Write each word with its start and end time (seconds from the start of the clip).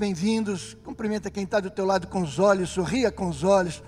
bem-vindos. 0.00 0.78
Cumprimenta 0.82 1.30
quem 1.30 1.44
está 1.44 1.60
do 1.60 1.68
teu 1.68 1.84
lado 1.84 2.06
com 2.06 2.22
os 2.22 2.38
olhos, 2.38 2.70
sorria 2.70 3.12
com 3.12 3.28
os 3.28 3.44
olhos. 3.44 3.82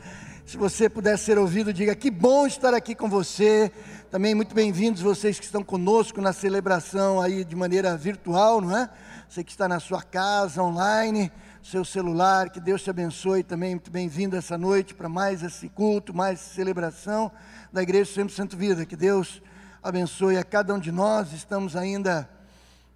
Se 0.45 0.59
você 0.59 0.87
puder 0.87 1.17
ser 1.17 1.39
ouvido, 1.39 1.73
diga 1.73 1.95
que 1.95 2.11
bom 2.11 2.47
estar 2.47 2.75
aqui 2.75 2.95
com 2.95 3.09
você. 3.09 3.73
Também 4.11 4.35
muito 4.35 4.55
bem-vindos 4.55 5.01
vocês 5.01 5.39
que 5.39 5.47
estão 5.47 5.65
conosco 5.65 6.21
na 6.21 6.35
celebração 6.35 7.19
aí 7.19 7.47
de 7.47 7.57
maneira 7.57 7.97
virtual, 7.97 8.61
não 8.61 8.77
é? 8.77 8.91
Você 9.27 9.43
que 9.43 9.53
está 9.53 9.67
na 9.67 9.81
sua 9.81 10.03
casa, 10.03 10.63
online, 10.63 11.33
seu 11.63 11.83
celular, 11.83 12.51
que 12.51 12.61
Deus 12.61 12.83
te 12.83 12.91
abençoe 12.91 13.43
também. 13.43 13.71
Muito 13.71 13.91
bem-vindo 13.91 14.37
essa 14.37 14.59
noite 14.59 14.95
para 14.95 15.09
mais 15.09 15.43
esse 15.43 15.67
culto, 15.71 16.13
mais 16.13 16.41
celebração 16.41 17.33
da 17.73 17.83
Igreja 17.83 18.13
Sempre 18.13 18.35
Santo 18.35 18.55
Vida. 18.55 18.85
Que 18.85 18.97
Deus 18.97 19.41
abençoe 19.83 20.37
a 20.37 20.45
cada 20.45 20.75
um 20.75 20.79
de 20.79 20.93
nós. 20.93 21.33
Estamos 21.33 21.75
ainda 21.75 22.29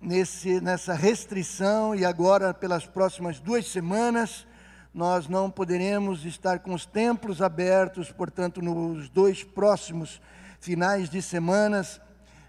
nesse, 0.06 0.60
nessa 0.60 0.94
restrição 0.94 1.92
e 1.92 2.04
agora, 2.04 2.54
pelas 2.54 2.86
próximas 2.86 3.40
duas 3.40 3.66
semanas, 3.66 4.46
nós 4.94 5.26
não 5.26 5.50
poderemos 5.50 6.24
estar 6.24 6.60
com 6.60 6.72
os 6.72 6.86
templos 6.86 7.42
abertos, 7.42 8.12
portanto, 8.12 8.62
nos 8.62 9.08
dois 9.08 9.42
próximos 9.42 10.20
finais 10.60 11.10
de 11.10 11.20
semanas, 11.20 12.00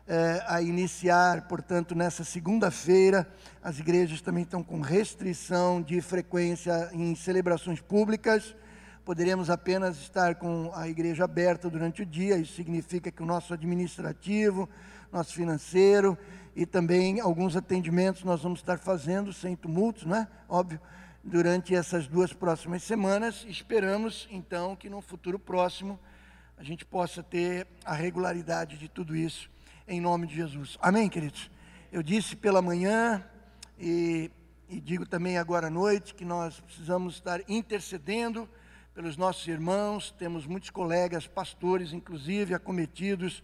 eh, 0.07 0.45
a 0.47 0.61
iniciar, 0.61 1.47
portanto, 1.47 1.95
nessa 1.95 2.23
segunda-feira, 2.23 3.27
as 3.63 3.79
igrejas 3.79 4.21
também 4.21 4.43
estão 4.43 4.61
com 4.61 4.79
restrição 4.79 5.81
de 5.81 5.99
frequência 5.99 6.91
em 6.93 7.15
celebrações 7.15 7.81
públicas. 7.81 8.55
Poderemos 9.03 9.49
apenas 9.49 9.97
estar 9.97 10.35
com 10.35 10.71
a 10.75 10.87
igreja 10.87 11.23
aberta 11.23 11.71
durante 11.71 12.03
o 12.03 12.05
dia, 12.05 12.37
isso 12.37 12.53
significa 12.53 13.11
que 13.11 13.23
o 13.23 13.25
nosso 13.25 13.51
administrativo, 13.51 14.69
nosso 15.11 15.33
financeiro 15.33 16.15
e 16.57 16.65
também 16.65 17.19
alguns 17.19 17.55
atendimentos 17.55 18.23
nós 18.23 18.41
vamos 18.41 18.61
estar 18.61 18.79
fazendo 18.79 19.31
sem 19.31 19.55
tumultos, 19.55 20.05
né? 20.05 20.27
Óbvio, 20.49 20.81
durante 21.23 21.75
essas 21.75 22.07
duas 22.07 22.33
próximas 22.33 22.81
semanas. 22.81 23.45
Esperamos 23.47 24.27
então 24.31 24.75
que 24.75 24.89
no 24.89 24.99
futuro 24.99 25.37
próximo 25.37 25.99
a 26.57 26.63
gente 26.63 26.83
possa 26.83 27.21
ter 27.21 27.67
a 27.85 27.93
regularidade 27.93 28.75
de 28.75 28.89
tudo 28.89 29.15
isso 29.15 29.51
em 29.87 30.01
nome 30.01 30.25
de 30.25 30.33
Jesus. 30.33 30.79
Amém, 30.81 31.07
queridos? 31.07 31.51
Eu 31.91 32.01
disse 32.01 32.35
pela 32.35 32.59
manhã 32.59 33.23
e, 33.77 34.31
e 34.67 34.81
digo 34.81 35.05
também 35.05 35.37
agora 35.37 35.67
à 35.67 35.69
noite 35.69 36.15
que 36.15 36.25
nós 36.25 36.59
precisamos 36.59 37.13
estar 37.13 37.39
intercedendo 37.47 38.49
pelos 38.95 39.15
nossos 39.15 39.47
irmãos. 39.47 40.09
Temos 40.17 40.47
muitos 40.47 40.71
colegas, 40.71 41.27
pastores, 41.27 41.93
inclusive, 41.93 42.55
acometidos 42.55 43.43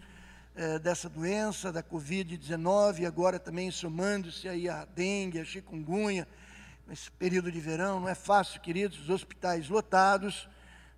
eh, 0.56 0.78
dessa 0.78 1.10
doença, 1.10 1.72
da 1.72 1.82
Covid-19, 1.82 3.08
agora 3.08 3.40
também 3.40 3.72
somando-se 3.72 4.48
aí 4.48 4.70
a 4.70 4.86
dengue, 4.86 5.40
a 5.40 5.46
chikungunya, 5.46 6.28
nesse 6.88 7.10
período 7.10 7.52
de 7.52 7.60
verão, 7.60 8.00
não 8.00 8.08
é 8.08 8.14
fácil, 8.14 8.62
queridos, 8.62 9.00
os 9.00 9.10
hospitais 9.10 9.68
lotados. 9.68 10.48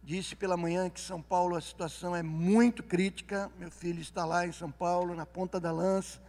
Disse 0.04 0.36
pela 0.36 0.58
manhã 0.58 0.90
que 0.90 1.00
São 1.00 1.22
Paulo 1.22 1.56
a 1.56 1.62
situação 1.62 2.14
é 2.14 2.22
muito 2.22 2.84
crítica. 2.84 3.50
Meu 3.58 3.72
filho 3.72 4.02
está 4.02 4.26
lá 4.26 4.46
em 4.46 4.52
São 4.52 4.70
Paulo, 4.70 5.16
na 5.16 5.26
ponta 5.26 5.58
da 5.58 5.72
lança 5.72 6.20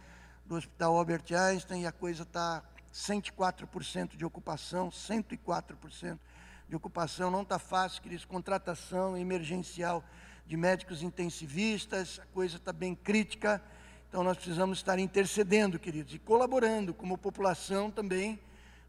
do 0.45 0.55
Hospital 0.55 0.97
Albert 0.97 1.25
Einstein, 1.31 1.81
e 1.81 1.85
a 1.85 1.91
coisa 1.91 2.23
está 2.23 2.63
104% 2.93 4.15
de 4.15 4.23
ocupação, 4.23 4.89
104% 4.89 6.17
de 6.69 6.75
ocupação. 6.77 7.29
Não 7.29 7.41
está 7.41 7.59
fácil, 7.59 8.01
queridos, 8.01 8.23
contratação 8.23 9.17
emergencial 9.17 10.01
de 10.47 10.55
médicos 10.55 11.03
intensivistas, 11.03 12.19
a 12.23 12.25
coisa 12.27 12.55
está 12.55 12.71
bem 12.71 12.95
crítica, 12.95 13.61
então 14.07 14.23
nós 14.23 14.37
precisamos 14.37 14.77
estar 14.77 14.97
intercedendo, 14.97 15.77
queridos, 15.77 16.13
e 16.13 16.19
colaborando 16.19 16.93
como 16.93 17.17
população 17.17 17.91
também, 17.91 18.39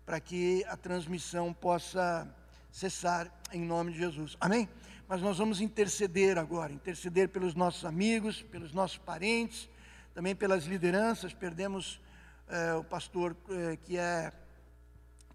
para 0.06 0.20
que 0.20 0.64
a 0.69 0.77
transmissão 0.77 1.52
possa 1.52 2.33
cessar 2.70 3.29
em 3.52 3.61
nome 3.61 3.92
de 3.92 3.98
Jesus. 3.98 4.36
Amém? 4.41 4.68
Mas 5.08 5.20
nós 5.20 5.39
vamos 5.39 5.61
interceder 5.61 6.39
agora, 6.39 6.73
interceder 6.73 7.29
pelos 7.29 7.57
nossos 7.57 7.85
amigos, 7.85 8.41
pelos 8.41 8.73
nossos 8.73 8.98
parentes, 8.98 9.68
também 10.14 10.36
pelas 10.36 10.64
lideranças. 10.64 11.35
Perdemos 11.35 12.01
eh, 12.48 12.74
o 12.74 12.85
pastor 12.85 13.36
eh, 13.51 13.77
que 13.85 13.98
é 13.98 14.33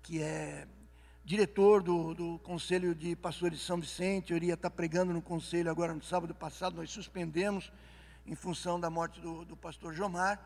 que 0.02 0.22
é 0.22 0.68
diretor 1.26 1.82
do, 1.82 2.14
do 2.14 2.40
Conselho 2.40 2.94
de 2.94 3.16
Pastores 3.16 3.60
de 3.60 3.64
São 3.64 3.80
Vicente, 3.80 4.32
eu 4.32 4.38
iria 4.38 4.56
estar 4.56 4.70
pregando 4.70 5.14
no 5.14 5.22
conselho 5.22 5.72
agora 5.72 5.94
no 5.94 6.04
sábado 6.04 6.36
passado, 6.36 6.76
nós 6.76 6.92
suspendemos 6.92 7.72
em 8.28 8.36
função 8.36 8.78
da 8.78 8.90
morte 8.90 9.22
do, 9.22 9.46
do 9.46 9.56
pastor 9.56 9.94
Jomar, 9.94 10.38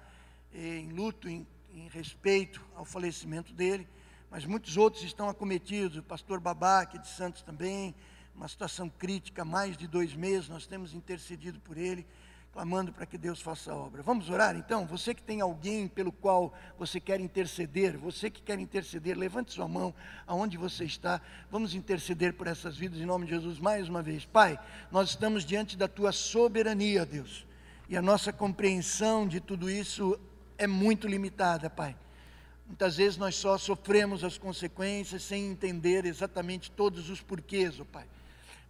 em 0.53 0.91
luto, 0.91 1.27
em, 1.27 1.47
em, 1.73 1.87
respeito 1.89 2.63
ao 2.75 2.85
falecimento 2.85 3.53
dele, 3.53 3.87
mas 4.29 4.45
muitos 4.45 4.77
outros 4.77 5.03
estão 5.03 5.27
acometidos, 5.27 5.97
o 5.97 6.03
pastor 6.03 6.39
Babaque 6.39 6.99
de 6.99 7.07
Santos 7.07 7.41
também, 7.41 7.95
uma 8.35 8.47
situação 8.47 8.87
crítica, 8.87 9.43
mais 9.43 9.75
de 9.75 9.87
dois 9.87 10.15
meses, 10.15 10.47
nós 10.47 10.67
temos 10.67 10.93
intercedido 10.93 11.59
por 11.59 11.75
ele, 11.75 12.05
clamando 12.57 12.91
para 12.91 13.05
que 13.05 13.19
Deus 13.19 13.39
faça 13.39 13.71
a 13.71 13.75
obra. 13.75 14.01
Vamos 14.01 14.31
orar 14.31 14.55
então? 14.55 14.83
Você 14.87 15.13
que 15.13 15.21
tem 15.21 15.41
alguém 15.41 15.87
pelo 15.87 16.11
qual 16.11 16.51
você 16.75 16.99
quer 16.99 17.19
interceder, 17.19 17.95
você 17.95 18.31
que 18.31 18.41
quer 18.41 18.57
interceder, 18.57 19.15
levante 19.15 19.53
sua 19.53 19.67
mão 19.67 19.93
aonde 20.25 20.57
você 20.57 20.83
está. 20.83 21.21
Vamos 21.51 21.75
interceder 21.75 22.33
por 22.33 22.47
essas 22.47 22.75
vidas 22.75 22.99
em 22.99 23.05
nome 23.05 23.25
de 23.25 23.33
Jesus 23.33 23.59
mais 23.59 23.87
uma 23.87 24.01
vez. 24.01 24.25
Pai, 24.25 24.59
nós 24.91 25.09
estamos 25.09 25.45
diante 25.45 25.77
da 25.77 25.87
tua 25.87 26.11
soberania, 26.11 27.05
Deus. 27.05 27.45
E 27.87 27.95
a 27.95 28.01
nossa 28.01 28.33
compreensão 28.33 29.27
de 29.27 29.39
tudo 29.39 29.69
isso 29.69 30.19
é 30.57 30.65
muito 30.65 31.07
limitada, 31.07 31.69
Pai. 31.69 31.95
Muitas 32.65 32.97
vezes 32.97 33.19
nós 33.19 33.35
só 33.35 33.55
sofremos 33.59 34.23
as 34.23 34.35
consequências 34.35 35.21
sem 35.21 35.45
entender 35.45 36.05
exatamente 36.05 36.71
todos 36.71 37.11
os 37.11 37.21
porquês, 37.21 37.79
oh 37.79 37.85
Pai. 37.85 38.07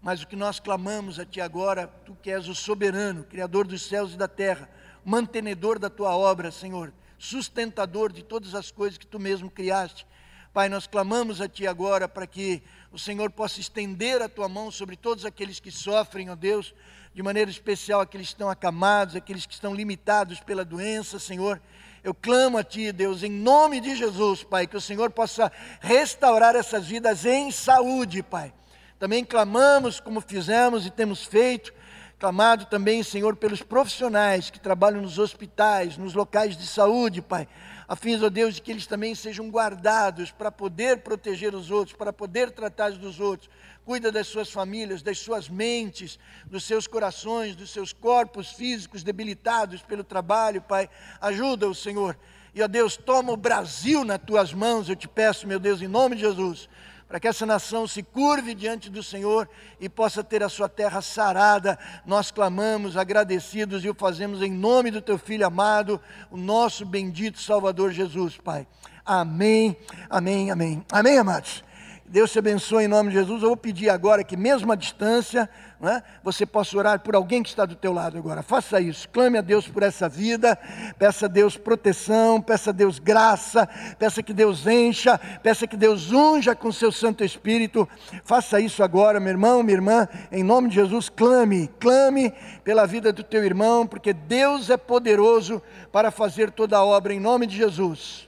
Mas 0.01 0.21
o 0.21 0.27
que 0.27 0.35
nós 0.35 0.59
clamamos 0.59 1.19
a 1.19 1.25
Ti 1.25 1.41
agora, 1.41 1.87
Tu 2.05 2.15
que 2.21 2.31
és 2.31 2.47
o 2.47 2.55
soberano, 2.55 3.23
Criador 3.23 3.67
dos 3.67 3.81
céus 3.81 4.13
e 4.13 4.17
da 4.17 4.27
terra, 4.27 4.69
mantenedor 5.03 5.79
da 5.79 5.89
Tua 5.89 6.15
obra, 6.15 6.51
Senhor, 6.51 6.93
sustentador 7.17 8.11
de 8.11 8.23
todas 8.23 8.53
as 8.53 8.71
coisas 8.71 8.97
que 8.97 9.07
Tu 9.07 9.19
mesmo 9.19 9.49
criaste. 9.49 10.05
Pai, 10.53 10.69
nós 10.69 10.87
clamamos 10.87 11.41
a 11.41 11.47
Ti 11.47 11.67
agora 11.67 12.07
para 12.07 12.27
que 12.27 12.61
o 12.91 12.99
Senhor 12.99 13.29
possa 13.31 13.59
estender 13.59 14.21
a 14.21 14.29
Tua 14.29 14.47
mão 14.47 14.71
sobre 14.71 14.95
todos 14.95 15.25
aqueles 15.25 15.59
que 15.59 15.71
sofrem, 15.71 16.29
ó 16.29 16.35
Deus, 16.35 16.73
de 17.13 17.23
maneira 17.23 17.49
especial 17.49 17.99
aqueles 17.99 18.27
que 18.27 18.33
estão 18.33 18.49
acamados, 18.49 19.15
aqueles 19.15 19.45
que 19.45 19.53
estão 19.53 19.73
limitados 19.73 20.39
pela 20.39 20.63
doença, 20.63 21.17
Senhor. 21.17 21.59
Eu 22.03 22.13
clamo 22.13 22.57
a 22.57 22.63
Ti, 22.63 22.91
Deus, 22.91 23.23
em 23.23 23.31
nome 23.31 23.81
de 23.81 23.95
Jesus, 23.95 24.43
Pai, 24.43 24.67
que 24.67 24.77
o 24.77 24.81
Senhor 24.81 25.09
possa 25.11 25.51
restaurar 25.81 26.55
essas 26.55 26.85
vidas 26.85 27.25
em 27.25 27.51
saúde, 27.51 28.21
Pai 28.21 28.53
também 28.99 29.23
clamamos, 29.23 29.99
como 29.99 30.19
fizemos 30.19 30.85
e 30.85 30.89
temos 30.89 31.23
feito, 31.23 31.73
clamado 32.17 32.65
também, 32.65 33.03
Senhor, 33.03 33.35
pelos 33.35 33.61
profissionais 33.61 34.49
que 34.49 34.59
trabalham 34.59 35.01
nos 35.01 35.19
hospitais, 35.19 35.97
nos 35.97 36.15
locais 36.15 36.57
de 36.57 36.65
saúde, 36.65 37.21
Pai, 37.21 37.47
a 37.87 37.95
fim, 37.95 38.21
ó 38.21 38.29
Deus, 38.29 38.55
de 38.55 38.61
que 38.61 38.71
eles 38.71 38.87
também 38.87 39.13
sejam 39.13 39.49
guardados 39.49 40.31
para 40.31 40.51
poder 40.51 40.99
proteger 40.99 41.53
os 41.53 41.69
outros, 41.69 41.95
para 41.95 42.11
poder 42.11 42.51
tratar 42.51 42.91
dos 42.91 43.19
outros. 43.19 43.49
Cuida 43.85 44.11
das 44.11 44.27
suas 44.27 44.51
famílias, 44.51 45.01
das 45.01 45.19
suas 45.19 45.47
mentes, 45.47 46.19
dos 46.45 46.65
seus 46.65 46.85
corações, 46.85 47.55
dos 47.55 47.69
seus 47.69 47.93
corpos 47.93 48.51
físicos 48.51 49.03
debilitados 49.03 49.81
pelo 49.81 50.03
trabalho, 50.03 50.61
Pai. 50.61 50.89
Ajuda 51.21 51.69
o 51.69 51.75
Senhor. 51.75 52.17
E, 52.53 52.61
ó 52.61 52.67
Deus, 52.67 52.97
toma 52.97 53.31
o 53.31 53.37
Brasil 53.37 54.03
nas 54.03 54.19
tuas 54.19 54.51
mãos, 54.53 54.89
eu 54.89 54.95
te 54.95 55.07
peço, 55.07 55.47
meu 55.47 55.59
Deus, 55.59 55.81
em 55.81 55.87
nome 55.87 56.15
de 56.15 56.23
Jesus 56.23 56.67
para 57.07 57.19
que 57.19 57.27
essa 57.27 57.45
nação 57.45 57.87
se 57.87 58.03
curve 58.03 58.53
diante 58.53 58.89
do 58.89 59.01
Senhor 59.01 59.49
e 59.79 59.87
possa 59.87 60.23
ter 60.23 60.43
a 60.43 60.49
sua 60.49 60.67
terra 60.67 61.01
sarada. 61.01 61.79
Nós 62.05 62.31
clamamos 62.31 62.97
agradecidos 62.97 63.85
e 63.85 63.89
o 63.89 63.95
fazemos 63.95 64.41
em 64.41 64.51
nome 64.51 64.91
do 64.91 65.01
teu 65.01 65.17
filho 65.17 65.45
amado, 65.45 66.01
o 66.29 66.37
nosso 66.37 66.85
bendito 66.85 67.39
Salvador 67.39 67.91
Jesus, 67.91 68.37
Pai. 68.37 68.67
Amém, 69.05 69.77
amém, 70.09 70.51
amém. 70.51 70.85
Amém, 70.91 71.17
amados. 71.17 71.63
Deus 72.09 72.31
te 72.31 72.39
abençoe 72.39 72.85
em 72.85 72.87
nome 72.87 73.09
de 73.09 73.15
Jesus. 73.15 73.43
Eu 73.43 73.49
vou 73.49 73.57
pedir 73.57 73.89
agora 73.89 74.23
que, 74.23 74.37
mesmo 74.37 74.71
à 74.71 74.75
distância, 74.75 75.49
é? 75.81 76.01
você 76.23 76.45
possa 76.45 76.77
orar 76.77 77.01
por 77.01 77.15
alguém 77.15 77.43
que 77.43 77.49
está 77.49 77.65
do 77.65 77.75
teu 77.75 77.91
lado 77.91 78.17
agora. 78.17 78.41
Faça 78.41 78.79
isso. 78.79 79.09
Clame 79.09 79.37
a 79.37 79.41
Deus 79.41 79.67
por 79.67 79.83
essa 79.83 80.07
vida. 80.07 80.57
Peça 80.97 81.25
a 81.25 81.29
Deus 81.29 81.57
proteção. 81.57 82.41
Peça 82.41 82.69
a 82.69 82.73
Deus 82.73 82.97
graça. 82.97 83.67
Peça 83.99 84.23
que 84.23 84.33
Deus 84.33 84.65
encha. 84.65 85.17
Peça 85.43 85.67
que 85.67 85.75
Deus 85.75 86.13
unja 86.13 86.55
com 86.55 86.71
seu 86.71 86.93
Santo 86.93 87.25
Espírito. 87.25 87.87
Faça 88.23 88.57
isso 88.61 88.81
agora, 88.83 89.19
meu 89.19 89.31
irmão, 89.31 89.61
minha 89.61 89.75
irmã. 89.75 90.07
Em 90.31 90.43
nome 90.43 90.69
de 90.69 90.75
Jesus, 90.75 91.09
clame. 91.09 91.69
Clame 91.77 92.33
pela 92.63 92.87
vida 92.87 93.11
do 93.11 93.21
teu 93.21 93.43
irmão, 93.43 93.85
porque 93.85 94.13
Deus 94.13 94.69
é 94.69 94.77
poderoso 94.77 95.61
para 95.91 96.09
fazer 96.09 96.51
toda 96.51 96.77
a 96.77 96.85
obra 96.85 97.13
em 97.13 97.19
nome 97.19 97.45
de 97.45 97.57
Jesus. 97.57 98.26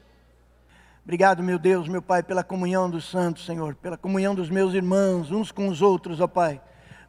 Obrigado, 1.09 1.41
meu 1.41 1.57
Deus, 1.57 1.87
meu 1.87 2.03
Pai, 2.03 2.21
pela 2.21 2.43
comunhão 2.43 2.87
dos 2.87 3.09
santos, 3.09 3.43
Senhor, 3.43 3.73
pela 3.73 3.97
comunhão 3.97 4.35
dos 4.35 4.47
meus 4.47 4.75
irmãos, 4.75 5.31
uns 5.31 5.51
com 5.51 5.67
os 5.67 5.81
outros, 5.81 6.21
ó 6.21 6.27
Pai, 6.27 6.61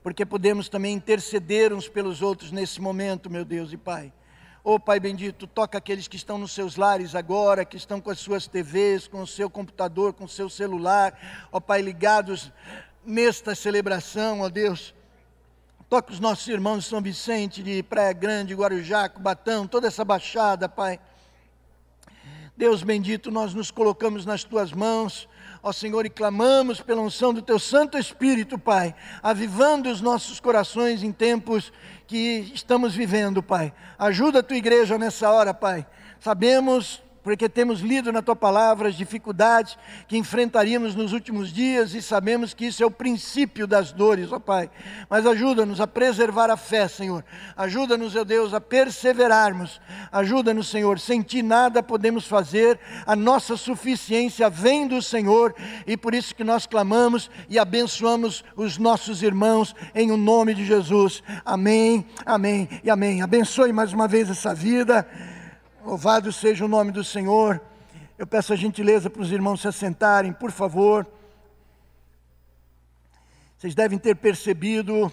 porque 0.03 0.25
podemos 0.25 0.71
também 0.71 0.95
interceder 0.95 1.71
uns 1.71 1.87
pelos 1.87 2.23
outros 2.23 2.51
nesse 2.51 2.81
momento, 2.81 3.29
meu 3.29 3.45
Deus 3.45 3.75
e 3.75 3.77
Pai. 3.77 4.11
Oh 4.65 4.81
Pai 4.81 4.99
bendito, 4.99 5.47
toca 5.47 5.77
aqueles 5.77 6.09
que 6.09 6.17
estão 6.17 6.39
nos 6.39 6.53
seus 6.53 6.77
lares 6.77 7.15
agora, 7.15 7.63
que 7.63 7.77
estão 7.77 8.01
com 8.01 8.11
as 8.11 8.19
suas 8.19 8.47
TVs, 8.47 9.07
com 9.07 9.21
o 9.21 9.27
seu 9.27 9.51
computador, 9.51 10.15
com 10.15 10.25
o 10.25 10.29
seu 10.29 10.49
celular, 10.49 11.13
ó 11.53 11.59
oh, 11.59 11.61
Pai, 11.61 11.83
ligados 11.83 12.51
nesta 13.05 13.55
celebração, 13.55 14.41
ó 14.41 14.47
oh, 14.47 14.49
Deus. 14.49 14.95
Toca 15.91 16.11
os 16.11 16.21
nossos 16.21 16.49
irmãos 16.49 16.85
de 16.85 16.89
São 16.89 17.03
Vicente, 17.03 17.63
de 17.63 17.83
Praia 17.83 18.15
Grande, 18.15 18.55
Guarujá, 18.55 19.11
Cubatão, 19.11 19.67
toda 19.67 19.89
essa 19.89 20.07
baixada, 20.07 20.71
Pai. 20.71 20.99
Deus 22.61 22.83
bendito, 22.83 23.31
nós 23.31 23.55
nos 23.55 23.71
colocamos 23.71 24.27
nas 24.27 24.45
tuas 24.45 24.71
mãos, 24.71 25.27
ó 25.63 25.73
Senhor, 25.73 26.05
e 26.05 26.11
clamamos 26.11 26.79
pela 26.79 27.01
unção 27.01 27.33
do 27.33 27.41
teu 27.41 27.59
Santo 27.59 27.97
Espírito, 27.97 28.59
Pai, 28.59 28.95
avivando 29.23 29.89
os 29.89 30.03
nossos 30.03 30.39
corações 30.41 31.03
em 31.03 31.11
tempos 31.11 31.73
que 32.07 32.53
estamos 32.53 32.95
vivendo, 32.95 33.43
Pai. 33.43 33.73
Ajuda 33.99 34.41
a 34.41 34.43
tua 34.43 34.59
igreja 34.59 34.99
nessa 34.99 35.31
hora, 35.31 35.55
Pai. 35.55 35.87
Sabemos 36.19 37.03
porque 37.23 37.49
temos 37.49 37.81
lido 37.81 38.13
na 38.13 38.23
tua 38.23 38.37
palavra 38.37 38.89
as 38.89 38.95
dificuldades 38.95 39.77
que 40.09 40.17
enfrentaríamos 40.17 40.95
nos 40.95 41.13
últimos 41.13 41.53
dias 41.53 41.95
e 41.95 42.01
sabemos 42.01 42.55
que 42.55 42.67
isso 42.67 42.83
é 42.83 42.87
o 42.87 42.91
princípio 42.91 43.67
das 43.67 43.93
dores, 43.93 44.33
ó 44.33 44.39
Pai. 44.39 44.71
Mas 45.09 45.27
ajuda-nos 45.27 45.81
a 45.81 45.87
preservar 45.87 46.51
a 46.51 46.57
fé, 46.57 46.89
Senhor. 46.89 47.25
Ajuda-nos, 47.57 48.17
ó 48.17 48.25
Deus, 48.25 48.55
a 48.55 48.61
perseverarmos. 48.61 49.81
Ajuda-nos, 50.11 50.69
Senhor. 50.69 50.99
Sem 50.99 51.23
ti 51.23 51.43
nada 51.43 51.83
podemos 51.83 52.27
fazer, 52.27 52.79
a 53.07 53.15
nossa 53.15 53.57
suficiência 53.57 54.49
vem 54.49 54.87
do 54.87 55.03
Senhor 55.03 55.55
e 55.87 55.97
por 55.97 56.15
isso 56.15 56.35
que 56.35 56.45
nós 56.45 56.67
clamamos 56.67 57.31
e 57.49 57.59
abençoamos 57.59 58.45
os 58.57 58.79
nossos 58.79 59.23
irmãos 59.23 59.75
em 59.95 60.11
o 60.11 60.17
nome 60.17 60.55
de 60.55 60.65
Jesus. 60.65 61.23
Amém, 61.45 62.07
amém 62.25 62.69
e 62.83 62.91
amém. 62.91 63.23
Abençoe 63.23 63.73
mais 63.73 63.93
uma 63.93 64.09
vez 64.09 64.31
essa 64.31 64.55
vida. 64.55 65.07
Louvado 65.83 66.31
seja 66.31 66.67
o 66.67 66.69
nome 66.69 66.93
do 66.93 67.03
Senhor. 67.03 67.59
Eu 68.19 68.27
peço 68.27 68.53
a 68.53 68.57
gentileza 68.57 69.09
para 69.09 69.23
os 69.23 69.33
irmãos 69.33 69.63
se 69.63 69.69
assentarem, 69.69 70.31
por 70.31 70.51
favor. 70.51 71.07
Vocês 73.57 73.75
devem 73.75 73.99
ter 73.99 74.15
percebido 74.17 75.11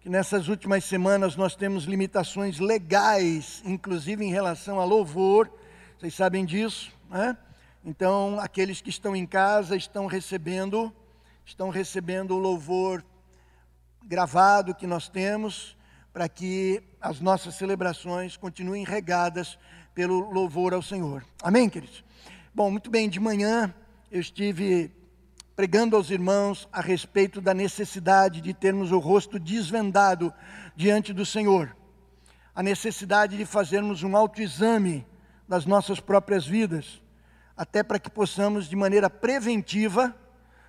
que 0.00 0.08
nessas 0.08 0.46
últimas 0.46 0.84
semanas 0.84 1.34
nós 1.34 1.56
temos 1.56 1.86
limitações 1.86 2.60
legais, 2.60 3.60
inclusive 3.64 4.24
em 4.24 4.30
relação 4.30 4.78
a 4.78 4.84
louvor. 4.84 5.50
Vocês 5.98 6.14
sabem 6.14 6.44
disso, 6.44 6.92
né? 7.10 7.36
Então, 7.84 8.38
aqueles 8.38 8.80
que 8.80 8.90
estão 8.90 9.16
em 9.16 9.26
casa 9.26 9.74
estão 9.74 10.06
recebendo, 10.06 10.92
estão 11.44 11.68
recebendo 11.68 12.36
o 12.36 12.38
louvor 12.38 13.04
gravado 14.04 14.72
que 14.72 14.86
nós 14.86 15.08
temos, 15.08 15.76
para 16.12 16.28
que 16.28 16.80
as 17.00 17.20
nossas 17.20 17.56
celebrações 17.56 18.36
continuem 18.36 18.84
regadas 18.84 19.58
pelo 19.96 20.30
louvor 20.30 20.74
ao 20.74 20.82
Senhor. 20.82 21.24
Amém, 21.42 21.70
queridos? 21.70 22.04
Bom, 22.54 22.70
muito 22.70 22.90
bem, 22.90 23.08
de 23.08 23.18
manhã 23.18 23.74
eu 24.12 24.20
estive 24.20 24.92
pregando 25.56 25.96
aos 25.96 26.10
irmãos 26.10 26.68
a 26.70 26.82
respeito 26.82 27.40
da 27.40 27.54
necessidade 27.54 28.42
de 28.42 28.52
termos 28.52 28.92
o 28.92 28.98
rosto 28.98 29.38
desvendado 29.38 30.30
diante 30.76 31.14
do 31.14 31.24
Senhor, 31.24 31.74
a 32.54 32.62
necessidade 32.62 33.38
de 33.38 33.46
fazermos 33.46 34.02
um 34.02 34.14
autoexame 34.14 35.06
das 35.48 35.64
nossas 35.64 35.98
próprias 35.98 36.46
vidas, 36.46 37.00
até 37.56 37.82
para 37.82 37.98
que 37.98 38.10
possamos, 38.10 38.68
de 38.68 38.76
maneira 38.76 39.08
preventiva, 39.08 40.14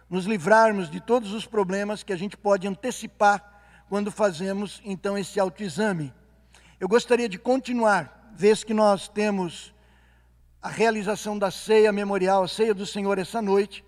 nos 0.09 0.25
livrarmos 0.25 0.89
de 0.89 1.01
todos 1.01 1.33
os 1.33 1.45
problemas 1.45 2.01
que 2.01 2.13
a 2.13 2.17
gente 2.17 2.37
pode 2.37 2.65
antecipar 2.65 3.83
quando 3.89 4.09
fazemos 4.09 4.81
então 4.85 5.17
esse 5.17 5.37
autoexame. 5.37 6.13
Eu 6.79 6.87
gostaria 6.87 7.27
de 7.27 7.37
continuar 7.37 8.16
vez 8.37 8.63
que 8.63 8.71
nós 8.73 9.07
temos 9.07 9.73
a 10.61 10.69
realização 10.69 11.39
da 11.39 11.49
ceia 11.49 11.91
memorial, 11.91 12.43
a 12.43 12.47
ceia 12.47 12.71
do 12.71 12.85
Senhor 12.85 13.17
essa 13.17 13.41
noite, 13.41 13.83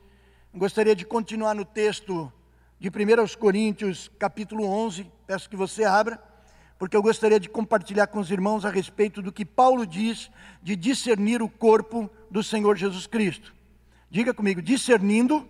gostaria 0.56 0.96
de 0.96 1.06
continuar 1.06 1.54
no 1.54 1.64
texto 1.64 2.34
de 2.80 2.90
1 2.90 3.38
Coríntios, 3.40 4.10
capítulo 4.18 4.66
11, 4.66 5.06
peço 5.28 5.48
que 5.48 5.56
você 5.56 5.84
abra, 5.84 6.20
porque 6.80 6.98
eu 6.98 7.02
gostaria 7.04 7.40
de 7.40 7.48
compartilhar 7.48 8.08
com 8.08 8.20
os 8.20 8.32
irmãos 8.32 8.66
a 8.66 8.72
respeito 8.72 9.22
do 9.22 9.32
que 9.32 9.46
Paulo 9.46 9.86
diz 9.86 10.32
de 10.64 10.76
discernir 10.76 11.44
o 11.44 11.50
corpo 11.50 12.10
do 12.32 12.42
Senhor 12.42 12.76
Jesus 12.76 13.06
Cristo. 13.06 13.54
Diga 14.10 14.34
comigo, 14.34 14.64
discernindo, 14.64 15.48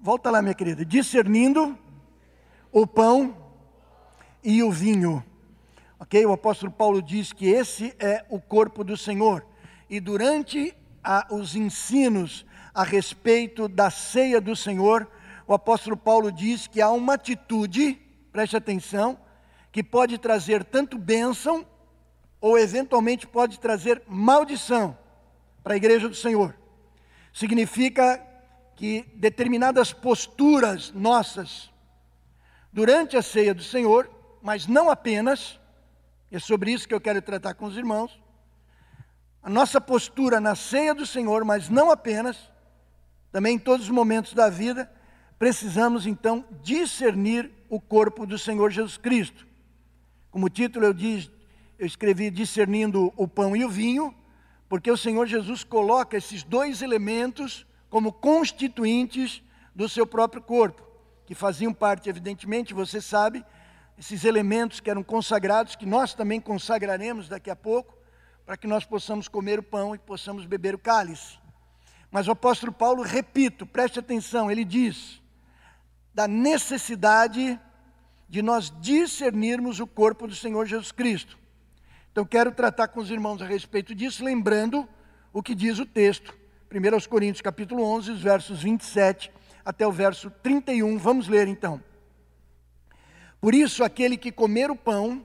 volta 0.00 0.32
lá, 0.32 0.42
minha 0.42 0.54
querida, 0.54 0.84
discernindo 0.84 1.78
o 2.72 2.88
pão 2.88 3.36
e 4.42 4.64
o 4.64 4.72
vinho. 4.72 5.24
Ok? 6.06 6.24
O 6.24 6.32
apóstolo 6.32 6.72
Paulo 6.72 7.02
diz 7.02 7.32
que 7.32 7.46
esse 7.46 7.94
é 7.98 8.24
o 8.28 8.40
corpo 8.40 8.82
do 8.82 8.96
Senhor. 8.96 9.44
E 9.90 10.00
durante 10.00 10.74
a, 11.02 11.26
os 11.30 11.54
ensinos 11.54 12.46
a 12.72 12.82
respeito 12.82 13.68
da 13.68 13.90
ceia 13.90 14.40
do 14.40 14.54
Senhor, 14.54 15.08
o 15.46 15.54
apóstolo 15.54 15.96
Paulo 15.96 16.30
diz 16.30 16.66
que 16.66 16.80
há 16.80 16.90
uma 16.90 17.14
atitude, 17.14 17.94
preste 18.32 18.56
atenção, 18.56 19.18
que 19.72 19.82
pode 19.82 20.18
trazer 20.18 20.64
tanto 20.64 20.96
bênção 20.96 21.66
ou 22.40 22.58
eventualmente 22.58 23.26
pode 23.26 23.58
trazer 23.58 24.02
maldição 24.06 24.96
para 25.62 25.74
a 25.74 25.76
igreja 25.76 26.08
do 26.08 26.14
Senhor. 26.14 26.56
Significa 27.32 28.24
que 28.76 29.04
determinadas 29.14 29.92
posturas 29.92 30.92
nossas 30.92 31.70
durante 32.72 33.16
a 33.16 33.22
ceia 33.22 33.54
do 33.54 33.62
Senhor, 33.62 34.10
mas 34.42 34.66
não 34.66 34.90
apenas, 34.90 35.58
é 36.36 36.38
sobre 36.38 36.70
isso 36.70 36.86
que 36.86 36.92
eu 36.92 37.00
quero 37.00 37.22
tratar 37.22 37.54
com 37.54 37.64
os 37.64 37.78
irmãos. 37.78 38.20
A 39.42 39.48
nossa 39.48 39.80
postura 39.80 40.38
na 40.38 40.54
ceia 40.54 40.94
do 40.94 41.06
Senhor, 41.06 41.44
mas 41.46 41.70
não 41.70 41.90
apenas, 41.90 42.50
também 43.32 43.56
em 43.56 43.58
todos 43.58 43.86
os 43.86 43.90
momentos 43.90 44.34
da 44.34 44.50
vida, 44.50 44.90
precisamos 45.38 46.06
então 46.06 46.44
discernir 46.62 47.50
o 47.70 47.80
corpo 47.80 48.26
do 48.26 48.38
Senhor 48.38 48.70
Jesus 48.70 48.98
Cristo. 48.98 49.46
Como 50.30 50.50
título 50.50 50.84
eu, 50.84 50.92
diz, 50.92 51.30
eu 51.78 51.86
escrevi 51.86 52.30
discernindo 52.30 53.10
o 53.16 53.26
pão 53.26 53.56
e 53.56 53.64
o 53.64 53.70
vinho, 53.70 54.14
porque 54.68 54.90
o 54.90 54.96
Senhor 54.96 55.26
Jesus 55.26 55.64
coloca 55.64 56.18
esses 56.18 56.42
dois 56.42 56.82
elementos 56.82 57.66
como 57.88 58.12
constituintes 58.12 59.42
do 59.74 59.88
seu 59.88 60.06
próprio 60.06 60.42
corpo, 60.42 60.86
que 61.24 61.34
faziam 61.34 61.72
parte, 61.72 62.10
evidentemente, 62.10 62.74
você 62.74 63.00
sabe, 63.00 63.42
esses 63.98 64.24
elementos 64.24 64.80
que 64.80 64.90
eram 64.90 65.02
consagrados, 65.02 65.76
que 65.76 65.86
nós 65.86 66.14
também 66.14 66.40
consagraremos 66.40 67.28
daqui 67.28 67.50
a 67.50 67.56
pouco, 67.56 67.96
para 68.44 68.56
que 68.56 68.66
nós 68.66 68.84
possamos 68.84 69.26
comer 69.28 69.58
o 69.58 69.62
pão 69.62 69.94
e 69.94 69.98
possamos 69.98 70.44
beber 70.44 70.74
o 70.74 70.78
cálice. 70.78 71.38
Mas 72.10 72.28
o 72.28 72.32
apóstolo 72.32 72.72
Paulo, 72.72 73.02
repito, 73.02 73.66
preste 73.66 73.98
atenção, 73.98 74.50
ele 74.50 74.64
diz 74.64 75.20
da 76.14 76.26
necessidade 76.26 77.60
de 78.26 78.40
nós 78.40 78.72
discernirmos 78.80 79.80
o 79.80 79.86
corpo 79.86 80.26
do 80.26 80.34
Senhor 80.34 80.64
Jesus 80.64 80.90
Cristo. 80.90 81.36
Então 82.10 82.24
quero 82.24 82.50
tratar 82.52 82.88
com 82.88 83.00
os 83.00 83.10
irmãos 83.10 83.42
a 83.42 83.46
respeito 83.46 83.94
disso, 83.94 84.24
lembrando 84.24 84.88
o 85.30 85.42
que 85.42 85.54
diz 85.54 85.78
o 85.78 85.84
texto. 85.84 86.34
1 86.72 87.08
Coríntios 87.08 87.42
capítulo 87.42 87.82
11, 87.84 88.12
os 88.12 88.22
versos 88.22 88.62
27 88.62 89.30
até 89.62 89.86
o 89.86 89.92
verso 89.92 90.30
31. 90.30 90.96
Vamos 90.96 91.28
ler 91.28 91.46
então. 91.48 91.82
Por 93.40 93.54
isso, 93.54 93.84
aquele 93.84 94.16
que 94.16 94.32
comer 94.32 94.70
o 94.70 94.76
pão 94.76 95.24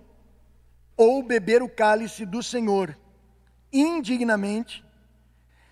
ou 0.96 1.24
beber 1.24 1.63
o 1.63 1.70
cálice 1.70 2.25
do 2.25 2.44
Senhor 2.44 2.98
indignamente, 3.72 4.84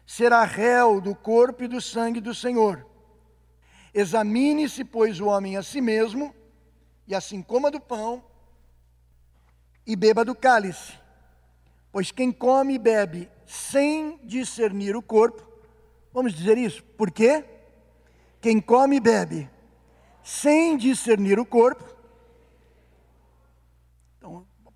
será 0.05 0.43
réu 0.43 1.01
do 1.01 1.13
corpo 1.13 1.63
e 1.63 1.67
do 1.67 1.81
sangue 1.81 2.22
do 2.22 2.34
Senhor. 2.34 2.86
Examine-se, 3.93 4.84
pois, 4.84 5.19
o 5.19 5.27
homem 5.27 5.58
a 5.58 5.63
si 5.63 5.81
mesmo, 5.81 6.34
e 7.08 7.13
assim 7.13 7.41
coma 7.41 7.69
do 7.69 7.79
pão 7.79 8.24
e 9.86 9.96
beba 9.96 10.24
do 10.24 10.36
cálice. 10.36 10.93
Pois 11.91 12.12
quem 12.12 12.31
come 12.31 12.75
e 12.75 12.79
bebe 12.79 13.29
sem 13.46 14.19
discernir 14.24 14.96
o 14.96 15.01
corpo, 15.01 15.48
vamos 16.13 16.34
dizer 16.34 16.58
isso, 16.58 16.84
por 16.84 17.10
quê? 17.10 17.43
Quem 18.39 18.62
come 18.62 18.98
e 18.98 19.00
bebe 19.00 19.50
sem 20.24 20.77
discernir 20.77 21.39
o 21.39 21.46
corpo, 21.46 21.96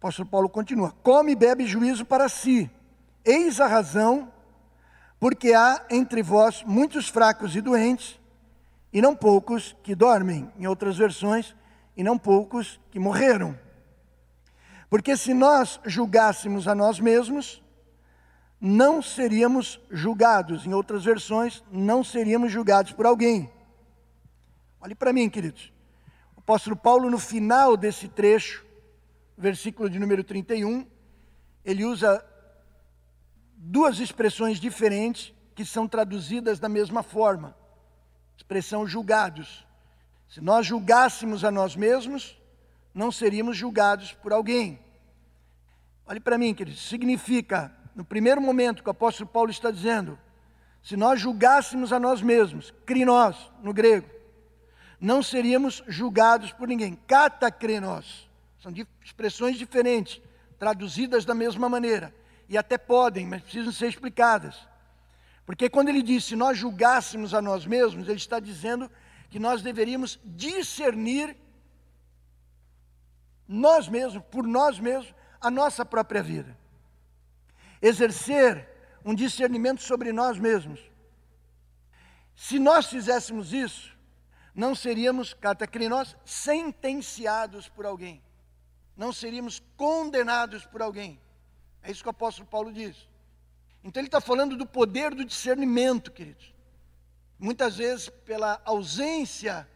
apóstolo 0.04 0.28
Paulo 0.28 0.50
continua: 0.50 0.94
come 1.02 1.32
e 1.32 1.36
bebe 1.36 1.66
juízo 1.66 2.04
para 2.04 2.28
si. 2.28 2.70
Eis 3.24 3.62
a 3.62 3.68
razão, 3.68 4.30
porque 5.18 5.54
há 5.54 5.86
entre 5.90 6.22
vós 6.22 6.62
muitos 6.64 7.08
fracos 7.08 7.56
e 7.56 7.62
doentes, 7.62 8.20
e 8.92 9.02
não 9.02 9.16
poucos 9.16 9.74
que 9.82 9.96
dormem. 9.96 10.52
Em 10.60 10.68
outras 10.68 10.98
versões, 10.98 11.56
e 11.96 12.04
não 12.04 12.18
poucos 12.18 12.82
que 12.92 13.00
morreram. 13.00 13.58
Porque 14.90 15.16
se 15.16 15.34
nós 15.34 15.80
julgássemos 15.86 16.68
a 16.68 16.76
nós 16.76 17.00
mesmos, 17.00 17.64
não 18.60 19.02
seríamos 19.02 19.80
julgados. 19.90 20.66
Em 20.66 20.74
outras 20.74 21.06
versões, 21.06 21.64
não 21.72 22.04
seríamos 22.04 22.52
julgados 22.52 22.92
por 22.92 23.06
alguém. 23.06 23.50
Olhe 24.82 24.96
para 24.96 25.14
mim, 25.14 25.30
queridos. 25.30 25.72
O 26.36 26.42
apóstolo 26.42 26.76
Paulo, 26.76 27.10
no 27.10 27.18
final 27.18 27.78
desse 27.78 28.10
trecho, 28.10 28.66
versículo 29.38 29.90
de 29.90 30.00
número 30.00 30.24
31, 30.24 30.86
ele 31.64 31.86
usa 31.86 32.24
duas 33.56 34.00
expressões 34.00 34.60
diferentes 34.60 35.34
que 35.56 35.66
são 35.66 35.88
traduzidas 35.88 36.60
da 36.60 36.68
mesma 36.68 37.04
forma. 37.04 37.56
Expressão 38.36 38.88
julgados. 38.88 39.66
Se 40.28 40.42
nós 40.42 40.66
julgássemos 40.66 41.44
a 41.44 41.52
nós 41.52 41.76
mesmos, 41.76 42.38
não 42.94 43.12
seríamos 43.12 43.56
julgados 43.56 44.14
por 44.14 44.34
alguém. 44.34 44.80
Olhe 46.06 46.20
para 46.20 46.38
mim, 46.38 46.54
querido, 46.54 46.78
significa, 46.78 47.72
no 47.96 48.04
primeiro 48.04 48.42
momento 48.42 48.84
que 48.84 48.90
o 48.90 48.92
apóstolo 48.92 49.30
Paulo 49.30 49.52
está 49.52 49.72
dizendo, 49.72 50.20
se 50.82 50.98
nós 50.98 51.22
julgássemos 51.22 51.94
a 51.94 52.00
nós 52.00 52.22
mesmos, 52.22 52.74
crinós, 52.86 53.52
no 53.62 53.74
grego, 53.74 54.10
não 55.00 55.24
seríamos 55.24 55.84
julgados 55.88 56.52
por 56.52 56.68
ninguém. 56.68 56.96
Catacrenos, 57.08 58.30
são 58.64 58.74
expressões 59.04 59.58
diferentes, 59.58 60.22
traduzidas 60.58 61.26
da 61.26 61.36
mesma 61.36 61.68
maneira, 61.68 62.16
e 62.48 62.58
até 62.58 62.78
podem, 62.78 63.28
mas 63.28 63.42
precisam 63.42 63.74
ser 63.74 63.90
explicadas. 63.90 64.56
Porque 65.46 65.70
quando 65.70 65.90
ele 65.90 66.02
diz 66.02 66.24
se 66.24 66.36
nós 66.38 66.58
julgássemos 66.58 67.34
a 67.34 67.42
nós 67.42 67.66
mesmos, 67.66 68.08
ele 68.08 68.18
está 68.18 68.40
dizendo 68.40 68.90
que 69.30 69.38
nós 69.38 69.62
deveríamos 69.62 70.18
discernir 70.24 71.36
nós 73.46 73.90
mesmos, 73.90 74.24
por 74.32 74.48
nós 74.48 74.80
mesmos, 74.80 75.14
a 75.42 75.52
nossa 75.52 75.84
própria 75.84 76.24
vida. 76.24 76.58
Exercer 77.82 78.66
um 79.04 79.14
discernimento 79.14 79.82
sobre 79.82 80.14
nós 80.14 80.40
mesmos. 80.40 80.80
Se 82.34 82.58
nós 82.58 82.86
fizéssemos 82.86 83.52
isso, 83.52 83.94
não 84.56 84.74
seríamos, 84.74 85.34
catacrinos, 85.34 86.16
sentenciados 86.24 87.68
por 87.68 87.86
alguém. 87.86 88.24
Não 88.96 89.12
seríamos 89.12 89.62
condenados 89.76 90.66
por 90.66 90.82
alguém. 90.82 91.20
É 91.82 91.92
isso 91.92 92.02
que 92.02 92.10
o 92.10 92.12
apóstolo 92.12 92.48
Paulo 92.48 92.72
diz. 92.72 93.08
Então 93.84 94.00
ele 94.00 94.08
está 94.08 94.22
falando 94.22 94.56
do 94.56 94.66
poder 94.66 95.14
do 95.14 95.26
discernimento, 95.26 96.12
queridos 96.12 96.54
muitas 97.44 97.76
vezes 97.76 98.08
pela 98.08 98.62
ausência 98.64 99.68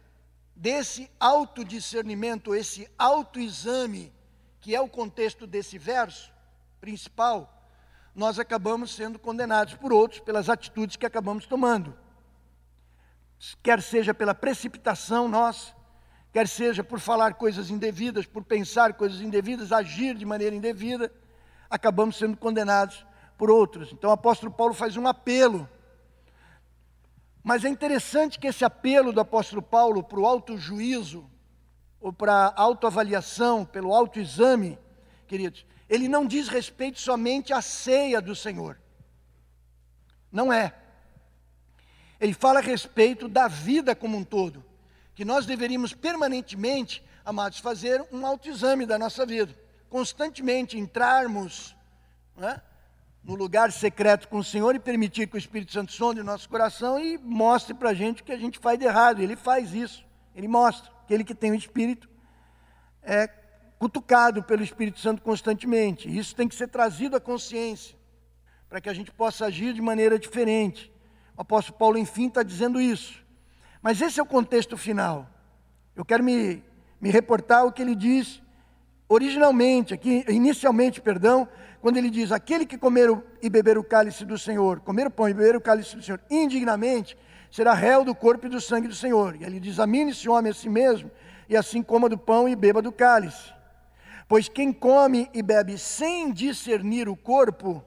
desse 0.56 1.10
autodiscernimento, 1.20 2.54
esse 2.54 2.90
autoexame, 2.98 4.10
que 4.58 4.74
é 4.74 4.80
o 4.80 4.88
contexto 4.88 5.46
desse 5.46 5.76
verso 5.76 6.32
principal, 6.80 7.70
nós 8.14 8.38
acabamos 8.38 8.94
sendo 8.94 9.18
condenados 9.18 9.74
por 9.74 9.92
outros 9.92 10.18
pelas 10.20 10.48
atitudes 10.48 10.96
que 10.96 11.04
acabamos 11.04 11.46
tomando. 11.46 11.94
Quer 13.62 13.82
seja 13.82 14.14
pela 14.14 14.34
precipitação 14.34 15.28
nossa, 15.28 15.74
quer 16.38 16.46
seja 16.46 16.84
por 16.84 17.00
falar 17.00 17.34
coisas 17.34 17.68
indevidas, 17.68 18.24
por 18.24 18.44
pensar 18.44 18.94
coisas 18.94 19.20
indevidas, 19.20 19.72
agir 19.72 20.14
de 20.14 20.24
maneira 20.24 20.54
indevida, 20.54 21.10
acabamos 21.68 22.16
sendo 22.16 22.36
condenados 22.36 23.04
por 23.36 23.50
outros. 23.50 23.92
Então 23.92 24.10
o 24.10 24.12
apóstolo 24.12 24.52
Paulo 24.52 24.72
faz 24.72 24.96
um 24.96 25.08
apelo 25.08 25.68
mas 27.42 27.64
é 27.64 27.68
interessante 27.70 28.38
que 28.38 28.46
esse 28.46 28.62
apelo 28.62 29.10
do 29.10 29.22
apóstolo 29.22 29.62
Paulo 29.62 30.02
para 30.02 30.20
o 30.20 30.26
autojuízo, 30.26 31.24
ou 31.98 32.12
para 32.12 32.48
a 32.48 32.60
autoavaliação, 32.60 33.64
pelo 33.64 33.94
autoexame, 33.94 34.78
queridos, 35.26 35.64
ele 35.88 36.08
não 36.08 36.26
diz 36.26 36.48
respeito 36.48 37.00
somente 37.00 37.50
à 37.52 37.62
ceia 37.62 38.20
do 38.20 38.36
Senhor. 38.36 38.78
Não 40.30 40.52
é. 40.52 40.74
Ele 42.20 42.34
fala 42.34 42.58
a 42.58 42.62
respeito 42.62 43.28
da 43.28 43.48
vida 43.48 43.94
como 43.94 44.18
um 44.18 44.24
todo, 44.24 44.62
que 45.18 45.24
nós 45.24 45.44
deveríamos 45.44 45.92
permanentemente, 45.92 47.04
amados, 47.24 47.58
fazer 47.58 48.06
um 48.12 48.24
autoexame 48.24 48.86
da 48.86 48.96
nossa 48.96 49.26
vida, 49.26 49.52
constantemente 49.90 50.78
entrarmos, 50.78 51.74
é? 52.40 52.60
no 53.24 53.34
lugar 53.34 53.72
secreto 53.72 54.28
com 54.28 54.38
o 54.38 54.44
Senhor 54.44 54.76
e 54.76 54.78
permitir 54.78 55.26
que 55.26 55.34
o 55.34 55.36
Espírito 55.36 55.72
Santo 55.72 55.90
sonde 55.90 56.20
o 56.20 56.24
nosso 56.24 56.48
coração 56.48 57.00
e 57.00 57.18
mostre 57.18 57.74
para 57.74 57.90
a 57.90 57.94
gente 57.94 58.22
o 58.22 58.24
que 58.24 58.30
a 58.30 58.38
gente 58.38 58.60
faz 58.60 58.78
de 58.78 58.84
errado. 58.84 59.20
Ele 59.20 59.34
faz 59.34 59.74
isso, 59.74 60.06
ele 60.36 60.46
mostra. 60.46 60.88
Aquele 61.02 61.24
que 61.24 61.34
tem 61.34 61.50
o 61.50 61.56
Espírito 61.56 62.08
é 63.02 63.26
cutucado 63.76 64.40
pelo 64.44 64.62
Espírito 64.62 65.00
Santo 65.00 65.20
constantemente. 65.20 66.08
Isso 66.16 66.32
tem 66.32 66.46
que 66.46 66.54
ser 66.54 66.68
trazido 66.68 67.16
à 67.16 67.20
consciência, 67.20 67.96
para 68.68 68.80
que 68.80 68.88
a 68.88 68.94
gente 68.94 69.10
possa 69.10 69.46
agir 69.46 69.74
de 69.74 69.82
maneira 69.82 70.16
diferente. 70.16 70.92
O 71.36 71.40
apóstolo 71.40 71.76
Paulo, 71.76 71.98
enfim, 71.98 72.28
está 72.28 72.44
dizendo 72.44 72.80
isso. 72.80 73.26
Mas 73.82 74.00
esse 74.00 74.18
é 74.18 74.22
o 74.22 74.26
contexto 74.26 74.76
final. 74.76 75.28
Eu 75.94 76.04
quero 76.04 76.22
me, 76.22 76.62
me 77.00 77.10
reportar 77.10 77.64
o 77.64 77.72
que 77.72 77.82
ele 77.82 77.94
diz 77.94 78.42
originalmente, 79.08 79.94
aqui, 79.94 80.24
inicialmente, 80.28 81.00
perdão, 81.00 81.48
quando 81.80 81.96
ele 81.96 82.10
diz: 82.10 82.30
aquele 82.30 82.66
que 82.66 82.76
comer 82.76 83.08
e 83.40 83.48
beber 83.48 83.78
o 83.78 83.84
cálice 83.84 84.24
do 84.24 84.38
Senhor, 84.38 84.80
comer 84.80 85.06
o 85.06 85.10
pão 85.10 85.28
e 85.28 85.34
beber 85.34 85.56
o 85.56 85.60
cálice 85.60 85.96
do 85.96 86.02
Senhor 86.02 86.20
indignamente, 86.30 87.16
será 87.50 87.72
réu 87.72 88.04
do 88.04 88.14
corpo 88.14 88.46
e 88.46 88.50
do 88.50 88.60
sangue 88.60 88.88
do 88.88 88.94
Senhor. 88.94 89.36
E 89.36 89.44
ele 89.44 89.58
diz: 89.60 89.74
examine-se 89.74 90.28
o 90.28 90.32
homem 90.32 90.50
a 90.50 90.54
si 90.54 90.68
mesmo, 90.68 91.10
e 91.48 91.56
assim 91.56 91.82
coma 91.82 92.08
do 92.08 92.18
pão 92.18 92.48
e 92.48 92.54
beba 92.54 92.82
do 92.82 92.92
cálice. 92.92 93.52
Pois 94.28 94.48
quem 94.48 94.72
come 94.72 95.30
e 95.32 95.42
bebe 95.42 95.78
sem 95.78 96.30
discernir 96.30 97.08
o 97.08 97.16
corpo, 97.16 97.82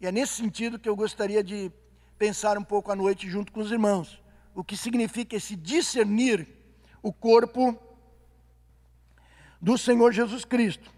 e 0.00 0.06
é 0.06 0.12
nesse 0.12 0.34
sentido 0.34 0.78
que 0.78 0.88
eu 0.88 0.94
gostaria 0.94 1.42
de 1.42 1.72
pensar 2.16 2.56
um 2.56 2.62
pouco 2.62 2.92
à 2.92 2.96
noite 2.96 3.28
junto 3.28 3.50
com 3.50 3.60
os 3.60 3.72
irmãos, 3.72 4.22
o 4.54 4.64
que 4.64 4.76
significa 4.76 5.36
esse 5.36 5.56
discernir 5.56 6.46
o 7.02 7.12
corpo 7.12 7.78
do 9.60 9.76
Senhor 9.76 10.12
Jesus 10.12 10.44
Cristo. 10.44 10.90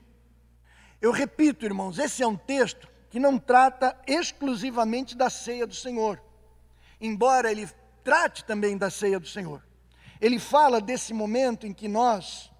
Eu 1.00 1.10
repito, 1.10 1.64
irmãos, 1.64 1.98
esse 1.98 2.22
é 2.22 2.26
um 2.26 2.36
texto 2.36 2.88
que 3.10 3.18
não 3.18 3.38
trata 3.38 4.00
exclusivamente 4.06 5.16
da 5.16 5.28
ceia 5.28 5.66
do 5.66 5.74
Senhor, 5.74 6.22
embora 7.00 7.50
ele 7.50 7.68
trate 8.02 8.44
também 8.44 8.78
da 8.78 8.88
ceia 8.88 9.18
do 9.18 9.26
Senhor. 9.26 9.62
Ele 10.20 10.38
fala 10.38 10.80
desse 10.80 11.12
momento 11.12 11.66
em 11.66 11.74
que 11.74 11.88
nós 11.88 12.50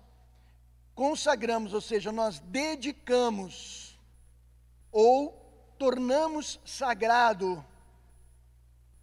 consagramos, 0.94 1.72
ou 1.72 1.80
seja, 1.80 2.12
nós 2.12 2.40
dedicamos 2.40 3.98
ou 4.90 5.32
tornamos 5.78 6.60
sagrado 6.64 7.64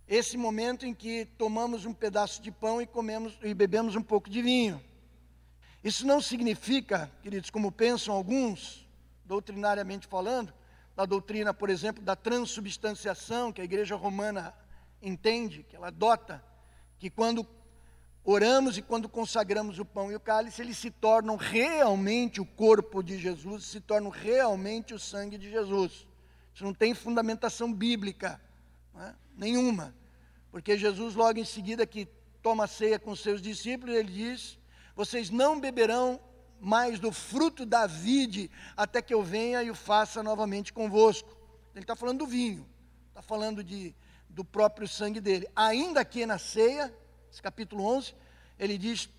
esse 0.09 0.35
momento 0.35 0.87
em 0.87 0.93
que 0.93 1.23
tomamos 1.37 1.85
um 1.85 1.93
pedaço 1.93 2.41
de 2.41 2.51
pão 2.51 2.81
e 2.81 2.87
comemos 2.87 3.37
e 3.43 3.53
bebemos 3.53 3.95
um 3.95 4.01
pouco 4.01 4.27
de 4.27 4.41
vinho. 4.41 4.81
Isso 5.83 6.05
não 6.05 6.19
significa, 6.19 7.11
queridos, 7.21 7.51
como 7.51 7.71
pensam 7.71 8.15
alguns, 8.15 8.87
doutrinariamente 9.23 10.07
falando, 10.07 10.51
da 10.95 11.05
doutrina, 11.05 11.53
por 11.53 11.69
exemplo, 11.69 12.03
da 12.03 12.15
transubstanciação, 12.15 13.53
que 13.53 13.61
a 13.61 13.63
igreja 13.63 13.95
romana 13.95 14.51
entende, 14.99 15.61
que 15.61 15.75
ela 15.75 15.89
adota, 15.89 16.43
que 16.97 17.11
quando 17.11 17.45
oramos 18.23 18.79
e 18.79 18.81
quando 18.81 19.07
consagramos 19.07 19.77
o 19.77 19.85
pão 19.85 20.11
e 20.11 20.15
o 20.15 20.19
cálice, 20.19 20.59
eles 20.59 20.77
se 20.79 20.89
tornam 20.89 21.35
realmente 21.35 22.41
o 22.41 22.45
corpo 22.45 23.03
de 23.03 23.17
Jesus, 23.19 23.65
se 23.65 23.79
tornam 23.79 24.09
realmente 24.09 24.91
o 24.91 24.99
sangue 24.99 25.37
de 25.37 25.51
Jesus. 25.51 26.07
Isso 26.51 26.63
não 26.63 26.73
tem 26.73 26.95
fundamentação 26.95 27.71
bíblica, 27.71 28.41
é? 28.97 29.13
nenhuma, 29.35 29.95
porque 30.51 30.77
Jesus, 30.77 31.15
logo 31.15 31.39
em 31.39 31.45
seguida, 31.45 31.85
que 31.85 32.07
toma 32.41 32.67
ceia 32.67 32.97
com 32.97 33.15
seus 33.15 33.41
discípulos, 33.41 33.95
ele 33.95 34.11
diz: 34.11 34.57
Vocês 34.95 35.29
não 35.29 35.59
beberão 35.59 36.19
mais 36.59 36.99
do 36.99 37.11
fruto 37.11 37.65
da 37.65 37.87
vide, 37.87 38.51
até 38.75 39.01
que 39.01 39.13
eu 39.13 39.23
venha 39.23 39.63
e 39.63 39.71
o 39.71 39.75
faça 39.75 40.21
novamente 40.21 40.73
convosco. 40.73 41.37
Ele 41.73 41.83
está 41.83 41.95
falando 41.95 42.19
do 42.19 42.27
vinho, 42.27 42.67
está 43.09 43.21
falando 43.21 43.63
de, 43.63 43.95
do 44.27 44.43
próprio 44.43 44.87
sangue 44.87 45.21
dele. 45.21 45.47
Ainda 45.55 46.01
aqui 46.01 46.25
na 46.25 46.37
ceia, 46.37 46.93
esse 47.31 47.41
capítulo 47.41 47.85
11, 47.85 48.13
ele 48.57 48.77
diz, 48.77 49.09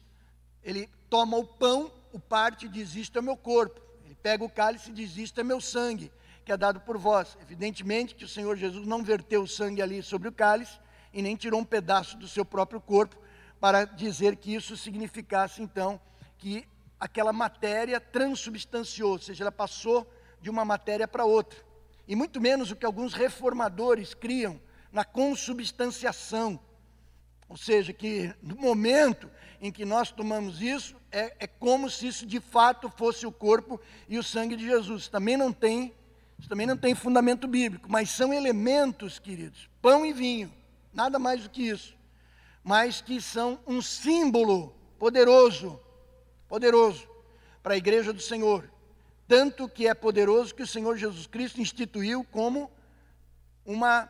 ele 0.62 0.88
toma 1.08 1.36
o 1.36 1.44
pão, 1.44 1.90
o 2.12 2.20
parte 2.20 2.66
e 2.66 2.68
diz, 2.68 2.94
isto 2.94 3.18
é 3.18 3.22
meu 3.22 3.36
corpo. 3.36 3.80
Ele 4.04 4.14
pega 4.14 4.44
o 4.44 4.50
cálice 4.50 4.90
e 4.90 4.94
diz, 4.94 5.16
isto 5.16 5.40
é 5.40 5.44
meu 5.44 5.60
sangue, 5.60 6.12
que 6.50 6.54
é 6.54 6.56
dado 6.56 6.80
por 6.80 6.98
vós. 6.98 7.38
Evidentemente 7.40 8.12
que 8.12 8.24
o 8.24 8.28
Senhor 8.28 8.56
Jesus 8.56 8.84
não 8.84 9.04
verteu 9.04 9.42
o 9.42 9.46
sangue 9.46 9.80
ali 9.80 10.02
sobre 10.02 10.26
o 10.28 10.32
cálice, 10.32 10.80
e 11.12 11.22
nem 11.22 11.36
tirou 11.36 11.60
um 11.60 11.64
pedaço 11.64 12.16
do 12.18 12.26
seu 12.26 12.44
próprio 12.44 12.80
corpo, 12.80 13.16
para 13.60 13.84
dizer 13.84 14.34
que 14.34 14.52
isso 14.52 14.76
significasse 14.76 15.62
então 15.62 16.00
que 16.38 16.66
aquela 16.98 17.32
matéria 17.32 18.00
transubstanciou, 18.00 19.12
ou 19.12 19.18
seja, 19.20 19.44
ela 19.44 19.52
passou 19.52 20.12
de 20.42 20.50
uma 20.50 20.64
matéria 20.64 21.06
para 21.06 21.24
outra. 21.24 21.60
E 22.08 22.16
muito 22.16 22.40
menos 22.40 22.72
o 22.72 22.76
que 22.76 22.84
alguns 22.84 23.14
reformadores 23.14 24.12
criam 24.12 24.60
na 24.90 25.04
consubstanciação. 25.04 26.58
Ou 27.48 27.56
seja, 27.56 27.92
que 27.92 28.34
no 28.42 28.56
momento 28.56 29.30
em 29.60 29.70
que 29.70 29.84
nós 29.84 30.10
tomamos 30.10 30.60
isso, 30.60 30.96
é, 31.12 31.32
é 31.38 31.46
como 31.46 31.88
se 31.88 32.08
isso 32.08 32.26
de 32.26 32.40
fato 32.40 32.90
fosse 32.90 33.24
o 33.24 33.30
corpo 33.30 33.80
e 34.08 34.18
o 34.18 34.22
sangue 34.22 34.56
de 34.56 34.64
Jesus. 34.64 35.06
Também 35.06 35.36
não 35.36 35.52
tem, 35.52 35.94
também 36.48 36.66
não 36.66 36.76
tem 36.76 36.94
fundamento 36.94 37.46
bíblico, 37.46 37.90
mas 37.90 38.10
são 38.10 38.32
elementos, 38.32 39.18
queridos, 39.18 39.68
pão 39.80 40.04
e 40.04 40.12
vinho, 40.12 40.52
nada 40.92 41.18
mais 41.18 41.42
do 41.42 41.50
que 41.50 41.68
isso, 41.68 41.94
mas 42.62 43.00
que 43.00 43.20
são 43.20 43.58
um 43.66 43.80
símbolo 43.80 44.74
poderoso 44.98 45.80
poderoso 46.48 47.08
para 47.62 47.74
a 47.74 47.76
igreja 47.76 48.12
do 48.12 48.20
Senhor, 48.20 48.68
Tanto 49.30 49.68
que 49.68 49.86
é 49.86 49.94
poderoso 49.94 50.52
que 50.52 50.64
o 50.64 50.66
Senhor 50.66 50.96
Jesus 50.96 51.24
Cristo 51.24 51.60
instituiu 51.60 52.26
como 52.32 52.68
uma 53.64 54.08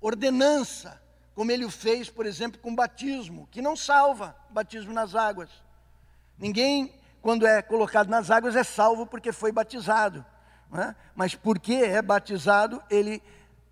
ordenança, 0.00 0.98
como 1.34 1.52
ele 1.52 1.66
o 1.66 1.70
fez, 1.70 2.08
por 2.08 2.24
exemplo, 2.24 2.58
com 2.58 2.74
batismo, 2.74 3.46
que 3.50 3.60
não 3.60 3.76
salva, 3.76 4.34
batismo 4.48 4.94
nas 4.94 5.14
águas. 5.14 5.50
Ninguém, 6.38 6.98
quando 7.20 7.46
é 7.46 7.60
colocado 7.60 8.08
nas 8.08 8.30
águas, 8.30 8.56
é 8.56 8.64
salvo 8.64 9.06
porque 9.06 9.30
foi 9.30 9.52
batizado. 9.52 10.24
É? 10.74 10.94
Mas 11.14 11.34
porque 11.34 11.74
é 11.74 12.02
batizado, 12.02 12.82
ele 12.90 13.22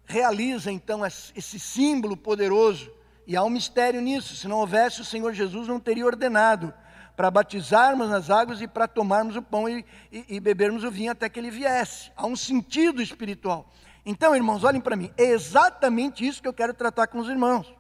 realiza 0.07 0.71
então 0.71 1.05
esse 1.05 1.59
símbolo 1.59 2.17
poderoso. 2.17 2.91
E 3.27 3.37
há 3.37 3.43
um 3.43 3.51
mistério 3.51 4.01
nisso. 4.01 4.37
Se 4.37 4.47
não 4.47 4.59
houvesse, 4.59 5.01
o 5.01 5.05
Senhor 5.05 5.33
Jesus 5.33 5.67
não 5.67 5.81
teria 5.81 6.07
ordenado 6.07 6.73
para 7.17 7.31
batizarmos 7.31 8.09
nas 8.09 8.29
águas 8.29 8.61
e 8.61 8.67
para 8.67 8.89
tomarmos 8.89 9.37
o 9.37 9.43
pão 9.43 9.69
e, 9.69 9.85
e, 10.11 10.25
e, 10.29 10.41
bebermos 10.41 10.83
o 10.83 10.91
vinho 10.91 11.13
até 11.13 11.29
que 11.29 11.39
ele 11.39 11.51
viesse. 11.51 12.11
Há 12.17 12.27
um 12.27 12.37
sentido 12.37 13.01
espiritual. 13.01 13.71
Então, 14.05 14.35
irmãos, 14.35 14.65
olhem 14.65 14.81
para 14.81 14.97
mim. 14.97 15.13
É 15.17 15.25
exatamente 15.25 16.27
isso 16.27 16.43
que 16.43 16.49
eu 16.49 16.53
quero 16.53 16.75
tratar 16.75 17.07
com 17.07 17.19
os 17.19 17.29
irmãos. 17.29 17.73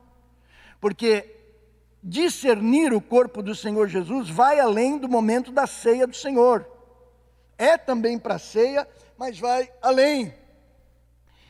Porque 0.80 1.34
discernir 2.02 2.92
o 2.92 3.00
corpo 3.00 3.42
do 3.42 3.54
Senhor 3.54 3.88
Jesus 3.88 4.28
vai 4.28 4.60
além 4.60 4.98
do 4.98 5.08
momento 5.08 5.50
da 5.50 5.66
ceia 5.66 6.06
do 6.06 6.14
Senhor. 6.14 6.66
É 7.58 7.76
também 7.76 8.18
para 8.18 8.34
a 8.34 8.38
ceia, 8.38 8.86
mas 9.24 9.38
vai 9.38 9.72
além. 9.80 10.34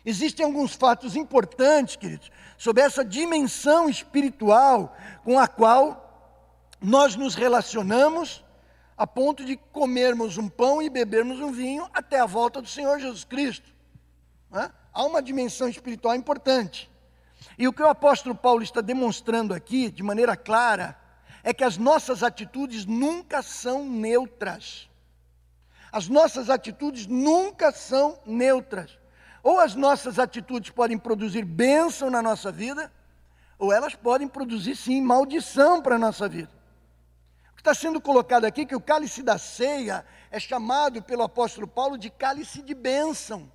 Existem 0.04 0.46
alguns 0.46 0.76
fatos 0.76 1.16
importantes, 1.16 1.96
queridos, 1.96 2.30
sobre 2.56 2.84
essa 2.84 3.04
dimensão 3.04 3.88
espiritual 3.88 4.96
com 5.24 5.40
a 5.40 5.48
qual 5.48 6.70
nós 6.80 7.16
nos 7.16 7.34
relacionamos 7.34 8.44
a 8.96 9.08
ponto 9.08 9.44
de 9.44 9.56
comermos 9.56 10.38
um 10.38 10.48
pão 10.48 10.80
e 10.80 10.88
bebermos 10.88 11.40
um 11.40 11.50
vinho 11.50 11.90
até 11.92 12.20
a 12.20 12.26
volta 12.26 12.62
do 12.62 12.68
Senhor 12.68 13.00
Jesus 13.00 13.24
Cristo. 13.24 13.74
É? 14.52 14.70
Há 14.92 15.04
uma 15.04 15.20
dimensão 15.20 15.68
espiritual 15.68 16.14
importante. 16.14 16.88
E 17.58 17.66
o 17.66 17.72
que 17.72 17.82
o 17.82 17.88
apóstolo 17.88 18.36
Paulo 18.36 18.62
está 18.62 18.80
demonstrando 18.80 19.52
aqui, 19.52 19.90
de 19.90 20.02
maneira 20.04 20.36
clara, 20.36 20.96
é 21.42 21.52
que 21.52 21.64
as 21.64 21.76
nossas 21.76 22.22
atitudes 22.22 22.86
nunca 22.86 23.42
são 23.42 23.84
neutras. 23.84 24.88
As 25.94 26.08
nossas 26.08 26.50
atitudes 26.50 27.06
nunca 27.06 27.70
são 27.70 28.18
neutras. 28.26 28.98
Ou 29.44 29.60
as 29.60 29.76
nossas 29.76 30.18
atitudes 30.18 30.70
podem 30.70 30.98
produzir 30.98 31.44
bênção 31.44 32.10
na 32.10 32.20
nossa 32.20 32.50
vida, 32.50 32.92
ou 33.56 33.72
elas 33.72 33.94
podem 33.94 34.26
produzir 34.26 34.74
sim 34.74 35.00
maldição 35.00 35.80
para 35.80 35.94
a 35.94 35.98
nossa 35.98 36.28
vida. 36.28 36.50
O 37.52 37.54
que 37.54 37.60
está 37.60 37.72
sendo 37.72 38.00
colocado 38.00 38.44
aqui 38.44 38.62
é 38.62 38.64
que 38.64 38.74
o 38.74 38.80
cálice 38.80 39.22
da 39.22 39.38
ceia 39.38 40.04
é 40.32 40.40
chamado 40.40 41.00
pelo 41.00 41.22
apóstolo 41.22 41.68
Paulo 41.68 41.96
de 41.96 42.10
cálice 42.10 42.60
de 42.60 42.74
bênção. 42.74 43.48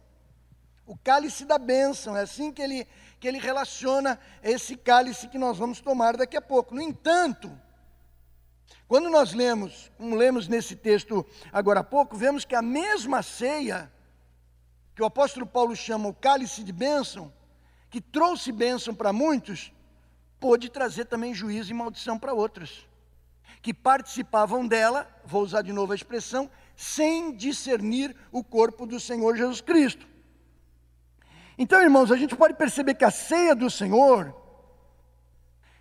O 0.88 0.98
cálice 0.98 1.43
da 1.43 1.58
bênção, 1.58 2.15
é 2.15 2.22
assim 2.22 2.53
que 2.53 2.62
ele, 2.62 2.88
que 3.19 3.27
ele 3.27 3.38
relaciona 3.38 4.17
esse 4.41 4.77
cálice 4.77 5.27
que 5.27 5.38
nós 5.38 5.58
vamos 5.58 5.81
tomar 5.81 6.15
daqui 6.15 6.38
a 6.38 6.41
pouco. 6.41 6.74
No 6.74 6.81
entanto, 6.81 7.51
quando 8.89 9.08
nós 9.08 9.34
lemos, 9.34 9.91
como 10.00 10.15
lemos 10.15 10.48
nesse 10.48 10.75
texto 10.75 11.24
agora 11.53 11.81
há 11.81 11.84
pouco, 11.84 12.17
vemos 12.17 12.43
que 12.43 12.55
a 12.55 12.62
mesma 12.62 13.22
ceia, 13.22 13.89
que 14.96 15.03
o 15.03 15.05
apóstolo 15.05 15.46
Paulo 15.46 15.75
chama 15.75 16.10
o 16.10 16.13
cálice 16.13 16.63
de 16.63 16.74
bênção, 16.74 17.31
que 17.91 18.01
trouxe 18.01 18.51
bênção 18.51 18.96
para 18.96 19.13
muitos, 19.13 19.72
pôde 20.39 20.69
trazer 20.69 21.05
também 21.05 21.36
juízo 21.36 21.69
e 21.69 21.74
maldição 21.75 22.17
para 22.17 22.34
outros, 22.34 22.89
que 23.62 23.75
participavam 23.75 24.67
dela, 24.67 25.08
vou 25.24 25.43
usar 25.43 25.62
de 25.62 25.72
novo 25.72 25.91
a 25.91 25.96
expressão, 25.96 26.50
sem 26.75 27.31
discernir 27.36 28.15
o 28.31 28.43
corpo 28.43 28.88
do 28.88 29.00
Senhor 29.00 29.38
Jesus 29.38 29.62
Cristo. 29.62 30.08
Então, 31.60 31.80
irmãos, 31.80 32.12
a 32.12 32.17
gente 32.17 32.36
pode 32.36 32.56
perceber 32.56 32.95
que 32.95 33.06
a 33.06 33.12
ceia 33.12 33.54
do 33.54 33.69
Senhor, 33.69 34.36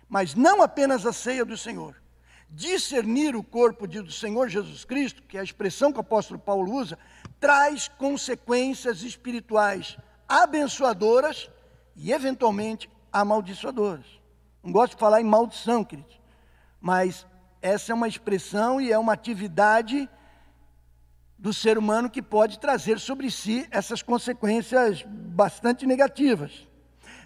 mas 0.07 0.35
não 0.35 0.61
apenas 0.61 1.07
a 1.07 1.11
ceia 1.11 1.43
do 1.43 1.57
Senhor, 1.57 1.99
discernir 2.49 3.35
o 3.35 3.43
corpo 3.43 3.87
do 3.87 4.11
Senhor 4.11 4.49
Jesus 4.49 4.83
Cristo, 4.83 5.21
que 5.23 5.37
é 5.37 5.39
a 5.39 5.43
expressão 5.43 5.91
que 5.91 5.97
o 5.97 6.01
apóstolo 6.01 6.39
Paulo 6.39 6.73
usa, 6.73 6.97
traz 7.39 7.87
consequências 7.87 9.03
espirituais 9.03 9.97
abençoadoras 10.27 11.49
e, 11.95 12.11
eventualmente, 12.11 12.89
amaldiçoadoras. 13.11 14.05
Não 14.63 14.71
gosto 14.71 14.93
de 14.93 14.99
falar 14.99 15.21
em 15.21 15.25
maldição, 15.25 15.83
queridos, 15.83 16.19
mas 16.81 17.25
essa 17.61 17.91
é 17.91 17.95
uma 17.95 18.07
expressão 18.07 18.81
e 18.81 18.91
é 18.91 18.97
uma 18.97 19.13
atividade 19.13 20.09
do 21.37 21.53
ser 21.53 21.77
humano 21.77 22.09
que 22.09 22.21
pode 22.21 22.59
trazer 22.59 22.99
sobre 22.99 23.31
si 23.31 23.65
essas 23.71 24.01
consequências 24.01 25.03
bastante 25.07 25.85
negativas. 25.85 26.67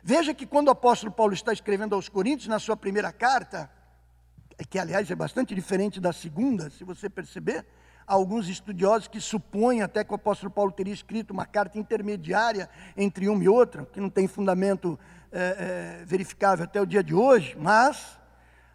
Veja 0.03 0.33
que 0.33 0.45
quando 0.45 0.67
o 0.67 0.71
apóstolo 0.71 1.11
Paulo 1.11 1.33
está 1.33 1.51
escrevendo 1.51 1.95
aos 1.95 2.09
Coríntios, 2.09 2.47
na 2.47 2.59
sua 2.59 2.77
primeira 2.77 3.11
carta, 3.11 3.71
que 4.69 4.77
aliás 4.77 5.09
é 5.09 5.15
bastante 5.15 5.55
diferente 5.55 5.99
da 5.99 6.13
segunda, 6.13 6.69
se 6.69 6.83
você 6.83 7.09
perceber. 7.09 7.65
Há 8.05 8.13
alguns 8.13 8.49
estudiosos 8.49 9.07
que 9.07 9.21
supõem 9.21 9.81
até 9.81 10.03
que 10.03 10.11
o 10.11 10.15
apóstolo 10.15 10.51
Paulo 10.51 10.71
teria 10.71 10.93
escrito 10.93 11.31
uma 11.31 11.45
carta 11.45 11.79
intermediária 11.79 12.69
entre 12.97 13.29
uma 13.29 13.43
e 13.43 13.47
outra, 13.47 13.85
que 13.85 14.01
não 14.01 14.09
tem 14.09 14.27
fundamento 14.27 14.99
é, 15.31 16.01
é, 16.01 16.05
verificável 16.05 16.65
até 16.65 16.81
o 16.81 16.85
dia 16.85 17.01
de 17.01 17.15
hoje, 17.15 17.55
mas 17.57 18.19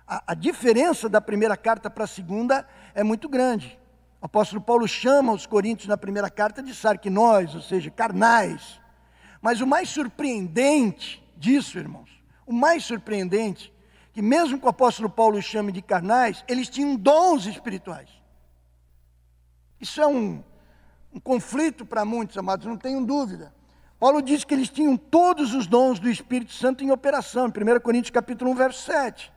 a, 0.07 0.33
a 0.33 0.35
diferença 0.35 1.09
da 1.09 1.21
primeira 1.21 1.57
carta 1.57 1.91
para 1.91 2.05
a 2.05 2.07
segunda 2.07 2.67
é 2.95 3.05
muito 3.05 3.29
grande. 3.29 3.79
O 4.21 4.27
apóstolo 4.27 4.61
Paulo 4.61 4.89
chama 4.89 5.33
os 5.33 5.47
coríntios 5.47 5.89
na 5.89 5.97
primeira 5.97 6.31
carta 6.31 6.63
de 6.63 6.75
sarquinóis, 6.75 7.55
ou 7.55 7.61
seja, 7.61 7.91
carnais. 7.91 8.81
Mas 9.41 9.61
o 9.61 9.67
mais 9.67 9.89
surpreendente 9.91 11.23
disso, 11.37 11.79
irmãos, 11.79 12.11
o 12.47 12.53
mais 12.53 12.85
surpreendente 12.85 13.73
que 14.19 14.23
mesmo 14.23 14.59
que 14.59 14.67
o 14.67 14.69
apóstolo 14.69 15.09
Paulo 15.09 15.41
chame 15.41 15.71
de 15.71 15.81
carnais, 15.81 16.45
eles 16.49 16.69
tinham 16.69 16.97
dons 16.97 17.47
espirituais. 17.47 18.09
Isso 19.81 20.01
é 20.01 20.09
um, 20.09 20.43
um 21.15 21.21
conflito 21.21 21.87
para 21.87 22.05
muitos, 22.05 22.37
amados, 22.37 22.67
não 22.67 22.77
tenham 22.77 23.05
dúvida. 23.05 23.55
Paulo 23.97 24.21
diz 24.21 24.43
que 24.43 24.53
eles 24.53 24.71
tinham 24.71 24.97
todos 24.97 25.55
os 25.55 25.69
dons 25.69 26.01
do 26.01 26.11
Espírito 26.11 26.53
Santo 26.53 26.83
em 26.83 26.91
operação, 26.91 27.47
em 27.47 27.77
1 27.77 27.79
Coríntios 27.79 28.11
capítulo 28.11 28.51
1, 28.51 28.55
verso 28.57 28.87
7. 28.87 29.33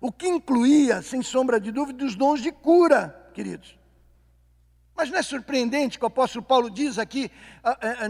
O 0.00 0.10
que 0.10 0.28
incluía, 0.28 1.02
sem 1.02 1.20
sombra 1.20 1.60
de 1.60 1.70
dúvida, 1.70 2.06
os 2.06 2.14
dons 2.14 2.40
de 2.40 2.52
cura, 2.52 3.30
queridos. 3.34 3.78
Mas 4.96 5.10
não 5.10 5.18
é 5.18 5.22
surpreendente 5.22 5.98
que 5.98 6.04
o 6.06 6.08
apóstolo 6.08 6.42
Paulo 6.42 6.70
diz 6.70 6.98
aqui, 6.98 7.30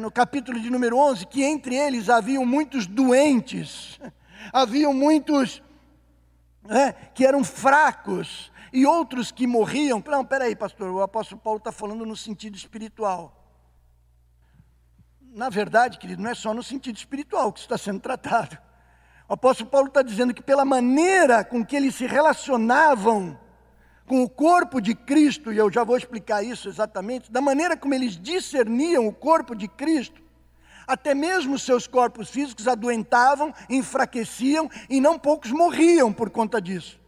no 0.01 0.09
capítulo 0.09 0.61
de 0.61 0.71
número 0.71 0.97
11, 0.97 1.27
que 1.27 1.43
entre 1.43 1.75
eles 1.75 2.09
haviam 2.09 2.47
muitos 2.47 2.87
doentes, 2.87 3.99
haviam 4.53 4.93
muitos 4.93 5.63
né, 6.63 6.93
que 7.15 7.27
eram 7.27 7.45
fracos 7.45 8.53
e 8.73 8.87
outros 8.87 9.31
que 9.31 9.47
morriam. 9.47 10.03
Não, 10.07 10.25
peraí, 10.25 10.57
pastor, 10.57 10.91
o 10.91 11.03
apóstolo 11.03 11.41
Paulo 11.41 11.59
está 11.59 11.71
falando 11.71 12.05
no 12.05 12.17
sentido 12.17 12.57
espiritual. 12.57 13.41
Na 15.21 15.49
verdade, 15.49 15.99
querido, 15.99 16.23
não 16.23 16.31
é 16.31 16.35
só 16.35 16.55
no 16.55 16.63
sentido 16.63 16.97
espiritual 16.97 17.53
que 17.53 17.61
isso 17.61 17.67
está 17.67 17.79
sendo 17.79 18.01
tratado. 18.01 18.59
O 19.29 19.35
apóstolo 19.35 19.71
Paulo 19.71 19.89
está 19.89 20.03
dizendo 20.03 20.35
que 20.35 20.43
pela 20.43 20.65
maneira 20.65 21.45
com 21.45 21.65
que 21.65 21.75
eles 21.75 21.95
se 21.95 22.07
relacionavam 22.07 23.39
com 24.07 24.23
o 24.23 24.29
corpo 24.29 24.81
de 24.81 24.95
Cristo, 24.95 25.53
e 25.53 25.57
eu 25.57 25.71
já 25.73 25.83
vou 25.83 25.97
explicar 25.97 26.43
isso 26.43 26.69
exatamente, 26.69 27.33
da 27.33 27.41
maneira 27.41 27.77
como 27.77 27.95
eles 27.95 28.21
discerniam 28.21 29.07
o 29.07 29.13
corpo 29.13 29.55
de 29.55 29.67
Cristo, 29.67 30.23
até 30.87 31.15
mesmo 31.15 31.59
seus 31.59 31.87
corpos 31.87 32.31
físicos 32.31 32.69
adoentavam, 32.69 33.53
enfraqueciam 33.69 34.71
e 34.89 35.01
não 35.01 35.19
poucos 35.19 35.51
morriam 35.51 36.13
por 36.13 36.31
conta 36.31 36.61
disso. 36.61 37.05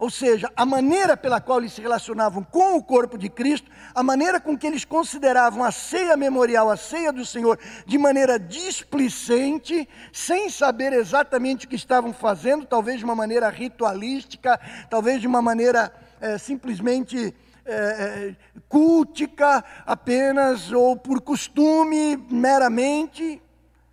Ou 0.00 0.08
seja, 0.08 0.50
a 0.56 0.64
maneira 0.64 1.14
pela 1.14 1.42
qual 1.42 1.58
eles 1.58 1.74
se 1.74 1.82
relacionavam 1.82 2.42
com 2.42 2.74
o 2.74 2.82
corpo 2.82 3.18
de 3.18 3.28
Cristo, 3.28 3.70
a 3.94 4.02
maneira 4.02 4.40
com 4.40 4.56
que 4.56 4.66
eles 4.66 4.82
consideravam 4.82 5.62
a 5.62 5.70
ceia 5.70 6.16
memorial, 6.16 6.70
a 6.70 6.76
ceia 6.76 7.12
do 7.12 7.22
Senhor, 7.22 7.58
de 7.84 7.98
maneira 7.98 8.38
displicente, 8.38 9.86
sem 10.10 10.48
saber 10.48 10.94
exatamente 10.94 11.66
o 11.66 11.68
que 11.68 11.76
estavam 11.76 12.14
fazendo, 12.14 12.64
talvez 12.64 13.00
de 13.00 13.04
uma 13.04 13.14
maneira 13.14 13.50
ritualística, 13.50 14.58
talvez 14.88 15.20
de 15.20 15.26
uma 15.26 15.42
maneira 15.42 15.92
é, 16.18 16.38
simplesmente 16.38 17.34
é, 17.64 17.74
é, 17.74 18.36
cultica 18.68 19.64
apenas 19.84 20.72
ou 20.72 20.96
por 20.96 21.20
costume 21.20 22.16
meramente, 22.30 23.42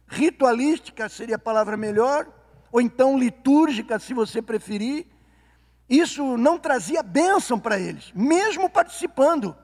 ritualística 0.08 1.10
seria 1.10 1.36
a 1.36 1.40
palavra 1.40 1.76
melhor, 1.76 2.28
ou 2.72 2.82
então 2.82 3.18
litúrgica, 3.18 4.00
se 4.00 4.14
você 4.14 4.42
preferir. 4.42 5.06
Isso 5.90 6.38
não 6.38 6.58
trazia 6.58 7.02
bênção 7.02 7.60
para 7.60 7.80
eles, 7.80 8.12
mesmo 8.14 8.70
participando. 8.70 9.56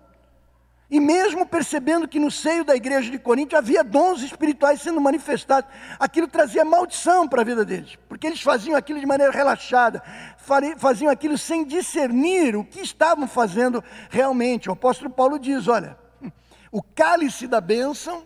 E 0.90 1.00
mesmo 1.00 1.46
percebendo 1.46 2.08
que 2.08 2.20
no 2.20 2.30
seio 2.30 2.64
da 2.64 2.76
igreja 2.76 3.10
de 3.10 3.18
Corinto 3.18 3.56
havia 3.56 3.84
dons 3.84 4.22
espirituais 4.22 4.82
sendo 4.82 5.02
manifestados, 5.02 5.70
aquilo 6.00 6.28
trazia 6.28 6.64
maldição 6.64 7.28
para 7.28 7.42
a 7.42 7.46
vida 7.46 7.66
deles, 7.66 7.98
porque 8.08 8.28
eles 8.28 8.42
faziam 8.42 8.78
aquilo 8.78 9.00
de 9.00 9.06
maneira 9.06 9.32
relaxada, 9.32 10.04
faziam 10.78 11.12
aquilo 11.12 11.38
sem 11.38 11.66
discernir 11.66 12.56
o 12.56 12.64
que 12.64 12.82
estavam 12.82 13.28
fazendo 13.28 13.84
realmente. 14.10 14.70
O 14.70 14.74
apóstolo 14.74 15.10
Paulo 15.10 15.40
diz: 15.40 15.68
olha, 15.68 15.98
o 16.72 16.84
cálice 16.84 17.48
da 17.48 17.62
bênção, 17.62 18.24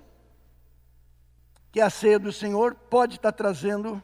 que 1.72 1.80
é 1.80 1.84
a 1.84 1.90
ceia 1.90 2.20
do 2.20 2.34
Senhor, 2.34 2.76
pode 2.76 3.16
estar 3.16 3.32
trazendo 3.32 4.02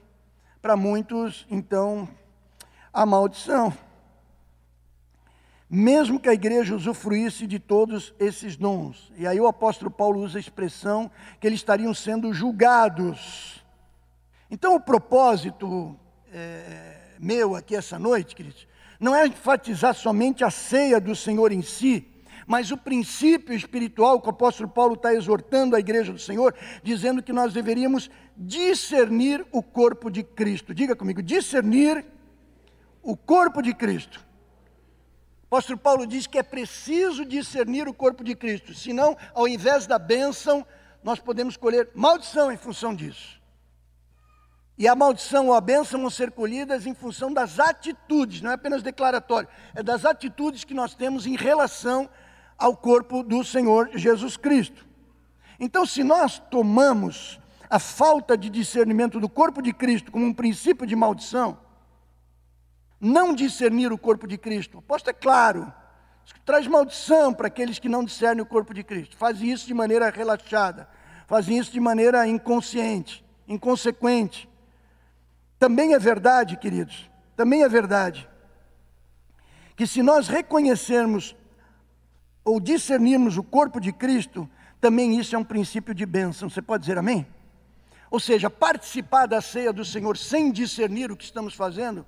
para 0.61 0.77
muitos, 0.77 1.45
então, 1.49 2.07
a 2.93 3.05
maldição 3.05 3.73
mesmo 5.75 6.19
que 6.19 6.29
a 6.29 6.33
igreja 6.33 6.75
usufruísse 6.75 7.47
de 7.47 7.57
todos 7.57 8.13
esses 8.19 8.55
dons. 8.55 9.11
E 9.17 9.25
aí 9.25 9.41
o 9.41 9.47
apóstolo 9.47 9.89
Paulo 9.89 10.21
usa 10.21 10.37
a 10.37 10.39
expressão 10.39 11.09
que 11.39 11.47
eles 11.47 11.61
estariam 11.61 11.95
sendo 11.95 12.31
julgados. 12.31 13.65
Então 14.51 14.75
o 14.75 14.79
propósito 14.79 15.97
é, 16.31 17.15
meu 17.19 17.55
aqui 17.55 17.75
essa 17.75 17.97
noite, 17.97 18.35
queridos, 18.35 18.67
não 18.99 19.15
é 19.15 19.25
enfatizar 19.25 19.95
somente 19.95 20.43
a 20.43 20.51
ceia 20.51 21.01
do 21.01 21.15
Senhor 21.15 21.51
em 21.51 21.63
si, 21.63 22.07
mas 22.45 22.69
o 22.69 22.77
princípio 22.77 23.55
espiritual 23.55 24.21
que 24.21 24.27
o 24.27 24.29
apóstolo 24.29 24.69
Paulo 24.69 24.93
está 24.93 25.11
exortando 25.11 25.75
a 25.75 25.79
igreja 25.79 26.13
do 26.13 26.19
Senhor, 26.19 26.53
dizendo 26.83 27.23
que 27.23 27.33
nós 27.33 27.51
deveríamos 27.51 28.11
discernir 28.37 29.43
o 29.51 29.63
corpo 29.63 30.11
de 30.11 30.21
Cristo. 30.21 30.71
Diga 30.71 30.95
comigo, 30.95 31.23
discernir 31.23 32.05
o 33.01 33.17
corpo 33.17 33.59
de 33.59 33.73
Cristo 33.73 34.32
apóstolo 35.53 35.77
Paulo 35.77 36.07
diz 36.07 36.25
que 36.25 36.39
é 36.39 36.43
preciso 36.43 37.23
discernir 37.23 37.87
o 37.87 37.93
corpo 37.93 38.23
de 38.23 38.35
Cristo, 38.35 38.73
senão, 38.73 39.15
ao 39.35 39.47
invés 39.47 39.85
da 39.85 39.99
bênção, 39.99 40.65
nós 41.03 41.19
podemos 41.19 41.55
colher 41.55 41.91
maldição 41.93 42.51
em 42.51 42.57
função 42.57 42.95
disso. 42.95 43.39
E 44.75 44.87
a 44.87 44.95
maldição 44.95 45.49
ou 45.49 45.53
a 45.53 45.61
bênção 45.61 46.01
vão 46.01 46.09
ser 46.09 46.31
colhidas 46.31 46.87
em 46.87 46.95
função 46.95 47.31
das 47.31 47.59
atitudes, 47.59 48.41
não 48.41 48.49
é 48.49 48.55
apenas 48.55 48.81
declaratório, 48.81 49.47
é 49.75 49.83
das 49.83 50.05
atitudes 50.05 50.63
que 50.63 50.73
nós 50.73 50.95
temos 50.95 51.27
em 51.27 51.35
relação 51.35 52.09
ao 52.57 52.75
corpo 52.75 53.21
do 53.21 53.43
Senhor 53.43 53.91
Jesus 53.93 54.35
Cristo. 54.35 54.87
Então, 55.59 55.85
se 55.85 56.03
nós 56.03 56.39
tomamos 56.49 57.39
a 57.69 57.77
falta 57.77 58.35
de 58.35 58.49
discernimento 58.49 59.19
do 59.19 59.29
corpo 59.29 59.61
de 59.61 59.71
Cristo 59.71 60.11
como 60.11 60.25
um 60.25 60.33
princípio 60.33 60.87
de 60.87 60.95
maldição, 60.95 61.59
não 63.03 63.35
discernir 63.35 63.91
o 63.91 63.97
corpo 63.97 64.25
de 64.25 64.37
Cristo. 64.37 64.75
O 64.75 64.79
apóstolo 64.79 65.15
é 65.15 65.21
claro, 65.21 65.71
traz 66.45 66.65
maldição 66.65 67.33
para 67.33 67.47
aqueles 67.47 67.77
que 67.77 67.89
não 67.89 68.03
discernem 68.05 68.41
o 68.41 68.45
corpo 68.45 68.73
de 68.73 68.81
Cristo. 68.81 69.17
Fazem 69.17 69.51
isso 69.51 69.67
de 69.67 69.73
maneira 69.73 70.09
relaxada, 70.09 70.87
fazem 71.27 71.57
isso 71.57 71.71
de 71.71 71.81
maneira 71.81 72.25
inconsciente, 72.25 73.23
inconsequente. 73.45 74.49
Também 75.59 75.93
é 75.93 75.99
verdade, 75.99 76.55
queridos, 76.55 77.11
também 77.35 77.63
é 77.63 77.69
verdade, 77.69 78.27
que 79.75 79.85
se 79.85 80.01
nós 80.01 80.29
reconhecermos 80.29 81.35
ou 82.45 82.59
discernirmos 82.59 83.37
o 83.37 83.43
corpo 83.43 83.81
de 83.81 83.91
Cristo, 83.91 84.49
também 84.79 85.19
isso 85.19 85.35
é 85.35 85.39
um 85.39 85.43
princípio 85.43 85.93
de 85.93 86.05
bênção. 86.05 86.49
Você 86.49 86.61
pode 86.61 86.81
dizer 86.81 86.97
amém? 86.97 87.27
Ou 88.09 88.19
seja, 88.19 88.49
participar 88.49 89.25
da 89.25 89.41
ceia 89.41 89.73
do 89.73 89.83
Senhor 89.83 90.17
sem 90.17 90.51
discernir 90.51 91.11
o 91.11 91.17
que 91.17 91.23
estamos 91.23 91.53
fazendo, 91.53 92.05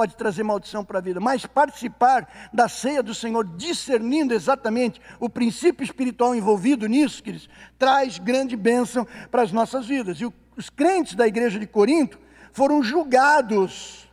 pode 0.00 0.16
trazer 0.16 0.42
maldição 0.42 0.82
para 0.82 0.98
a 0.98 1.02
vida, 1.02 1.20
mas 1.20 1.44
participar 1.44 2.26
da 2.54 2.70
ceia 2.70 3.02
do 3.02 3.14
Senhor, 3.14 3.44
discernindo 3.44 4.32
exatamente 4.32 4.98
o 5.18 5.28
princípio 5.28 5.84
espiritual 5.84 6.34
envolvido 6.34 6.86
nisso, 6.86 7.22
queridos, 7.22 7.50
traz 7.78 8.16
grande 8.16 8.56
bênção 8.56 9.06
para 9.30 9.42
as 9.42 9.52
nossas 9.52 9.84
vidas. 9.84 10.18
E 10.18 10.32
os 10.56 10.70
crentes 10.70 11.14
da 11.14 11.26
igreja 11.26 11.58
de 11.58 11.66
Corinto 11.66 12.18
foram 12.50 12.82
julgados, 12.82 14.10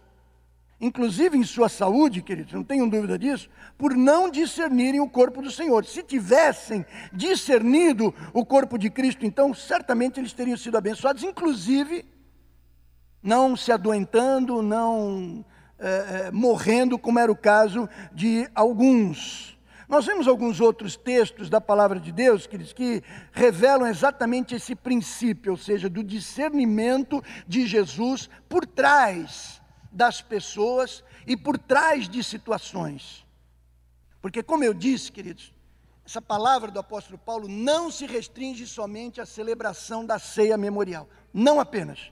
inclusive 0.82 1.38
em 1.38 1.44
sua 1.46 1.70
saúde, 1.70 2.22
queridos, 2.22 2.52
não 2.52 2.66
tenham 2.66 2.90
dúvida 2.90 3.18
disso, 3.18 3.50
por 3.78 3.96
não 3.96 4.30
discernirem 4.30 5.00
o 5.00 5.08
corpo 5.08 5.42
do 5.42 5.50
Senhor. 5.50 5.86
Se 5.86 6.04
tivessem 6.04 6.86
discernido 7.14 8.14
o 8.34 8.46
corpo 8.46 8.78
de 8.78 8.90
Cristo, 8.90 9.26
então 9.26 9.54
certamente 9.54 10.20
eles 10.20 10.34
teriam 10.34 10.58
sido 10.58 10.78
abençoados, 10.78 11.24
inclusive 11.24 12.04
não 13.24 13.56
se 13.56 13.72
adoentando, 13.72 14.62
não 14.62 15.46
é, 15.80 16.32
morrendo, 16.32 16.98
como 16.98 17.20
era 17.20 17.32
o 17.32 17.36
caso 17.36 17.90
de 18.14 18.50
alguns. 18.54 19.58
Nós 19.88 20.06
vemos 20.06 20.28
alguns 20.28 20.60
outros 20.60 20.98
textos 20.98 21.50
da 21.50 21.62
palavra 21.62 22.00
de 22.00 22.12
Deus 22.12 22.46
que, 22.46 22.58
que 22.58 23.04
revelam 23.32 23.88
exatamente 23.88 24.54
esse 24.54 24.76
princípio, 24.76 25.54
ou 25.54 25.58
seja, 25.58 25.90
do 25.90 26.04
discernimento 26.04 27.24
de 27.48 27.66
Jesus 27.66 28.30
por 28.50 28.66
trás 28.66 29.62
das 29.90 30.22
pessoas 30.22 31.04
e 31.26 31.38
por 31.38 31.58
trás 31.58 32.10
de 32.10 32.22
situações. 32.22 33.26
Porque, 34.22 34.44
como 34.44 34.64
eu 34.64 34.74
disse, 34.74 35.10
queridos, 35.10 35.54
essa 36.06 36.22
palavra 36.22 36.70
do 36.70 36.80
apóstolo 36.80 37.18
Paulo 37.18 37.48
não 37.48 37.90
se 37.90 38.06
restringe 38.06 38.68
somente 38.68 39.22
à 39.22 39.26
celebração 39.26 40.06
da 40.06 40.20
ceia 40.20 40.58
memorial, 40.58 41.08
não 41.34 41.62
apenas. 41.62 42.12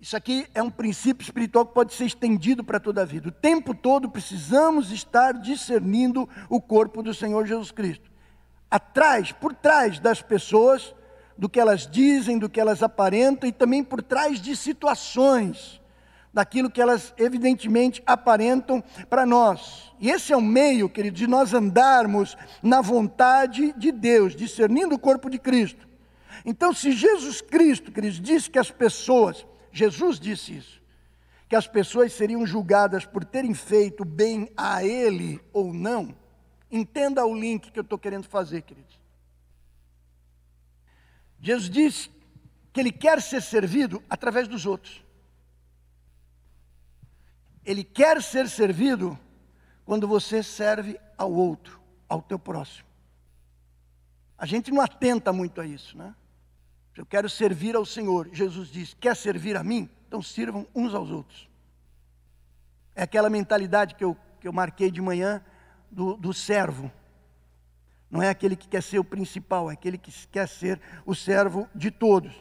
Isso 0.00 0.16
aqui 0.16 0.46
é 0.54 0.62
um 0.62 0.70
princípio 0.70 1.24
espiritual 1.24 1.66
que 1.66 1.74
pode 1.74 1.92
ser 1.92 2.04
estendido 2.04 2.62
para 2.62 2.78
toda 2.78 3.02
a 3.02 3.04
vida. 3.04 3.28
O 3.28 3.32
tempo 3.32 3.74
todo 3.74 4.08
precisamos 4.08 4.92
estar 4.92 5.32
discernindo 5.32 6.28
o 6.48 6.60
corpo 6.60 7.02
do 7.02 7.12
Senhor 7.12 7.44
Jesus 7.46 7.72
Cristo. 7.72 8.08
Atrás, 8.70 9.32
por 9.32 9.54
trás 9.54 9.98
das 9.98 10.22
pessoas, 10.22 10.94
do 11.36 11.48
que 11.48 11.58
elas 11.58 11.86
dizem, 11.86 12.38
do 12.38 12.48
que 12.48 12.60
elas 12.60 12.82
aparentam 12.82 13.48
e 13.48 13.52
também 13.52 13.82
por 13.82 14.00
trás 14.00 14.40
de 14.40 14.54
situações, 14.54 15.80
daquilo 16.32 16.70
que 16.70 16.80
elas 16.80 17.12
evidentemente 17.16 18.00
aparentam 18.06 18.82
para 19.10 19.26
nós. 19.26 19.92
E 19.98 20.10
esse 20.10 20.32
é 20.32 20.36
o 20.36 20.42
meio, 20.42 20.88
querido, 20.88 21.16
de 21.16 21.26
nós 21.26 21.52
andarmos 21.52 22.36
na 22.62 22.80
vontade 22.80 23.72
de 23.76 23.90
Deus, 23.90 24.36
discernindo 24.36 24.94
o 24.94 24.98
corpo 24.98 25.28
de 25.28 25.38
Cristo. 25.38 25.88
Então, 26.44 26.72
se 26.72 26.92
Jesus 26.92 27.40
Cristo, 27.40 27.90
queridos, 27.90 28.20
diz 28.20 28.46
que 28.46 28.58
as 28.58 28.70
pessoas 28.70 29.44
Jesus 29.72 30.18
disse 30.18 30.56
isso, 30.56 30.82
que 31.48 31.56
as 31.56 31.66
pessoas 31.66 32.12
seriam 32.12 32.46
julgadas 32.46 33.06
por 33.06 33.24
terem 33.24 33.54
feito 33.54 34.04
bem 34.04 34.50
a 34.56 34.84
Ele 34.84 35.40
ou 35.52 35.72
não. 35.72 36.14
Entenda 36.70 37.24
o 37.24 37.34
link 37.34 37.70
que 37.70 37.78
eu 37.78 37.82
estou 37.82 37.98
querendo 37.98 38.28
fazer, 38.28 38.62
queridos. 38.62 39.00
Jesus 41.40 41.70
disse 41.70 42.10
que 42.72 42.80
Ele 42.80 42.92
quer 42.92 43.22
ser 43.22 43.40
servido 43.40 44.02
através 44.10 44.46
dos 44.46 44.66
outros. 44.66 45.02
Ele 47.64 47.84
quer 47.84 48.22
ser 48.22 48.48
servido 48.48 49.18
quando 49.84 50.06
você 50.06 50.42
serve 50.42 51.00
ao 51.16 51.32
outro, 51.32 51.80
ao 52.08 52.20
teu 52.20 52.38
próximo. 52.38 52.86
A 54.36 54.46
gente 54.46 54.70
não 54.70 54.80
atenta 54.80 55.32
muito 55.32 55.60
a 55.60 55.66
isso, 55.66 55.96
né? 55.96 56.14
Eu 56.98 57.06
quero 57.06 57.28
servir 57.28 57.76
ao 57.76 57.86
Senhor. 57.86 58.28
Jesus 58.32 58.68
diz: 58.68 58.92
Quer 58.98 59.14
servir 59.14 59.56
a 59.56 59.62
mim? 59.62 59.88
Então 60.08 60.20
sirvam 60.20 60.66
uns 60.74 60.92
aos 60.92 61.10
outros. 61.10 61.48
É 62.92 63.04
aquela 63.04 63.30
mentalidade 63.30 63.94
que 63.94 64.04
eu, 64.04 64.16
que 64.40 64.48
eu 64.48 64.52
marquei 64.52 64.90
de 64.90 65.00
manhã 65.00 65.40
do, 65.88 66.16
do 66.16 66.34
servo. 66.34 66.90
Não 68.10 68.20
é 68.20 68.28
aquele 68.28 68.56
que 68.56 68.66
quer 68.66 68.82
ser 68.82 68.98
o 68.98 69.04
principal, 69.04 69.70
é 69.70 69.74
aquele 69.74 69.96
que 69.96 70.10
quer 70.26 70.48
ser 70.48 70.80
o 71.06 71.14
servo 71.14 71.68
de 71.72 71.92
todos. 71.92 72.34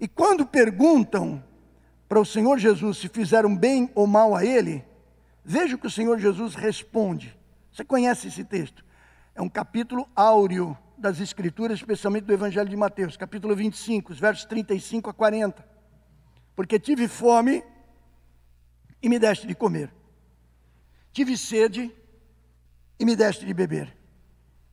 E 0.00 0.08
quando 0.08 0.46
perguntam 0.46 1.44
para 2.08 2.18
o 2.18 2.24
Senhor 2.24 2.58
Jesus 2.58 2.96
se 2.96 3.08
fizeram 3.08 3.54
bem 3.54 3.90
ou 3.94 4.06
mal 4.06 4.34
a 4.34 4.46
ele, 4.46 4.82
veja 5.44 5.76
o 5.76 5.78
que 5.78 5.86
o 5.86 5.90
Senhor 5.90 6.18
Jesus 6.18 6.54
responde. 6.54 7.36
Você 7.70 7.84
conhece 7.84 8.28
esse 8.28 8.44
texto? 8.44 8.82
É 9.34 9.42
um 9.42 9.48
capítulo 9.48 10.08
áureo 10.16 10.74
das 11.02 11.20
Escrituras, 11.20 11.80
especialmente 11.80 12.24
do 12.24 12.32
Evangelho 12.32 12.68
de 12.68 12.76
Mateus, 12.76 13.16
capítulo 13.16 13.56
25, 13.56 14.14
versos 14.14 14.44
35 14.44 15.10
a 15.10 15.12
40. 15.12 15.66
Porque 16.54 16.78
tive 16.78 17.08
fome 17.08 17.64
e 19.02 19.08
me 19.08 19.18
deste 19.18 19.44
de 19.44 19.54
comer, 19.54 19.92
tive 21.12 21.36
sede 21.36 21.92
e 23.00 23.04
me 23.04 23.16
deste 23.16 23.44
de 23.44 23.52
beber, 23.52 23.96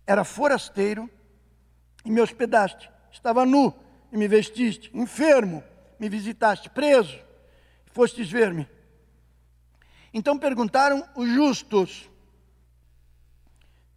era 0.05 0.23
forasteiro 0.23 1.09
e 2.05 2.11
me 2.11 2.21
hospedaste, 2.21 2.91
estava 3.11 3.43
nu 3.43 3.73
e 4.11 4.17
me 4.17 4.27
vestiste, 4.27 4.91
enfermo, 4.93 5.63
me 5.99 6.09
visitaste, 6.09 6.69
preso, 6.69 7.19
fostes 7.87 8.29
ver-me. 8.29 8.67
Então 10.13 10.37
perguntaram 10.37 11.03
os 11.15 11.27
justos: 11.27 12.07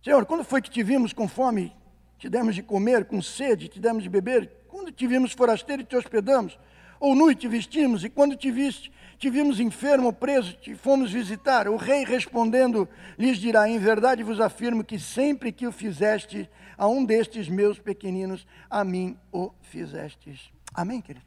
Senhor, 0.03 0.25
quando 0.25 0.45
foi 0.45 0.63
que 0.63 0.71
te 0.71 0.83
vimos 0.83 1.13
com 1.13 1.29
fome 1.29 1.77
te 2.23 2.31
demos 2.31 2.55
de 2.55 2.63
comer, 2.63 3.05
com 3.07 3.21
sede, 3.21 3.67
te 3.67 3.81
demos 3.81 4.05
de 4.05 4.09
beber, 4.09 4.49
quando 4.69 4.93
te 4.93 5.09
vimos 5.09 5.33
forasteiro 5.33 5.83
te 5.83 5.97
hospedamos, 5.97 6.57
ou 7.01 7.17
nu 7.17 7.35
te 7.35 7.49
vestimos, 7.49 8.05
e 8.05 8.09
quando 8.09 8.37
te 8.37 8.49
viste, 8.49 8.93
te 9.19 9.29
vimos 9.29 9.59
enfermo 9.59 10.07
ou 10.07 10.13
preso, 10.13 10.53
te 10.53 10.77
fomos 10.77 11.11
visitar. 11.11 11.67
O 11.67 11.75
rei 11.75 12.05
respondendo 12.05 12.89
lhes 13.19 13.39
dirá: 13.39 13.69
Em 13.69 13.77
verdade 13.77 14.23
vos 14.23 14.41
afirmo 14.41 14.85
que 14.85 15.01
sempre 15.01 15.51
que 15.51 15.67
o 15.67 15.73
fizeste 15.73 16.49
a 16.79 16.87
um 16.87 17.05
destes 17.05 17.49
meus 17.49 17.81
pequeninos, 17.81 18.47
a 18.71 18.85
mim 18.85 19.19
o 19.33 19.51
fizestes. 19.61 20.53
Amém, 20.73 21.01
querido? 21.01 21.27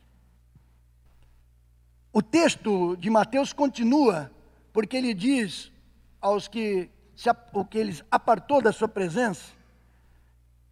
O 2.14 2.22
texto 2.22 2.96
de 2.96 3.10
Mateus 3.10 3.52
continua, 3.52 4.32
porque 4.72 4.96
ele 4.96 5.14
diz 5.14 5.74
aos 6.22 6.48
que 6.48 6.90
se, 7.14 7.30
o 7.52 7.66
que 7.66 7.80
eles 7.80 8.02
apartou 8.10 8.62
da 8.62 8.72
sua 8.72 8.88
presença, 8.88 9.56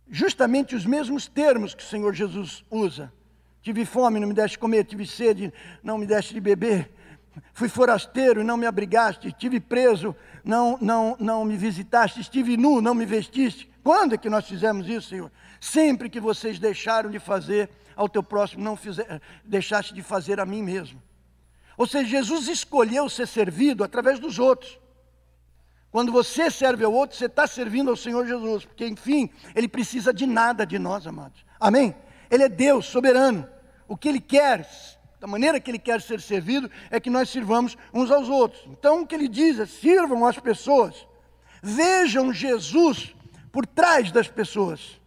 justamente 0.09 0.75
os 0.75 0.85
mesmos 0.85 1.27
termos 1.27 1.73
que 1.73 1.83
o 1.83 1.87
Senhor 1.87 2.13
Jesus 2.13 2.63
usa. 2.69 3.11
Tive 3.61 3.85
fome, 3.85 4.19
não 4.19 4.27
me 4.27 4.33
deste 4.33 4.59
comer, 4.59 4.83
tive 4.83 5.05
sede, 5.05 5.53
não 5.81 5.97
me 5.97 6.05
deste 6.05 6.33
de 6.33 6.41
beber. 6.41 6.91
Fui 7.53 7.69
forasteiro 7.69 8.41
e 8.41 8.43
não 8.43 8.57
me 8.57 8.65
abrigaste, 8.65 9.29
estive 9.29 9.59
preso, 9.59 10.15
não, 10.43 10.77
não, 10.79 11.15
não 11.19 11.45
me 11.45 11.55
visitaste, 11.55 12.19
estive 12.19 12.57
nu, 12.57 12.81
não 12.81 12.93
me 12.93 13.05
vestiste. 13.05 13.71
Quando 13.83 14.15
é 14.15 14.17
que 14.17 14.29
nós 14.29 14.45
fizemos 14.45 14.87
isso, 14.87 15.09
Senhor? 15.09 15.31
Sempre 15.59 16.09
que 16.09 16.19
vocês 16.19 16.59
deixaram 16.59 17.09
de 17.09 17.19
fazer 17.19 17.69
ao 17.95 18.09
teu 18.09 18.21
próximo, 18.21 18.63
não 18.63 18.75
fizer, 18.75 19.21
deixaste 19.43 19.93
de 19.93 20.01
fazer 20.01 20.39
a 20.39 20.45
mim 20.45 20.61
mesmo. 20.61 21.01
Ou 21.77 21.87
seja, 21.87 22.07
Jesus 22.07 22.47
escolheu 22.47 23.09
ser 23.09 23.27
servido 23.27 23.83
através 23.83 24.19
dos 24.19 24.39
outros. 24.39 24.77
Quando 25.93 26.11
você 26.11 26.49
serve 26.49 26.83
ao 26.83 26.91
outro, 26.91 27.15
você 27.15 27.27
está 27.27 27.45
servindo 27.45 27.91
ao 27.91 27.95
Senhor 27.95 28.25
Jesus, 28.25 28.65
porque, 28.65 28.87
enfim, 28.87 29.29
Ele 29.53 29.67
precisa 29.67 30.11
de 30.11 30.25
nada 30.25 30.65
de 30.65 30.79
nós, 30.79 31.05
amados. 31.05 31.45
Amém? 31.59 31.95
Ele 32.31 32.41
é 32.41 32.49
Deus 32.49 32.87
soberano. 32.87 33.47
O 33.87 33.95
que 33.95 34.09
Ele 34.09 34.19
quer, 34.19 34.67
da 35.19 35.27
maneira 35.27 35.59
que 35.59 35.69
Ele 35.69 35.77
quer 35.77 36.01
ser 36.01 36.19
servido, 36.19 36.67
é 36.89 36.99
que 36.99 37.11
nós 37.11 37.29
sirvamos 37.29 37.77
uns 37.93 38.09
aos 38.09 38.27
outros. 38.27 38.63
Então, 38.71 39.03
o 39.03 39.05
que 39.05 39.13
Ele 39.13 39.27
diz 39.27 39.59
é: 39.59 39.67
sirvam 39.67 40.25
as 40.25 40.39
pessoas, 40.39 41.07
vejam 41.61 42.33
Jesus 42.33 43.13
por 43.51 43.63
trás 43.67 44.11
das 44.11 44.27
pessoas, 44.27 44.99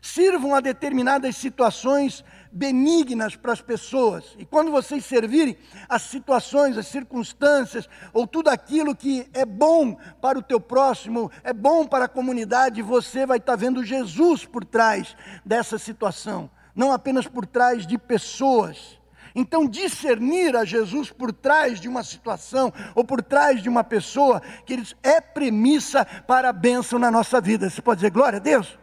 sirvam 0.00 0.54
a 0.54 0.60
determinadas 0.60 1.36
situações 1.36 2.24
benignas 2.50 3.36
para 3.36 3.52
as 3.52 3.60
pessoas. 3.60 4.24
E 4.38 4.44
quando 4.44 4.70
vocês 4.70 5.04
servirem 5.04 5.56
as 5.88 6.02
situações, 6.02 6.76
as 6.76 6.86
circunstâncias, 6.86 7.88
ou 8.12 8.26
tudo 8.26 8.48
aquilo 8.48 8.94
que 8.94 9.28
é 9.32 9.44
bom 9.44 9.96
para 10.20 10.38
o 10.38 10.42
teu 10.42 10.60
próximo, 10.60 11.30
é 11.44 11.52
bom 11.52 11.86
para 11.86 12.06
a 12.06 12.08
comunidade, 12.08 12.82
você 12.82 13.24
vai 13.26 13.38
estar 13.38 13.56
vendo 13.56 13.84
Jesus 13.84 14.44
por 14.44 14.64
trás 14.64 15.16
dessa 15.44 15.78
situação, 15.78 16.50
não 16.74 16.92
apenas 16.92 17.26
por 17.26 17.46
trás 17.46 17.86
de 17.86 17.96
pessoas. 17.98 18.98
Então, 19.32 19.64
discernir 19.64 20.56
a 20.56 20.64
Jesus 20.64 21.12
por 21.12 21.32
trás 21.32 21.80
de 21.80 21.88
uma 21.88 22.02
situação 22.02 22.72
ou 22.96 23.04
por 23.04 23.22
trás 23.22 23.62
de 23.62 23.68
uma 23.68 23.84
pessoa, 23.84 24.42
que 24.66 24.82
é 25.04 25.20
premissa 25.20 26.04
para 26.04 26.48
a 26.48 26.52
bênção 26.52 26.98
na 26.98 27.12
nossa 27.12 27.40
vida. 27.40 27.70
Você 27.70 27.80
pode 27.80 27.98
dizer 27.98 28.10
glória 28.10 28.38
a 28.38 28.40
Deus? 28.40 28.76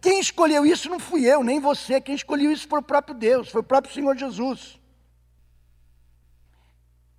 Quem 0.00 0.20
escolheu 0.20 0.64
isso 0.64 0.88
não 0.88 1.00
fui 1.00 1.24
eu, 1.24 1.42
nem 1.42 1.60
você. 1.60 2.00
Quem 2.00 2.14
escolheu 2.14 2.52
isso 2.52 2.68
foi 2.68 2.78
o 2.78 2.82
próprio 2.82 3.14
Deus, 3.14 3.48
foi 3.48 3.60
o 3.60 3.64
próprio 3.64 3.92
Senhor 3.92 4.16
Jesus. 4.16 4.78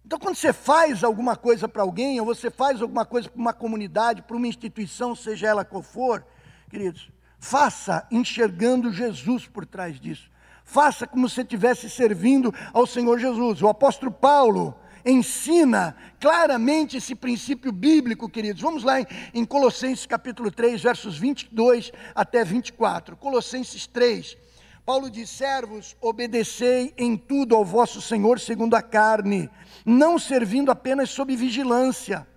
Então, 0.05 0.17
quando 0.17 0.37
você 0.37 0.51
faz 0.51 1.03
alguma 1.03 1.35
coisa 1.35 1.67
para 1.67 1.83
alguém, 1.83 2.19
ou 2.19 2.25
você 2.25 2.49
faz 2.49 2.81
alguma 2.81 3.05
coisa 3.05 3.29
para 3.29 3.39
uma 3.39 3.53
comunidade, 3.53 4.23
para 4.23 4.35
uma 4.35 4.47
instituição, 4.47 5.15
seja 5.15 5.47
ela 5.47 5.63
qual 5.63 5.83
for, 5.83 6.25
queridos, 6.67 7.11
faça 7.37 8.07
enxergando 8.09 8.91
Jesus 8.91 9.47
por 9.47 9.65
trás 9.65 9.99
disso. 9.99 10.29
Faça 10.63 11.05
como 11.05 11.29
se 11.29 11.41
estivesse 11.41 11.89
servindo 11.89 12.53
ao 12.73 12.87
Senhor 12.87 13.19
Jesus. 13.19 13.61
O 13.61 13.67
apóstolo 13.67 14.11
Paulo, 14.11 14.75
ensina 15.05 15.95
claramente 16.19 16.97
esse 16.97 17.15
princípio 17.15 17.71
bíblico, 17.71 18.29
queridos. 18.29 18.61
Vamos 18.61 18.83
lá 18.83 19.01
em, 19.01 19.07
em, 19.33 19.45
Colossenses 19.45 20.05
capítulo 20.05 20.51
3, 20.51 20.81
versos 20.81 21.17
22 21.17 21.91
até 22.13 22.43
24. 22.43 23.15
Colossenses 23.15 23.87
3. 23.87 24.37
Paulo 24.85 25.09
diz: 25.09 25.29
Servos, 25.29 25.95
obedecei 26.01 26.93
em 26.97 27.15
tudo 27.15 27.55
ao 27.55 27.63
vosso 27.63 28.01
Senhor 28.01 28.39
segundo 28.39 28.75
a 28.75 28.81
carne, 28.81 29.49
não 29.85 30.17
servindo 30.19 30.71
apenas 30.71 31.09
sob 31.09 31.35
vigilância, 31.35 32.27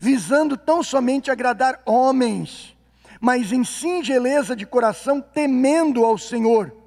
visando 0.00 0.56
tão 0.56 0.82
somente 0.82 1.30
agradar 1.30 1.80
homens, 1.84 2.76
mas 3.20 3.52
em 3.52 3.64
singeleza 3.64 4.56
de 4.56 4.66
coração, 4.66 5.20
temendo 5.20 6.04
ao 6.04 6.18
Senhor 6.18 6.81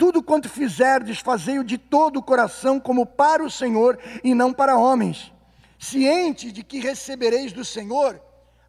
tudo 0.00 0.22
quanto 0.22 0.48
fizerdes, 0.48 1.18
fazei-o 1.18 1.62
de 1.62 1.76
todo 1.76 2.16
o 2.16 2.22
coração, 2.22 2.80
como 2.80 3.04
para 3.04 3.44
o 3.44 3.50
Senhor 3.50 3.98
e 4.24 4.34
não 4.34 4.50
para 4.50 4.78
homens, 4.78 5.30
ciente 5.78 6.50
de 6.50 6.64
que 6.64 6.80
recebereis 6.80 7.52
do 7.52 7.66
Senhor 7.66 8.18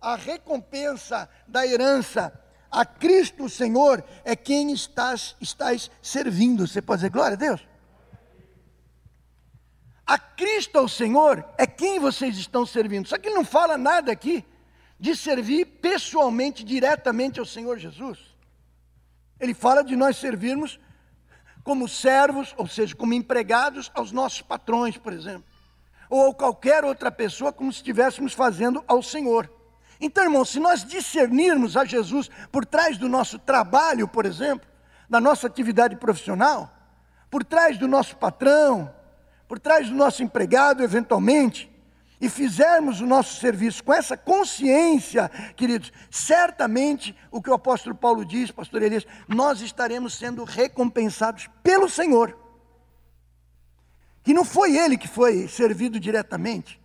a 0.02 0.18
recompensa 0.18 1.30
da 1.48 1.66
herança. 1.66 2.38
A 2.70 2.84
Cristo 2.86 3.46
o 3.46 3.50
Senhor 3.50 4.04
é 4.26 4.36
quem 4.36 4.74
estás, 4.74 5.38
estás 5.40 5.90
servindo. 6.02 6.68
Você 6.68 6.82
pode 6.82 7.00
dizer 7.00 7.12
glória 7.12 7.36
a 7.36 7.38
Deus? 7.38 7.66
A 10.06 10.20
Cristo 10.20 10.80
ao 10.80 10.90
Senhor 10.90 11.46
é 11.58 11.66
quem 11.66 11.98
vocês 11.98 12.36
estão 12.36 12.66
servindo. 12.66 13.08
Só 13.08 13.18
que 13.18 13.30
ele 13.30 13.36
não 13.36 13.46
fala 13.46 13.78
nada 13.78 14.12
aqui 14.12 14.44
de 15.00 15.16
servir 15.16 15.66
pessoalmente, 15.66 16.62
diretamente 16.62 17.40
ao 17.40 17.46
Senhor 17.46 17.80
Jesus. 17.80 18.20
Ele 19.40 19.54
fala 19.54 19.82
de 19.82 19.96
nós 19.96 20.18
servirmos 20.18 20.78
como 21.64 21.88
servos, 21.88 22.54
ou 22.58 22.68
seja, 22.68 22.96
como 22.96 23.14
empregados 23.14 23.92
aos 23.94 24.12
nossos 24.12 24.42
patrões, 24.42 24.98
por 24.98 25.14
exemplo, 25.14 25.44
ou 26.10 26.32
a 26.32 26.34
qualquer 26.34 26.84
outra 26.84 27.12
pessoa, 27.12 27.54
como 27.54 27.72
se 27.72 27.78
estivéssemos 27.78 28.34
fazendo 28.34 28.84
ao 28.88 29.02
Senhor. 29.02 29.50
Então, 30.00 30.24
irmãos, 30.24 30.50
se 30.50 30.60
nós 30.60 30.84
discernirmos 30.84 31.78
a 31.78 31.86
Jesus 31.86 32.30
por 32.52 32.66
trás 32.66 32.98
do 32.98 33.08
nosso 33.08 33.40
trabalho, 33.40 34.08
por 34.08 34.26
exemplo, 34.26 34.68
da 35.10 35.22
nossa 35.22 35.48
atividade 35.48 35.96
profissional, 35.96 36.70
por 37.30 37.46
trás 37.46 37.78
do 37.78 37.88
nosso 37.88 38.18
patrão, 38.18 38.94
por 39.48 39.58
trás 39.58 39.90
do 39.90 39.96
nosso 39.96 40.22
empregado, 40.22 40.84
eventualmente, 40.84 41.71
e 42.22 42.30
fizermos 42.30 43.02
o 43.02 43.08
nosso 43.08 43.40
serviço 43.40 43.84
com 43.84 43.92
essa 43.92 44.16
consciência, 44.16 45.30
queridos, 45.56 45.92
certamente 46.12 47.16
o 47.32 47.42
que 47.42 47.50
o 47.50 47.54
apóstolo 47.54 47.96
Paulo 47.96 48.24
diz, 48.24 48.52
pastor 48.52 48.84
Elias, 48.84 49.08
nós 49.28 49.60
estaremos 49.60 50.14
sendo 50.14 50.44
recompensados 50.44 51.50
pelo 51.64 51.90
Senhor. 51.90 52.38
Que 54.22 54.36
não 54.36 54.46
foi 54.46 54.78
ele 54.78 55.00
que 55.00 55.08
foi 55.08 55.48
servido 55.48 56.00
diretamente, 56.00 56.80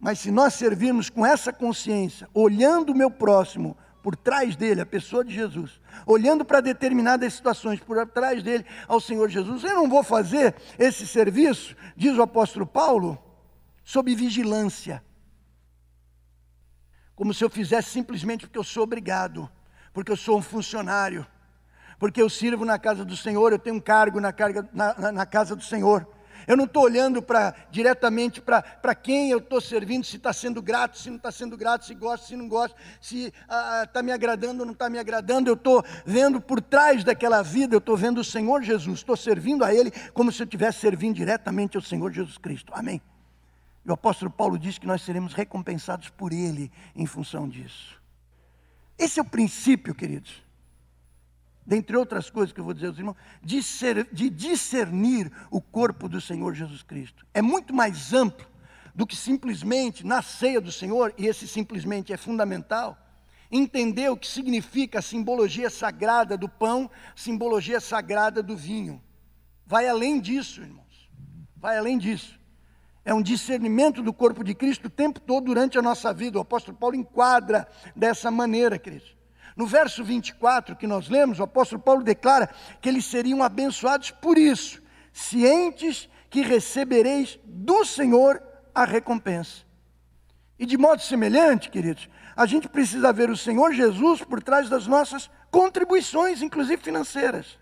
mas 0.00 0.18
se 0.18 0.32
nós 0.32 0.54
servirmos 0.54 1.08
com 1.08 1.24
essa 1.24 1.52
consciência, 1.52 2.28
olhando 2.34 2.90
o 2.90 2.94
meu 2.94 3.10
próximo 3.10 3.76
por 4.02 4.16
trás 4.16 4.56
dele, 4.56 4.80
a 4.80 4.86
pessoa 4.86 5.24
de 5.24 5.32
Jesus, 5.32 5.80
olhando 6.04 6.44
para 6.44 6.60
determinadas 6.60 7.34
situações 7.34 7.78
por 7.78 8.04
trás 8.08 8.42
dele 8.42 8.66
ao 8.88 9.00
Senhor 9.00 9.28
Jesus, 9.28 9.62
eu 9.62 9.74
não 9.76 9.88
vou 9.88 10.02
fazer 10.02 10.56
esse 10.76 11.06
serviço, 11.06 11.76
diz 11.96 12.16
o 12.16 12.22
apóstolo 12.22 12.66
Paulo, 12.66 13.20
sob 13.86 14.12
vigilância. 14.16 15.02
Como 17.14 17.32
se 17.32 17.44
eu 17.44 17.48
fizesse 17.48 17.88
simplesmente 17.88 18.44
porque 18.44 18.58
eu 18.58 18.64
sou 18.64 18.82
obrigado, 18.82 19.48
porque 19.92 20.10
eu 20.10 20.16
sou 20.16 20.36
um 20.36 20.42
funcionário, 20.42 21.24
porque 21.96 22.20
eu 22.20 22.28
sirvo 22.28 22.64
na 22.64 22.80
casa 22.80 23.04
do 23.04 23.16
Senhor, 23.16 23.52
eu 23.52 23.60
tenho 23.60 23.76
um 23.76 23.80
cargo 23.80 24.20
na, 24.20 24.32
carga, 24.32 24.68
na, 24.72 25.12
na, 25.12 25.24
casa 25.24 25.54
do 25.54 25.62
Senhor. 25.62 26.04
Eu 26.48 26.56
não 26.56 26.64
estou 26.64 26.82
olhando 26.82 27.22
para 27.22 27.54
diretamente 27.70 28.40
para 28.40 28.94
quem 28.94 29.30
eu 29.30 29.38
estou 29.38 29.60
servindo, 29.60 30.04
se 30.04 30.16
está 30.16 30.32
sendo 30.32 30.60
grato, 30.60 30.98
se 30.98 31.08
não 31.08 31.16
está 31.16 31.30
sendo 31.30 31.56
grato, 31.56 31.86
se 31.86 31.94
gosta, 31.94 32.26
se 32.26 32.36
não 32.36 32.48
gosta, 32.48 32.76
se 33.00 33.26
está 33.26 34.00
ah, 34.00 34.02
me 34.02 34.10
agradando 34.10 34.60
ou 34.60 34.66
não 34.66 34.72
está 34.72 34.90
me 34.90 34.98
agradando. 34.98 35.48
Eu 35.48 35.54
estou 35.54 35.84
vendo 36.04 36.40
por 36.40 36.60
trás 36.60 37.04
daquela 37.04 37.40
vida, 37.40 37.76
eu 37.76 37.78
estou 37.78 37.96
vendo 37.96 38.18
o 38.18 38.24
Senhor 38.24 38.62
Jesus, 38.62 38.98
estou 38.98 39.16
servindo 39.16 39.64
a 39.64 39.72
Ele 39.72 39.92
como 40.12 40.32
se 40.32 40.42
eu 40.42 40.44
estivesse 40.44 40.80
servindo 40.80 41.14
diretamente 41.14 41.76
ao 41.76 41.82
Senhor 41.82 42.12
Jesus 42.12 42.36
Cristo. 42.36 42.72
Amém. 42.74 43.00
E 43.86 43.90
o 43.90 43.92
apóstolo 43.92 44.32
Paulo 44.32 44.58
diz 44.58 44.78
que 44.78 44.86
nós 44.86 45.02
seremos 45.02 45.32
recompensados 45.32 46.10
por 46.10 46.32
ele 46.32 46.72
em 46.96 47.06
função 47.06 47.48
disso. 47.48 48.02
Esse 48.98 49.20
é 49.20 49.22
o 49.22 49.24
princípio, 49.24 49.94
queridos. 49.94 50.42
Dentre 51.64 51.96
outras 51.96 52.28
coisas 52.28 52.52
que 52.52 52.58
eu 52.58 52.64
vou 52.64 52.74
dizer 52.74 52.88
aos 52.88 52.98
irmãos, 52.98 53.16
de, 53.40 53.62
ser, 53.62 54.08
de 54.12 54.28
discernir 54.28 55.30
o 55.52 55.60
corpo 55.60 56.08
do 56.08 56.20
Senhor 56.20 56.52
Jesus 56.52 56.82
Cristo. 56.82 57.24
É 57.32 57.40
muito 57.40 57.72
mais 57.72 58.12
amplo 58.12 58.46
do 58.92 59.06
que 59.06 59.14
simplesmente 59.14 60.04
na 60.04 60.20
ceia 60.20 60.60
do 60.60 60.72
Senhor, 60.72 61.14
e 61.16 61.26
esse 61.26 61.46
simplesmente 61.46 62.12
é 62.12 62.16
fundamental, 62.16 62.98
entender 63.52 64.08
o 64.08 64.16
que 64.16 64.26
significa 64.26 64.98
a 64.98 65.02
simbologia 65.02 65.70
sagrada 65.70 66.36
do 66.36 66.48
pão, 66.48 66.90
simbologia 67.14 67.78
sagrada 67.78 68.42
do 68.42 68.56
vinho. 68.56 69.00
Vai 69.64 69.88
além 69.88 70.20
disso, 70.20 70.60
irmãos. 70.60 71.08
Vai 71.56 71.78
além 71.78 71.98
disso 71.98 72.35
é 73.06 73.14
um 73.14 73.22
discernimento 73.22 74.02
do 74.02 74.12
corpo 74.12 74.42
de 74.42 74.52
Cristo 74.52 74.86
o 74.86 74.90
tempo 74.90 75.20
todo 75.20 75.44
durante 75.44 75.78
a 75.78 75.82
nossa 75.82 76.12
vida. 76.12 76.38
O 76.38 76.40
apóstolo 76.40 76.76
Paulo 76.76 76.96
enquadra 76.96 77.68
dessa 77.94 78.32
maneira, 78.32 78.80
queridos. 78.80 79.16
No 79.56 79.64
verso 79.64 80.02
24 80.02 80.74
que 80.74 80.88
nós 80.88 81.08
lemos, 81.08 81.38
o 81.38 81.44
apóstolo 81.44 81.80
Paulo 81.80 82.02
declara 82.02 82.50
que 82.80 82.88
eles 82.88 83.04
seriam 83.04 83.44
abençoados 83.44 84.10
por 84.10 84.36
isso, 84.36 84.82
cientes 85.12 86.08
que 86.28 86.42
recebereis 86.42 87.38
do 87.44 87.84
Senhor 87.84 88.42
a 88.74 88.84
recompensa. 88.84 89.64
E 90.58 90.66
de 90.66 90.76
modo 90.76 91.00
semelhante, 91.00 91.70
queridos, 91.70 92.08
a 92.34 92.44
gente 92.44 92.68
precisa 92.68 93.12
ver 93.12 93.30
o 93.30 93.36
Senhor 93.36 93.72
Jesus 93.72 94.20
por 94.22 94.42
trás 94.42 94.68
das 94.68 94.88
nossas 94.88 95.30
contribuições, 95.48 96.42
inclusive 96.42 96.82
financeiras. 96.82 97.56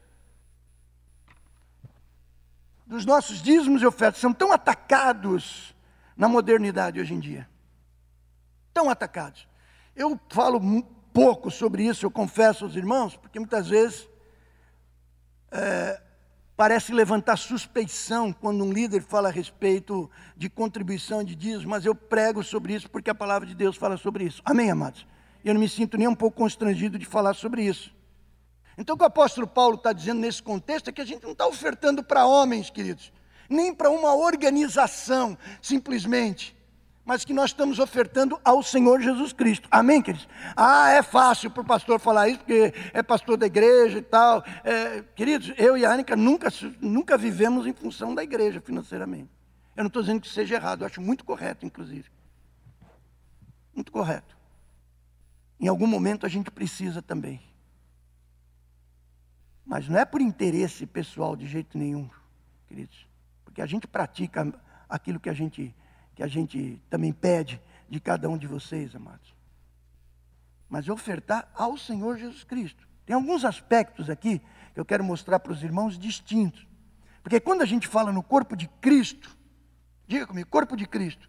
Dos 2.86 3.06
nossos 3.06 3.40
dízimos 3.42 3.80
e 3.82 3.86
ofertas 3.86 4.20
são 4.20 4.32
tão 4.32 4.52
atacados 4.52 5.74
na 6.16 6.28
modernidade 6.28 7.00
hoje 7.00 7.14
em 7.14 7.20
dia. 7.20 7.48
Tão 8.72 8.90
atacados. 8.90 9.48
Eu 9.96 10.20
falo 10.28 10.60
pouco 11.12 11.50
sobre 11.50 11.84
isso, 11.84 12.04
eu 12.04 12.10
confesso 12.10 12.64
aos 12.64 12.76
irmãos, 12.76 13.16
porque 13.16 13.38
muitas 13.38 13.68
vezes 13.68 14.08
é, 15.50 16.02
parece 16.56 16.92
levantar 16.92 17.36
suspeição 17.36 18.32
quando 18.32 18.64
um 18.64 18.72
líder 18.72 19.00
fala 19.00 19.28
a 19.28 19.32
respeito 19.32 20.10
de 20.36 20.50
contribuição 20.50 21.22
de 21.24 21.34
dízimos, 21.34 21.64
mas 21.64 21.86
eu 21.86 21.94
prego 21.94 22.42
sobre 22.42 22.74
isso 22.74 22.90
porque 22.90 23.10
a 23.10 23.14
palavra 23.14 23.46
de 23.46 23.54
Deus 23.54 23.76
fala 23.76 23.96
sobre 23.96 24.24
isso. 24.24 24.42
Amém, 24.44 24.70
amados? 24.70 25.06
Eu 25.44 25.54
não 25.54 25.60
me 25.60 25.68
sinto 25.68 25.96
nem 25.96 26.08
um 26.08 26.14
pouco 26.14 26.36
constrangido 26.36 26.98
de 26.98 27.06
falar 27.06 27.34
sobre 27.34 27.62
isso. 27.62 27.94
Então, 28.76 28.94
o 28.94 28.98
que 28.98 29.04
o 29.04 29.06
apóstolo 29.06 29.46
Paulo 29.46 29.76
está 29.76 29.92
dizendo 29.92 30.20
nesse 30.20 30.42
contexto 30.42 30.88
é 30.88 30.92
que 30.92 31.00
a 31.00 31.04
gente 31.04 31.22
não 31.22 31.32
está 31.32 31.46
ofertando 31.46 32.02
para 32.02 32.26
homens, 32.26 32.70
queridos, 32.70 33.12
nem 33.48 33.74
para 33.74 33.90
uma 33.90 34.14
organização, 34.14 35.38
simplesmente 35.62 36.54
mas 37.04 37.24
que 37.24 37.34
nós 37.34 37.50
estamos 37.50 37.78
ofertando 37.78 38.40
ao 38.42 38.62
Senhor 38.62 39.00
Jesus 39.00 39.32
Cristo. 39.32 39.68
Amém, 39.70 40.00
queridos? 40.00 40.26
Ah, 40.56 40.90
é 40.90 41.02
fácil 41.02 41.50
para 41.50 41.60
o 41.60 41.64
pastor 41.64 42.00
falar 42.00 42.28
isso, 42.28 42.38
porque 42.38 42.72
é 42.92 43.02
pastor 43.02 43.36
da 43.36 43.46
igreja 43.46 43.98
e 43.98 44.02
tal. 44.02 44.42
É, 44.64 45.02
queridos, 45.14 45.52
eu 45.58 45.76
e 45.76 45.84
a 45.84 45.92
Anica 45.92 46.16
nunca, 46.16 46.48
nunca 46.80 47.18
vivemos 47.18 47.66
em 47.66 47.74
função 47.74 48.14
da 48.14 48.22
igreja 48.22 48.60
financeiramente. 48.60 49.28
Eu 49.76 49.82
não 49.84 49.88
estou 49.88 50.02
dizendo 50.02 50.20
que 50.20 50.28
seja 50.28 50.54
errado, 50.54 50.82
eu 50.82 50.86
acho 50.86 51.00
muito 51.00 51.24
correto, 51.24 51.66
inclusive. 51.66 52.08
Muito 53.74 53.92
correto. 53.92 54.34
Em 55.60 55.68
algum 55.68 55.86
momento 55.86 56.24
a 56.24 56.28
gente 56.28 56.50
precisa 56.50 57.02
também. 57.02 57.40
Mas 59.64 59.88
não 59.88 59.98
é 59.98 60.04
por 60.04 60.20
interesse 60.20 60.86
pessoal 60.86 61.34
de 61.34 61.46
jeito 61.46 61.78
nenhum, 61.78 62.08
queridos. 62.66 63.06
Porque 63.44 63.62
a 63.62 63.66
gente 63.66 63.86
pratica 63.86 64.52
aquilo 64.88 65.18
que 65.18 65.30
a 65.30 65.34
gente 65.34 65.74
que 66.14 66.22
a 66.22 66.28
gente 66.28 66.80
também 66.88 67.12
pede 67.12 67.60
de 67.88 67.98
cada 68.00 68.28
um 68.28 68.38
de 68.38 68.46
vocês, 68.46 68.94
amados. 68.94 69.34
Mas 70.68 70.88
ofertar 70.88 71.50
ao 71.54 71.76
Senhor 71.76 72.16
Jesus 72.16 72.44
Cristo. 72.44 72.86
Tem 73.04 73.14
alguns 73.14 73.44
aspectos 73.44 74.08
aqui 74.08 74.40
que 74.72 74.80
eu 74.80 74.84
quero 74.84 75.04
mostrar 75.04 75.40
para 75.40 75.52
os 75.52 75.62
irmãos 75.62 75.98
distintos. 75.98 76.66
Porque 77.22 77.40
quando 77.40 77.62
a 77.62 77.66
gente 77.66 77.88
fala 77.88 78.12
no 78.12 78.22
corpo 78.22 78.56
de 78.56 78.68
Cristo, 78.80 79.36
diga 80.06 80.26
comigo, 80.26 80.48
corpo 80.48 80.76
de 80.76 80.86
Cristo. 80.86 81.28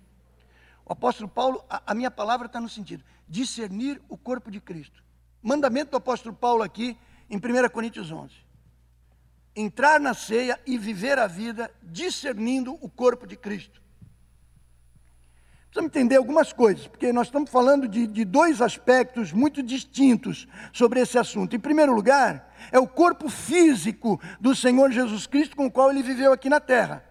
O 0.85 0.93
apóstolo 0.93 1.27
Paulo, 1.27 1.63
a, 1.69 1.81
a 1.87 1.93
minha 1.95 2.11
palavra 2.11 2.45
está 2.45 2.61
no 2.61 2.69
sentido, 2.69 3.03
discernir 3.27 4.01
o 4.07 4.17
corpo 4.17 4.51
de 4.51 4.59
Cristo. 4.59 5.03
Mandamento 5.41 5.91
do 5.91 5.97
apóstolo 5.97 6.35
Paulo 6.35 6.63
aqui, 6.63 6.97
em 7.29 7.37
1 7.37 7.69
Coríntios 7.69 8.11
11. 8.11 8.33
Entrar 9.55 9.99
na 9.99 10.13
ceia 10.13 10.59
e 10.65 10.77
viver 10.77 11.17
a 11.17 11.27
vida 11.27 11.71
discernindo 11.81 12.77
o 12.81 12.89
corpo 12.89 13.25
de 13.25 13.35
Cristo. 13.35 13.81
Precisamos 15.75 15.93
entender 15.93 16.15
algumas 16.15 16.53
coisas, 16.53 16.87
porque 16.87 17.11
nós 17.11 17.27
estamos 17.27 17.49
falando 17.51 17.85
de, 17.85 18.07
de 18.07 18.23
dois 18.23 18.61
aspectos 18.61 19.33
muito 19.33 19.61
distintos 19.61 20.47
sobre 20.71 21.01
esse 21.01 21.17
assunto. 21.17 21.53
Em 21.53 21.59
primeiro 21.59 21.93
lugar, 21.93 22.53
é 22.71 22.79
o 22.79 22.87
corpo 22.87 23.27
físico 23.27 24.17
do 24.39 24.55
Senhor 24.55 24.89
Jesus 24.89 25.27
Cristo 25.27 25.53
com 25.53 25.65
o 25.65 25.71
qual 25.71 25.91
ele 25.91 26.01
viveu 26.01 26.31
aqui 26.31 26.47
na 26.47 26.61
terra. 26.61 27.03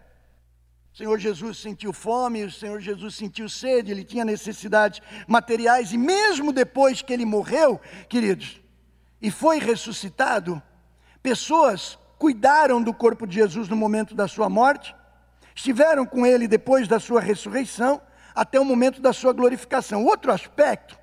O 0.94 0.96
Senhor 0.96 1.18
Jesus 1.18 1.58
sentiu 1.58 1.92
fome, 1.92 2.44
o 2.44 2.50
Senhor 2.50 2.80
Jesus 2.80 3.16
sentiu 3.16 3.50
sede, 3.50 3.90
ele 3.90 4.04
tinha 4.04 4.24
necessidades 4.24 5.02
materiais, 5.28 5.92
e 5.92 5.98
mesmo 5.98 6.50
depois 6.50 7.02
que 7.02 7.12
ele 7.12 7.26
morreu, 7.26 7.78
queridos, 8.08 8.62
e 9.24 9.30
foi 9.30 9.58
ressuscitado, 9.58 10.62
pessoas 11.22 11.98
cuidaram 12.18 12.82
do 12.82 12.92
corpo 12.92 13.26
de 13.26 13.36
Jesus 13.36 13.70
no 13.70 13.74
momento 13.74 14.14
da 14.14 14.28
sua 14.28 14.50
morte, 14.50 14.94
estiveram 15.54 16.04
com 16.04 16.26
ele 16.26 16.46
depois 16.46 16.86
da 16.86 17.00
sua 17.00 17.22
ressurreição, 17.22 18.02
até 18.34 18.60
o 18.60 18.64
momento 18.66 19.00
da 19.00 19.14
sua 19.14 19.32
glorificação. 19.32 20.04
Outro 20.04 20.30
aspecto, 20.30 20.98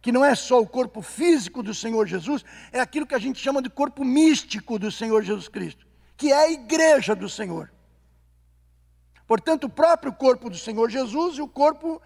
que 0.00 0.12
não 0.12 0.24
é 0.24 0.36
só 0.36 0.60
o 0.60 0.68
corpo 0.68 1.02
físico 1.02 1.64
do 1.64 1.74
Senhor 1.74 2.06
Jesus, 2.06 2.44
é 2.70 2.78
aquilo 2.78 3.08
que 3.08 3.14
a 3.16 3.18
gente 3.18 3.40
chama 3.40 3.60
de 3.60 3.68
corpo 3.68 4.04
místico 4.04 4.78
do 4.78 4.92
Senhor 4.92 5.24
Jesus 5.24 5.48
Cristo, 5.48 5.84
que 6.16 6.30
é 6.30 6.44
a 6.44 6.52
igreja 6.52 7.12
do 7.16 7.28
Senhor. 7.28 7.72
Portanto, 9.26 9.64
o 9.64 9.68
próprio 9.68 10.12
corpo 10.12 10.48
do 10.48 10.56
Senhor 10.56 10.88
Jesus 10.88 11.38
e 11.38 11.42
o 11.42 11.48
corpo, 11.48 12.00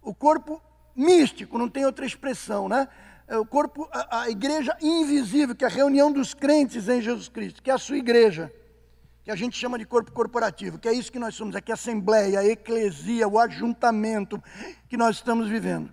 o 0.00 0.14
corpo 0.14 0.62
místico, 0.94 1.58
não 1.58 1.68
tem 1.68 1.84
outra 1.84 2.06
expressão, 2.06 2.68
né? 2.68 2.86
É 3.30 3.38
o 3.38 3.46
corpo, 3.46 3.88
a, 3.92 4.22
a 4.22 4.28
igreja 4.28 4.76
invisível, 4.82 5.54
que 5.54 5.64
é 5.64 5.68
a 5.68 5.70
reunião 5.70 6.10
dos 6.10 6.34
crentes 6.34 6.88
em 6.88 7.00
Jesus 7.00 7.28
Cristo, 7.28 7.62
que 7.62 7.70
é 7.70 7.74
a 7.74 7.78
sua 7.78 7.96
igreja 7.96 8.52
que 9.22 9.30
a 9.30 9.36
gente 9.36 9.56
chama 9.56 9.78
de 9.78 9.84
corpo 9.84 10.10
corporativo, 10.10 10.80
que 10.80 10.88
é 10.88 10.92
isso 10.92 11.12
que 11.12 11.18
nós 11.20 11.36
somos, 11.36 11.54
aqui 11.54 11.70
a 11.70 11.74
assembleia, 11.74 12.40
a 12.40 12.44
eclesia, 12.44 13.28
o 13.28 13.38
ajuntamento 13.38 14.42
que 14.88 14.96
nós 14.96 15.14
estamos 15.14 15.48
vivendo. 15.48 15.92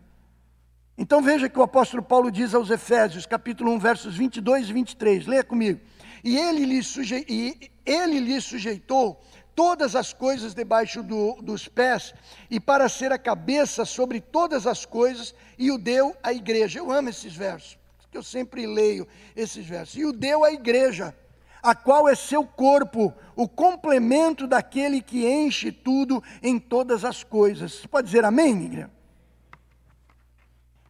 Então 0.98 1.22
veja 1.22 1.48
que 1.48 1.60
o 1.60 1.62
apóstolo 1.62 2.02
Paulo 2.02 2.32
diz 2.32 2.56
aos 2.56 2.72
Efésios, 2.72 3.28
capítulo 3.28 3.72
1, 3.74 3.78
versos 3.78 4.18
22 4.18 4.72
e 4.72 4.74
23, 4.74 5.28
leia 5.28 5.44
comigo. 5.44 5.80
E 6.24 6.36
ele 6.36 6.66
lhe, 6.66 6.82
suje... 6.82 7.24
e 7.30 7.70
ele 7.86 8.20
lhe 8.20 8.42
sujeitou 8.42 9.22
todas 9.58 9.96
as 9.96 10.14
coisas 10.14 10.54
debaixo 10.54 11.02
do, 11.02 11.34
dos 11.42 11.68
pés, 11.68 12.14
e 12.48 12.60
para 12.60 12.88
ser 12.88 13.12
a 13.12 13.18
cabeça 13.18 13.86
sobre 13.86 14.22
todas 14.22 14.68
as 14.68 14.86
coisas, 14.86 15.34
e 15.58 15.72
o 15.72 15.80
deu 15.80 16.16
à 16.22 16.32
igreja. 16.32 16.78
Eu 16.78 16.92
amo 16.92 17.10
esses 17.10 17.36
versos, 17.36 17.76
porque 17.98 18.16
eu 18.16 18.22
sempre 18.22 18.68
leio 18.68 19.08
esses 19.36 19.66
versos. 19.66 19.96
E 19.96 20.06
o 20.06 20.14
deu 20.14 20.44
à 20.44 20.52
igreja 20.52 21.16
a 21.64 21.74
qual 21.74 22.08
é 22.08 22.14
seu 22.14 22.46
corpo, 22.46 23.12
o 23.36 23.50
complemento 23.50 24.46
daquele 24.46 25.02
que 25.02 25.28
enche 25.28 25.72
tudo 25.72 26.24
em 26.44 26.60
todas 26.60 27.04
as 27.04 27.24
coisas. 27.24 27.74
Você 27.74 27.88
pode 27.88 28.06
dizer 28.06 28.24
amém, 28.24 28.64
igreja? 28.64 28.92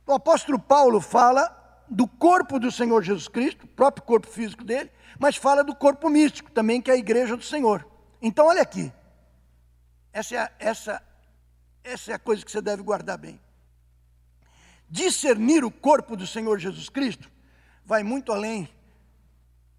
O 0.05 0.11
apóstolo 0.11 0.59
Paulo 0.59 0.99
fala 0.99 1.55
do 1.87 2.05
corpo 2.05 2.59
do 2.59 2.69
Senhor 2.69 3.01
Jesus 3.01 3.29
Cristo, 3.29 3.63
o 3.63 3.69
próprio 3.69 4.05
corpo 4.05 4.27
físico 4.27 4.65
dele, 4.65 4.91
mas 5.17 5.37
fala 5.37 5.63
do 5.63 5.73
corpo 5.73 6.09
místico 6.09 6.51
também, 6.51 6.81
que 6.81 6.91
é 6.91 6.95
a 6.95 6.97
igreja 6.97 7.37
do 7.37 7.43
Senhor. 7.45 7.87
Então, 8.21 8.47
olha 8.47 8.61
aqui. 8.61 8.91
Essa 10.11 10.35
é 10.35 10.39
a, 10.39 10.51
essa, 10.59 11.03
essa 11.83 12.11
é 12.11 12.15
a 12.15 12.19
coisa 12.19 12.43
que 12.43 12.51
você 12.51 12.61
deve 12.61 12.81
guardar 12.81 13.17
bem. 13.17 13.39
Discernir 14.89 15.63
o 15.63 15.71
corpo 15.71 16.15
do 16.15 16.25
Senhor 16.25 16.57
Jesus 16.57 16.89
Cristo 16.89 17.29
vai 17.85 18.03
muito 18.03 18.31
além 18.31 18.69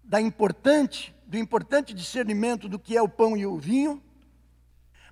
da 0.03 0.19
importante, 0.19 1.15
do 1.27 1.37
importante 1.37 1.93
discernimento 1.93 2.67
do 2.67 2.79
que 2.79 2.97
é 2.97 3.01
o 3.01 3.09
pão 3.09 3.37
e 3.37 3.45
o 3.45 3.57
vinho, 3.57 4.01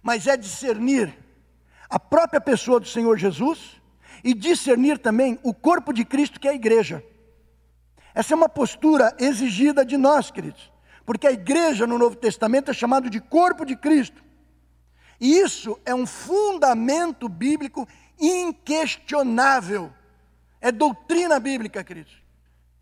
mas 0.01 0.25
é 0.25 0.37
discernir 0.37 1.15
a 1.89 1.99
própria 1.99 2.41
pessoa 2.41 2.79
do 2.79 2.87
Senhor 2.87 3.17
Jesus 3.17 3.81
e 4.23 4.33
discernir 4.33 4.97
também 4.97 5.39
o 5.43 5.53
corpo 5.53 5.93
de 5.93 6.03
Cristo 6.03 6.39
que 6.39 6.47
é 6.47 6.51
a 6.51 6.55
igreja. 6.55 7.03
Essa 8.15 8.33
é 8.33 8.35
uma 8.35 8.49
postura 8.49 9.15
exigida 9.19 9.85
de 9.85 9.95
nós, 9.97 10.31
queridos, 10.31 10.71
porque 11.07 11.25
a 11.25 11.31
igreja 11.31 11.87
no 11.87 11.97
Novo 11.97 12.17
Testamento 12.17 12.69
é 12.69 12.73
chamado 12.73 13.09
de 13.09 13.21
corpo 13.21 13.63
de 13.63 13.77
Cristo. 13.77 14.21
E 15.21 15.39
isso 15.39 15.79
é 15.85 15.95
um 15.95 16.05
fundamento 16.05 17.29
bíblico 17.29 17.87
inquestionável. 18.19 19.89
É 20.59 20.69
doutrina 20.69 21.39
bíblica, 21.39 21.81
queridos. 21.81 22.21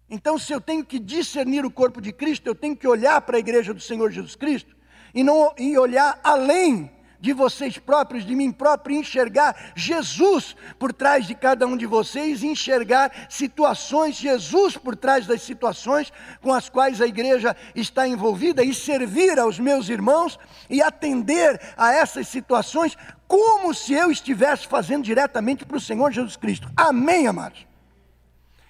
Então, 0.09 0.39
se 0.39 0.51
eu 0.51 0.59
tenho 0.59 0.83
que 0.83 0.97
discernir 0.97 1.63
o 1.67 1.69
corpo 1.69 2.01
de 2.01 2.11
Cristo, 2.11 2.47
eu 2.47 2.55
tenho 2.55 2.75
que 2.75 2.87
olhar 2.87 3.21
para 3.21 3.37
a 3.37 3.39
igreja 3.39 3.75
do 3.75 3.79
Senhor 3.79 4.09
Jesus 4.09 4.35
Cristo 4.35 4.75
e 5.13 5.23
não 5.23 5.53
e 5.55 5.77
olhar 5.77 6.19
além 6.23 6.91
de 7.25 7.33
vocês 7.33 7.79
próprios, 7.79 8.23
de 8.23 8.35
mim 8.35 8.51
próprio, 8.51 8.95
enxergar 8.95 9.71
Jesus 9.75 10.55
por 10.77 10.93
trás 10.93 11.25
de 11.25 11.33
cada 11.33 11.65
um 11.65 11.75
de 11.75 11.87
vocês, 11.87 12.43
enxergar 12.43 13.11
situações, 13.27 14.15
Jesus 14.15 14.77
por 14.77 14.95
trás 14.95 15.25
das 15.25 15.41
situações 15.41 16.13
com 16.39 16.53
as 16.53 16.69
quais 16.69 17.01
a 17.01 17.07
igreja 17.07 17.55
está 17.73 18.07
envolvida 18.07 18.63
e 18.63 18.75
servir 18.75 19.39
aos 19.39 19.57
meus 19.57 19.89
irmãos 19.89 20.37
e 20.69 20.83
atender 20.83 21.59
a 21.75 21.91
essas 21.91 22.27
situações 22.27 22.95
como 23.27 23.73
se 23.73 23.93
eu 23.93 24.11
estivesse 24.11 24.67
fazendo 24.67 25.03
diretamente 25.03 25.65
para 25.65 25.77
o 25.77 25.81
Senhor 25.81 26.11
Jesus 26.11 26.35
Cristo. 26.35 26.69
Amém, 26.77 27.25
amados? 27.25 27.65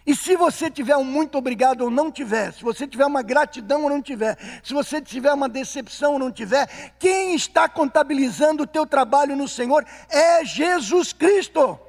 E 0.06 0.16
se 0.16 0.36
você 0.36 0.70
tiver 0.70 0.96
um 0.96 1.04
muito 1.04 1.36
obrigado 1.36 1.82
ou 1.82 1.90
não 1.90 2.12
tiver, 2.12 2.54
se 2.54 2.64
você 2.64 2.86
tiver 2.86 3.08
uma 3.08 3.24
gratidão 3.24 3.84
ou 3.84 3.90
não 3.90 4.02
tiver, 4.02 4.38
se 4.64 4.72
você 4.72 5.02
tiver 5.02 5.34
uma 5.34 5.50
decepção 5.50 6.14
ou 6.14 6.20
não 6.20 6.32
tiver, 6.32 6.94
quem 7.00 7.34
está 7.34 7.68
contabilizando 7.68 8.64
o 8.64 8.68
teu 8.68 8.86
trabalho 8.86 9.36
no 9.36 9.48
Senhor 9.48 9.84
é 10.08 10.46
Jesus 10.46 11.12
Cristo. 11.12 11.80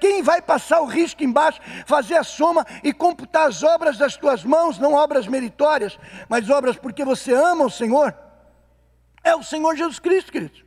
Quem 0.00 0.22
vai 0.22 0.42
passar 0.42 0.80
o 0.80 0.86
risco 0.86 1.22
embaixo, 1.22 1.60
fazer 1.86 2.16
a 2.16 2.24
soma 2.24 2.66
e 2.82 2.92
computar 2.92 3.48
as 3.48 3.62
obras 3.62 3.96
das 3.96 4.16
tuas 4.16 4.42
mãos, 4.42 4.78
não 4.78 4.94
obras 4.94 5.28
meritórias, 5.28 5.96
mas 6.28 6.50
obras 6.50 6.76
porque 6.76 7.04
você 7.04 7.32
ama 7.32 7.64
o 7.64 7.70
Senhor, 7.70 8.14
é 9.22 9.36
o 9.36 9.42
Senhor 9.42 9.76
Jesus 9.76 10.00
Cristo, 10.00 10.32
queridos. 10.32 10.65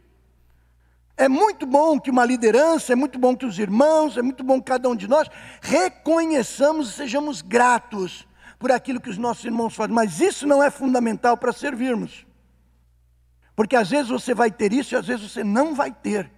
É 1.19 1.27
muito 1.27 1.65
bom 1.65 1.99
que 1.99 2.09
uma 2.09 2.23
liderança, 2.23 2.93
é 2.93 2.95
muito 2.95 3.19
bom 3.19 3.35
que 3.35 3.45
os 3.45 3.59
irmãos, 3.59 4.15
é 4.15 4.21
muito 4.21 4.41
bom 4.41 4.57
que 4.57 4.67
cada 4.67 4.87
um 4.87 4.95
de 4.95 5.05
nós 5.05 5.27
reconheçamos 5.61 6.89
e 6.89 6.93
sejamos 6.93 7.41
gratos 7.41 8.25
por 8.57 8.71
aquilo 8.71 9.01
que 9.01 9.09
os 9.09 9.17
nossos 9.17 9.43
irmãos 9.43 9.75
fazem, 9.75 9.93
mas 9.93 10.21
isso 10.21 10.47
não 10.47 10.63
é 10.63 10.71
fundamental 10.71 11.35
para 11.35 11.51
servirmos. 11.51 12.25
Porque 13.53 13.75
às 13.75 13.89
vezes 13.89 14.07
você 14.07 14.33
vai 14.33 14.49
ter 14.49 14.71
isso 14.71 14.95
e 14.95 14.97
às 14.97 15.07
vezes 15.07 15.29
você 15.29 15.43
não 15.43 15.75
vai 15.75 15.91
ter. 15.91 16.31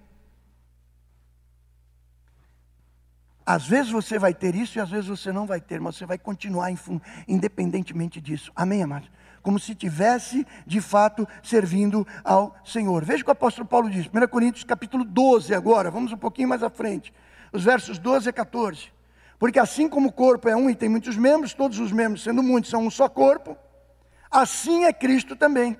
Às 3.45 3.67
vezes 3.67 3.91
você 3.91 4.17
vai 4.17 4.33
ter 4.33 4.55
isso 4.55 4.79
e 4.79 4.81
às 4.81 4.89
vezes 4.89 5.05
você 5.05 5.31
não 5.31 5.45
vai 5.45 5.61
ter, 5.61 5.79
mas 5.79 5.95
você 5.95 6.07
vai 6.07 6.17
continuar 6.17 6.73
independentemente 7.27 8.19
disso. 8.19 8.51
Amém, 8.55 8.81
amados? 8.81 9.11
Como 9.41 9.59
se 9.59 9.73
tivesse 9.73 10.45
de 10.65 10.79
fato 10.79 11.27
servindo 11.41 12.07
ao 12.23 12.55
Senhor. 12.63 13.03
Veja 13.03 13.21
o 13.21 13.25
que 13.25 13.31
o 13.31 13.33
apóstolo 13.33 13.67
Paulo 13.67 13.89
diz, 13.89 14.07
1 14.07 14.27
Coríntios 14.27 14.63
capítulo 14.63 15.03
12 15.03 15.53
agora, 15.53 15.89
vamos 15.89 16.11
um 16.11 16.17
pouquinho 16.17 16.49
mais 16.49 16.61
à 16.61 16.69
frente. 16.69 17.13
Os 17.51 17.63
versos 17.63 17.97
12 17.97 18.29
a 18.29 18.33
14. 18.33 18.91
Porque 19.41 19.57
assim 19.57 19.89
como 19.89 20.09
o 20.09 20.11
corpo 20.11 20.47
é 20.47 20.55
um 20.55 20.69
e 20.69 20.75
tem 20.75 20.87
muitos 20.87 21.17
membros, 21.17 21.55
todos 21.55 21.79
os 21.79 21.91
membros, 21.91 22.23
sendo 22.23 22.43
muitos, 22.43 22.69
são 22.69 22.85
um 22.85 22.91
só 22.91 23.09
corpo, 23.09 23.57
assim 24.29 24.85
é 24.85 24.93
Cristo 24.93 25.35
também. 25.35 25.75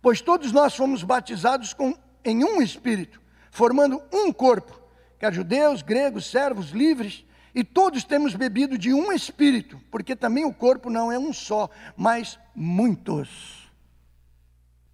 Pois 0.00 0.20
todos 0.20 0.52
nós 0.52 0.76
fomos 0.76 1.02
batizados 1.02 1.74
com, 1.74 1.92
em 2.24 2.44
um 2.44 2.62
espírito, 2.62 3.20
formando 3.50 4.00
um 4.12 4.32
corpo, 4.32 4.80
quer 5.18 5.32
judeus, 5.32 5.82
gregos, 5.82 6.30
servos, 6.30 6.70
livres, 6.70 7.24
e 7.54 7.62
todos 7.62 8.04
temos 8.04 8.34
bebido 8.34 8.78
de 8.78 8.94
um 8.94 9.12
espírito, 9.12 9.80
porque 9.90 10.16
também 10.16 10.44
o 10.44 10.54
corpo 10.54 10.88
não 10.88 11.12
é 11.12 11.18
um 11.18 11.32
só, 11.32 11.68
mas 11.96 12.38
muitos. 12.54 13.70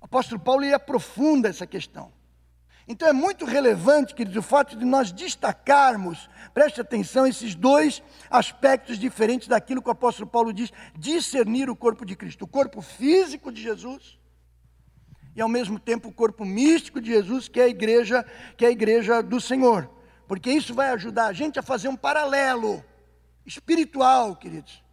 O 0.00 0.04
apóstolo 0.04 0.40
Paulo 0.40 0.64
ele 0.64 0.74
aprofunda 0.74 1.48
essa 1.48 1.66
questão. 1.66 2.12
Então 2.86 3.06
é 3.06 3.12
muito 3.12 3.44
relevante, 3.44 4.14
queridos, 4.14 4.38
o 4.38 4.42
fato 4.42 4.76
de 4.76 4.84
nós 4.84 5.12
destacarmos, 5.12 6.28
preste 6.54 6.80
atenção, 6.80 7.26
esses 7.26 7.54
dois 7.54 8.02
aspectos 8.30 8.98
diferentes 8.98 9.46
daquilo 9.46 9.82
que 9.82 9.88
o 9.88 9.92
apóstolo 9.92 10.28
Paulo 10.28 10.52
diz, 10.52 10.72
discernir 10.96 11.68
o 11.68 11.76
corpo 11.76 12.06
de 12.06 12.16
Cristo, 12.16 12.46
o 12.46 12.48
corpo 12.48 12.80
físico 12.80 13.52
de 13.52 13.60
Jesus 13.60 14.18
e 15.38 15.40
ao 15.40 15.48
mesmo 15.48 15.78
tempo 15.78 16.08
o 16.08 16.12
corpo 16.12 16.44
místico 16.44 17.00
de 17.00 17.12
Jesus, 17.12 17.46
que 17.46 17.60
é 17.60 17.64
a 17.64 17.68
igreja, 17.68 18.26
que 18.56 18.64
é 18.64 18.68
a 18.68 18.72
igreja 18.72 19.22
do 19.22 19.40
Senhor. 19.40 19.88
Porque 20.28 20.52
isso 20.52 20.74
vai 20.74 20.90
ajudar 20.90 21.26
a 21.26 21.32
gente 21.32 21.58
a 21.58 21.62
fazer 21.62 21.88
um 21.88 21.96
paralelo 21.96 22.84
espiritual, 23.46 24.36
queridos. 24.36 24.84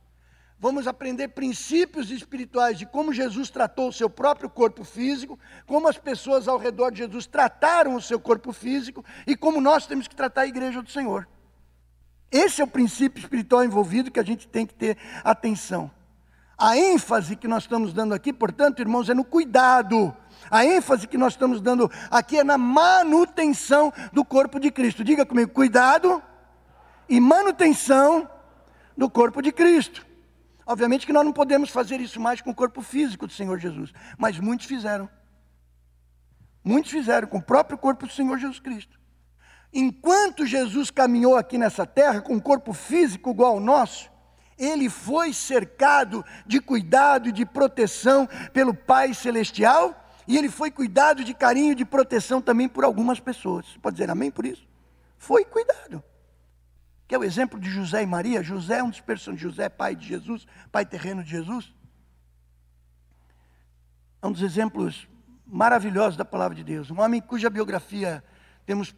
Vamos 0.57 0.88
aprender 0.88 1.27
princípios 1.27 2.09
espirituais 2.09 2.79
de 2.79 2.86
como 2.86 3.13
Jesus 3.13 3.49
tratou 3.49 3.89
o 3.89 3.93
seu 3.93 4.09
próprio 4.09 4.49
corpo 4.49 4.86
físico, 4.86 5.38
como 5.67 5.89
as 5.89 5.97
pessoas 5.97 6.47
ao 6.47 6.57
redor 6.57 6.89
de 6.89 6.99
Jesus 6.99 7.27
trataram 7.27 7.95
o 7.95 8.01
seu 8.01 8.17
corpo 8.17 8.53
físico 8.53 9.03
e 9.27 9.36
como 9.36 9.59
nós 9.59 9.86
temos 9.86 10.07
que 10.07 10.15
tratar 10.15 10.41
a 10.41 10.47
igreja 10.47 10.81
do 10.81 10.89
Senhor. 10.89 11.27
Esse 12.31 12.61
é 12.61 12.63
o 12.63 12.67
princípio 12.67 13.19
espiritual 13.19 13.63
envolvido 13.65 14.09
que 14.09 14.19
a 14.19 14.23
gente 14.23 14.47
tem 14.47 14.65
que 14.65 14.73
ter 14.73 14.97
atenção. 15.21 15.91
A 16.57 16.77
ênfase 16.77 17.36
que 17.36 17.47
nós 17.47 17.63
estamos 17.63 17.91
dando 17.91 18.13
aqui, 18.13 18.31
portanto, 18.31 18.79
irmãos, 18.79 19.09
é 19.09 19.13
no 19.13 19.25
cuidado. 19.25 20.15
A 20.49 20.65
ênfase 20.65 21.07
que 21.07 21.17
nós 21.17 21.33
estamos 21.33 21.61
dando 21.61 21.91
aqui 22.09 22.39
é 22.39 22.43
na 22.43 22.57
manutenção 22.57 23.91
do 24.11 24.23
corpo 24.23 24.59
de 24.59 24.71
Cristo. 24.71 25.03
Diga 25.03 25.25
comigo: 25.25 25.51
cuidado 25.51 26.21
e 27.09 27.19
manutenção 27.19 28.29
do 28.97 29.09
corpo 29.09 29.41
de 29.41 29.51
Cristo. 29.51 30.05
Obviamente 30.65 31.05
que 31.05 31.13
nós 31.13 31.23
não 31.23 31.33
podemos 31.33 31.69
fazer 31.69 32.01
isso 32.01 32.19
mais 32.19 32.41
com 32.41 32.49
o 32.49 32.55
corpo 32.55 32.81
físico 32.81 33.27
do 33.27 33.33
Senhor 33.33 33.59
Jesus, 33.59 33.93
mas 34.17 34.39
muitos 34.39 34.65
fizeram. 34.65 35.07
Muitos 36.63 36.91
fizeram 36.91 37.27
com 37.27 37.37
o 37.37 37.43
próprio 37.43 37.77
corpo 37.77 38.07
do 38.07 38.11
Senhor 38.11 38.37
Jesus 38.39 38.59
Cristo. 38.59 38.99
Enquanto 39.71 40.45
Jesus 40.45 40.89
caminhou 40.89 41.35
aqui 41.35 41.57
nessa 41.57 41.85
terra 41.85 42.21
com 42.21 42.33
um 42.33 42.39
corpo 42.39 42.73
físico 42.73 43.29
igual 43.29 43.53
ao 43.53 43.59
nosso, 43.59 44.09
ele 44.57 44.89
foi 44.89 45.33
cercado 45.33 46.25
de 46.45 46.59
cuidado 46.59 47.29
e 47.29 47.31
de 47.31 47.45
proteção 47.45 48.27
pelo 48.53 48.73
Pai 48.73 49.13
Celestial, 49.13 50.04
e 50.28 50.38
ele 50.38 50.49
foi 50.49 50.71
cuidado 50.71 51.23
de 51.23 51.34
carinho 51.34 51.76
de 51.76 51.86
proteção 51.86 52.41
também 52.41 52.67
por 52.67 52.84
algumas 52.84 53.19
pessoas. 53.19 53.65
Você 53.67 53.80
pode 53.80 53.95
dizer 53.97 54.09
amém 54.09 54.32
por 54.32 54.45
isso? 54.45 54.67
Foi 55.17 55.45
cuidado 55.45 56.03
que 57.07 57.13
é 57.13 57.17
o 57.17 57.23
exemplo 57.23 57.59
de 57.59 57.69
José 57.69 58.01
e 58.01 58.05
Maria. 58.05 58.41
José 58.41 58.80
é 58.80 58.84
um 58.84 58.89
dos 58.89 59.01
personagens, 59.01 59.41
José, 59.41 59.69
pai 59.69 59.95
de 59.95 60.07
Jesus, 60.07 60.47
pai 60.71 60.86
terreno 60.86 61.23
de 61.23 61.30
Jesus. 61.30 61.73
É 64.21 64.28
um 64.28 64.32
dos 64.32 64.41
exemplos 64.41 65.07
maravilhosos 65.45 66.17
da 66.17 66.26
palavra 66.26 66.55
de 66.55 66.63
Deus. 66.63 66.89
Um 66.89 66.99
homem 66.99 67.21
cuja 67.21 67.49
biografia 67.49 68.23
temos 68.65 68.95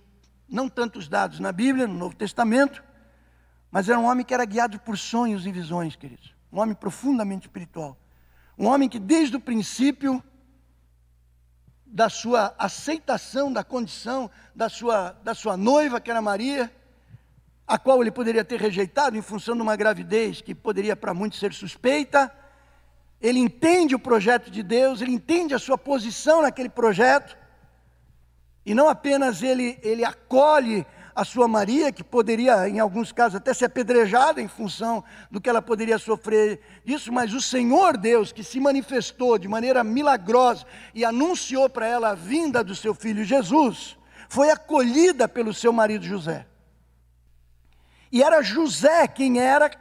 não 0.47 0.69
tantos 0.69 1.09
dados 1.09 1.39
na 1.39 1.51
Bíblia, 1.51 1.85
no 1.85 1.95
Novo 1.95 2.15
Testamento, 2.15 2.81
mas 3.69 3.89
era 3.89 3.99
um 3.99 4.05
homem 4.05 4.25
que 4.25 4.33
era 4.33 4.45
guiado 4.45 4.79
por 4.79 4.97
sonhos 4.97 5.45
e 5.45 5.51
visões, 5.51 5.97
queridos. 5.97 6.33
Um 6.51 6.61
homem 6.61 6.73
profundamente 6.73 7.47
espiritual. 7.47 7.97
Um 8.57 8.67
homem 8.67 8.87
que 8.87 8.99
desde 8.99 9.35
o 9.35 9.39
princípio 9.41 10.23
da 11.89 12.09
sua 12.09 12.53
aceitação 12.57 13.51
da 13.51 13.63
condição 13.63 14.29
da 14.53 14.69
sua, 14.69 15.11
da 15.23 15.33
sua 15.33 15.55
noiva, 15.55 16.01
que 16.01 16.11
era 16.11 16.21
Maria, 16.21 16.71
a 17.65 17.77
qual 17.77 18.01
ele 18.01 18.11
poderia 18.11 18.43
ter 18.43 18.59
rejeitado 18.59 19.17
em 19.17 19.21
função 19.21 19.55
de 19.55 19.61
uma 19.61 19.75
gravidez 19.75 20.41
que 20.41 20.55
poderia 20.55 20.95
para 20.95 21.13
muitos 21.13 21.39
ser 21.39 21.53
suspeita. 21.53 22.31
Ele 23.21 23.39
entende 23.39 23.95
o 23.95 23.99
projeto 23.99 24.49
de 24.49 24.63
Deus, 24.63 25.01
ele 25.01 25.11
entende 25.11 25.53
a 25.53 25.59
sua 25.59 25.77
posição 25.77 26.41
naquele 26.41 26.69
projeto. 26.69 27.37
E 28.65 28.73
não 28.73 28.89
apenas 28.89 29.41
ele, 29.41 29.79
ele 29.81 30.03
acolhe 30.03 30.85
a 31.17 31.25
sua 31.25 31.47
Maria, 31.47 31.91
que 31.91 32.03
poderia, 32.03 32.69
em 32.69 32.79
alguns 32.79 33.11
casos, 33.11 33.37
até 33.37 33.51
ser 33.51 33.65
apedrejada 33.65 34.39
em 34.39 34.47
função 34.47 35.03
do 35.31 35.41
que 35.41 35.49
ela 35.49 35.63
poderia 35.63 35.97
sofrer 35.97 36.61
disso, 36.85 37.11
mas 37.11 37.33
o 37.33 37.41
Senhor 37.41 37.97
Deus, 37.97 38.31
que 38.31 38.43
se 38.43 38.59
manifestou 38.59 39.35
de 39.39 39.47
maneira 39.47 39.83
milagrosa 39.83 40.63
e 40.93 41.03
anunciou 41.03 41.67
para 41.67 41.87
ela 41.87 42.09
a 42.09 42.13
vinda 42.13 42.63
do 42.63 42.75
seu 42.75 42.93
filho 42.93 43.23
Jesus, 43.23 43.97
foi 44.29 44.51
acolhida 44.51 45.27
pelo 45.27 45.55
seu 45.55 45.73
marido 45.73 46.05
José. 46.05 46.45
E 48.11 48.21
era 48.21 48.43
José 48.43 49.07
quem 49.07 49.39
era 49.39 49.71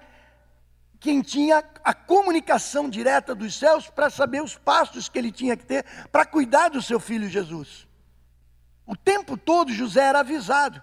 quem 0.98 1.20
tinha 1.20 1.62
a 1.84 1.92
comunicação 1.92 2.88
direta 2.88 3.34
dos 3.34 3.58
céus 3.58 3.90
para 3.90 4.08
saber 4.08 4.42
os 4.42 4.56
passos 4.56 5.06
que 5.06 5.18
ele 5.18 5.30
tinha 5.30 5.54
que 5.54 5.66
ter 5.66 5.84
para 6.10 6.24
cuidar 6.24 6.70
do 6.70 6.80
seu 6.80 6.98
filho 6.98 7.28
Jesus. 7.28 7.86
O 8.86 8.96
tempo 8.96 9.36
todo 9.36 9.70
José 9.70 10.00
era 10.00 10.20
avisado. 10.20 10.82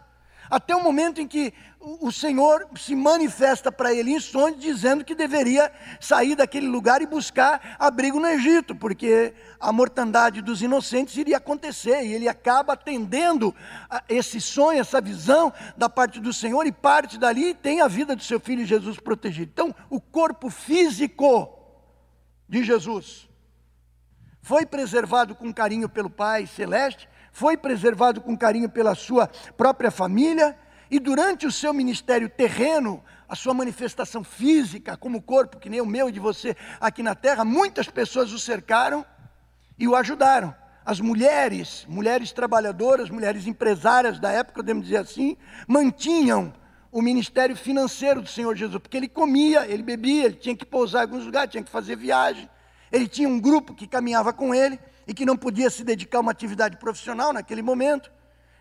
Até 0.54 0.76
o 0.76 0.84
momento 0.84 1.20
em 1.20 1.28
que 1.28 1.52
o 1.80 2.12
Senhor 2.12 2.68
se 2.76 2.96
manifesta 2.96 3.72
para 3.72 3.92
ele 3.92 4.12
em 4.12 4.20
sonhos, 4.20 4.62
dizendo 4.62 5.04
que 5.04 5.16
deveria 5.16 5.72
sair 6.00 6.36
daquele 6.36 6.68
lugar 6.68 7.02
e 7.02 7.08
buscar 7.08 7.76
abrigo 7.80 8.20
no 8.20 8.28
Egito, 8.28 8.76
porque 8.76 9.34
a 9.60 9.74
mortandade 9.74 10.44
dos 10.44 10.62
inocentes 10.62 11.18
iria 11.18 11.38
acontecer, 11.38 12.04
e 12.04 12.14
ele 12.14 12.30
acaba 12.30 12.74
atendendo 12.74 13.54
esse 14.08 14.40
sonho, 14.40 14.80
essa 14.80 15.02
visão 15.02 15.52
da 15.76 15.90
parte 15.90 16.20
do 16.20 16.32
Senhor, 16.32 16.68
e 16.68 16.72
parte 16.72 17.18
dali 17.18 17.50
e 17.50 17.56
tem 17.56 17.82
a 17.82 17.88
vida 17.88 18.16
do 18.16 18.22
seu 18.22 18.40
filho 18.40 18.64
Jesus 18.64 19.00
protegido. 19.00 19.50
Então, 19.52 19.74
o 19.90 20.00
corpo 20.00 20.52
físico 20.52 21.50
de 22.48 22.64
Jesus 22.64 23.28
foi 24.40 24.68
preservado 24.68 25.34
com 25.34 25.52
carinho 25.52 25.90
pelo 25.90 26.12
Pai 26.12 26.46
Celeste, 26.46 27.10
foi 27.34 27.58
preservado 27.58 28.22
com 28.22 28.38
carinho 28.38 28.70
pela 28.70 28.96
sua 28.96 29.28
própria 29.58 29.92
família, 29.92 30.58
e 30.90 31.00
durante 31.00 31.48
o 31.48 31.52
seu 31.52 31.74
ministério 31.74 32.30
terreno, 32.30 33.04
a 33.28 33.36
sua 33.36 33.54
manifestação 33.54 34.24
física, 34.24 34.96
como 34.96 35.20
corpo, 35.20 35.58
que 35.58 35.68
nem 35.68 35.82
o 35.82 35.86
meu 35.86 36.08
e 36.08 36.12
de 36.12 36.20
você 36.20 36.56
aqui 36.80 37.02
na 37.02 37.16
terra, 37.16 37.44
muitas 37.44 37.90
pessoas 37.90 38.32
o 38.32 38.38
cercaram 38.38 39.04
e 39.80 39.88
o 39.88 39.96
ajudaram. 39.96 40.56
As 40.86 41.00
mulheres, 41.00 41.86
mulheres 41.90 42.32
trabalhadoras, 42.32 43.10
mulheres 43.10 43.48
empresárias 43.48 44.20
da 44.20 44.32
época, 44.32 44.58
podemos 44.58 44.84
dizer 44.84 44.98
assim, 44.98 45.36
mantinham 45.68 46.54
o 46.92 47.02
ministério 47.02 47.56
financeiro 47.56 48.22
do 48.22 48.30
Senhor 48.30 48.56
Jesus, 48.56 48.80
porque 48.80 48.98
ele 48.98 49.08
comia, 49.08 49.66
ele 49.68 49.82
bebia, 49.82 50.26
ele 50.26 50.36
tinha 50.36 50.56
que 50.56 50.66
pousar 50.66 51.00
em 51.00 51.02
alguns 51.04 51.26
lugares, 51.26 51.50
tinha 51.50 51.64
que 51.64 51.72
fazer 51.72 51.96
viagem. 51.96 52.48
Ele 52.92 53.08
tinha 53.08 53.28
um 53.28 53.40
grupo 53.40 53.74
que 53.74 53.88
caminhava 53.88 54.32
com 54.32 54.54
ele 54.54 54.78
e 55.08 55.14
que 55.14 55.26
não 55.26 55.38
podia 55.38 55.70
se 55.70 55.84
dedicar 55.84 56.20
a 56.20 56.22
uma 56.22 56.32
atividade 56.32 56.78
profissional 56.78 57.34
naquele 57.34 57.62
momento. 57.62 58.12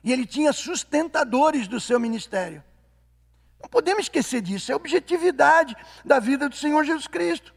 E 0.02 0.12
ele 0.12 0.26
tinha 0.26 0.52
sustentadores 0.52 1.68
do 1.68 1.80
seu 1.80 2.00
ministério. 2.00 2.62
Não 3.60 3.68
podemos 3.68 4.04
esquecer 4.04 4.40
disso, 4.40 4.72
é 4.72 4.74
a 4.74 4.76
objetividade 4.76 5.76
da 6.04 6.18
vida 6.18 6.48
do 6.48 6.56
Senhor 6.56 6.84
Jesus 6.84 7.06
Cristo. 7.06 7.54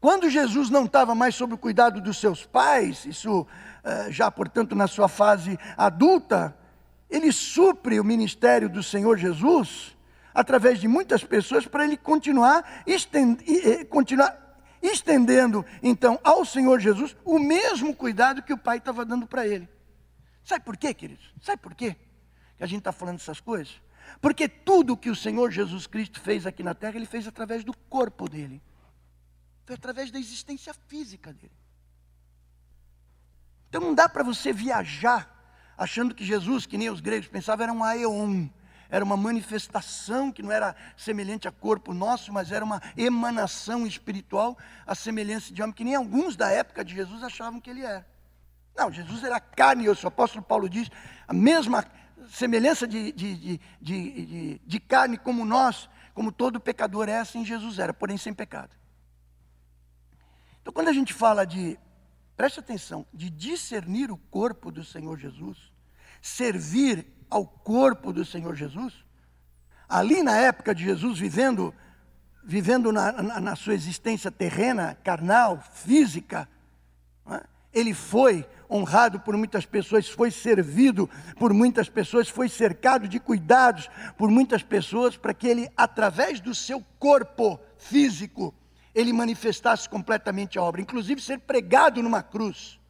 Quando 0.00 0.30
Jesus 0.30 0.70
não 0.70 0.84
estava 0.84 1.14
mais 1.14 1.34
sob 1.34 1.54
o 1.54 1.58
cuidado 1.58 2.00
dos 2.00 2.18
seus 2.18 2.46
pais, 2.46 3.04
isso 3.04 3.46
eh, 3.84 4.06
já, 4.10 4.30
portanto, 4.30 4.74
na 4.74 4.86
sua 4.86 5.08
fase 5.08 5.58
adulta, 5.76 6.56
ele 7.10 7.32
supre 7.32 8.00
o 8.00 8.04
ministério 8.04 8.68
do 8.68 8.82
Senhor 8.82 9.16
Jesus 9.18 9.96
através 10.34 10.78
de 10.78 10.86
muitas 10.86 11.24
pessoas 11.24 11.66
para 11.66 11.84
ele 11.84 11.96
continuar, 11.96 12.82
estend... 12.86 13.38
continuar 13.88 14.45
estendendo 14.82 15.64
então 15.82 16.18
ao 16.22 16.44
Senhor 16.44 16.80
Jesus 16.80 17.16
o 17.24 17.38
mesmo 17.38 17.94
cuidado 17.94 18.42
que 18.42 18.52
o 18.52 18.58
Pai 18.58 18.78
estava 18.78 19.04
dando 19.04 19.26
para 19.26 19.46
ele. 19.46 19.68
Sabe 20.44 20.64
por 20.64 20.76
quê, 20.76 20.94
queridos? 20.94 21.34
Sabe 21.42 21.60
por 21.60 21.74
quê 21.74 21.96
que 22.56 22.64
a 22.64 22.66
gente 22.66 22.78
está 22.78 22.92
falando 22.92 23.16
essas 23.16 23.40
coisas? 23.40 23.80
Porque 24.20 24.48
tudo 24.48 24.96
que 24.96 25.10
o 25.10 25.16
Senhor 25.16 25.50
Jesus 25.50 25.86
Cristo 25.86 26.20
fez 26.20 26.46
aqui 26.46 26.62
na 26.62 26.74
terra, 26.74 26.96
ele 26.96 27.06
fez 27.06 27.26
através 27.26 27.64
do 27.64 27.76
corpo 27.88 28.28
dele. 28.28 28.62
Foi 29.64 29.74
através 29.74 30.10
da 30.10 30.18
existência 30.18 30.72
física 30.86 31.32
dele. 31.32 31.52
Então 33.68 33.80
não 33.80 33.94
dá 33.94 34.08
para 34.08 34.22
você 34.22 34.52
viajar 34.52 35.34
achando 35.76 36.14
que 36.14 36.24
Jesus, 36.24 36.64
que 36.64 36.78
nem 36.78 36.88
os 36.88 37.00
gregos 37.00 37.28
pensavam, 37.28 37.64
era 37.64 37.72
um 37.72 37.84
aeon, 37.84 38.48
era 38.90 39.04
uma 39.04 39.16
manifestação 39.16 40.30
que 40.30 40.42
não 40.42 40.52
era 40.52 40.74
semelhante 40.96 41.48
a 41.48 41.52
corpo 41.52 41.92
nosso, 41.92 42.32
mas 42.32 42.52
era 42.52 42.64
uma 42.64 42.80
emanação 42.96 43.86
espiritual, 43.86 44.56
a 44.86 44.94
semelhança 44.94 45.52
de 45.52 45.62
homem, 45.62 45.74
que 45.74 45.84
nem 45.84 45.94
alguns 45.94 46.36
da 46.36 46.50
época 46.50 46.84
de 46.84 46.94
Jesus 46.94 47.22
achavam 47.22 47.60
que 47.60 47.70
ele 47.70 47.82
era. 47.82 48.06
Não, 48.76 48.92
Jesus 48.92 49.24
era 49.24 49.40
carne 49.40 49.84
e. 49.84 49.88
O 49.88 49.96
apóstolo 50.06 50.44
Paulo 50.44 50.68
diz 50.68 50.90
a 51.26 51.32
mesma 51.32 51.84
semelhança 52.30 52.86
de, 52.86 53.12
de, 53.12 53.60
de, 53.80 54.60
de, 54.64 54.80
carne 54.80 55.16
como 55.16 55.44
nós, 55.44 55.88
como 56.14 56.30
todo 56.30 56.60
pecador 56.60 57.08
é, 57.08 57.18
assim 57.18 57.44
Jesus 57.44 57.78
era, 57.78 57.94
porém 57.94 58.18
sem 58.18 58.34
pecado. 58.34 58.70
Então, 60.60 60.72
quando 60.72 60.88
a 60.88 60.92
gente 60.92 61.14
fala 61.14 61.46
de, 61.46 61.78
preste 62.36 62.60
atenção, 62.60 63.06
de 63.14 63.30
discernir 63.30 64.10
o 64.10 64.16
corpo 64.16 64.70
do 64.70 64.84
Senhor 64.84 65.16
Jesus, 65.18 65.72
servir 66.20 67.06
ao 67.30 67.46
corpo 67.46 68.12
do 68.12 68.24
Senhor 68.24 68.54
Jesus, 68.54 68.94
ali 69.88 70.22
na 70.22 70.36
época 70.36 70.74
de 70.74 70.84
Jesus, 70.84 71.18
vivendo, 71.18 71.74
vivendo 72.44 72.92
na, 72.92 73.12
na, 73.12 73.40
na 73.40 73.56
sua 73.56 73.74
existência 73.74 74.30
terrena, 74.30 74.96
carnal, 75.02 75.62
física, 75.72 76.48
é? 77.30 77.42
ele 77.72 77.94
foi 77.94 78.46
honrado 78.70 79.20
por 79.20 79.36
muitas 79.36 79.64
pessoas, 79.64 80.08
foi 80.08 80.30
servido 80.30 81.08
por 81.38 81.52
muitas 81.52 81.88
pessoas, 81.88 82.28
foi 82.28 82.48
cercado 82.48 83.06
de 83.06 83.20
cuidados 83.20 83.88
por 84.16 84.30
muitas 84.30 84.62
pessoas, 84.62 85.16
para 85.16 85.34
que 85.34 85.46
ele, 85.46 85.70
através 85.76 86.40
do 86.40 86.54
seu 86.54 86.84
corpo 86.98 87.60
físico, 87.78 88.54
ele 88.94 89.12
manifestasse 89.12 89.88
completamente 89.88 90.58
a 90.58 90.62
obra, 90.62 90.80
inclusive 90.80 91.20
ser 91.20 91.38
pregado 91.40 92.02
numa 92.02 92.22
cruz. 92.22 92.80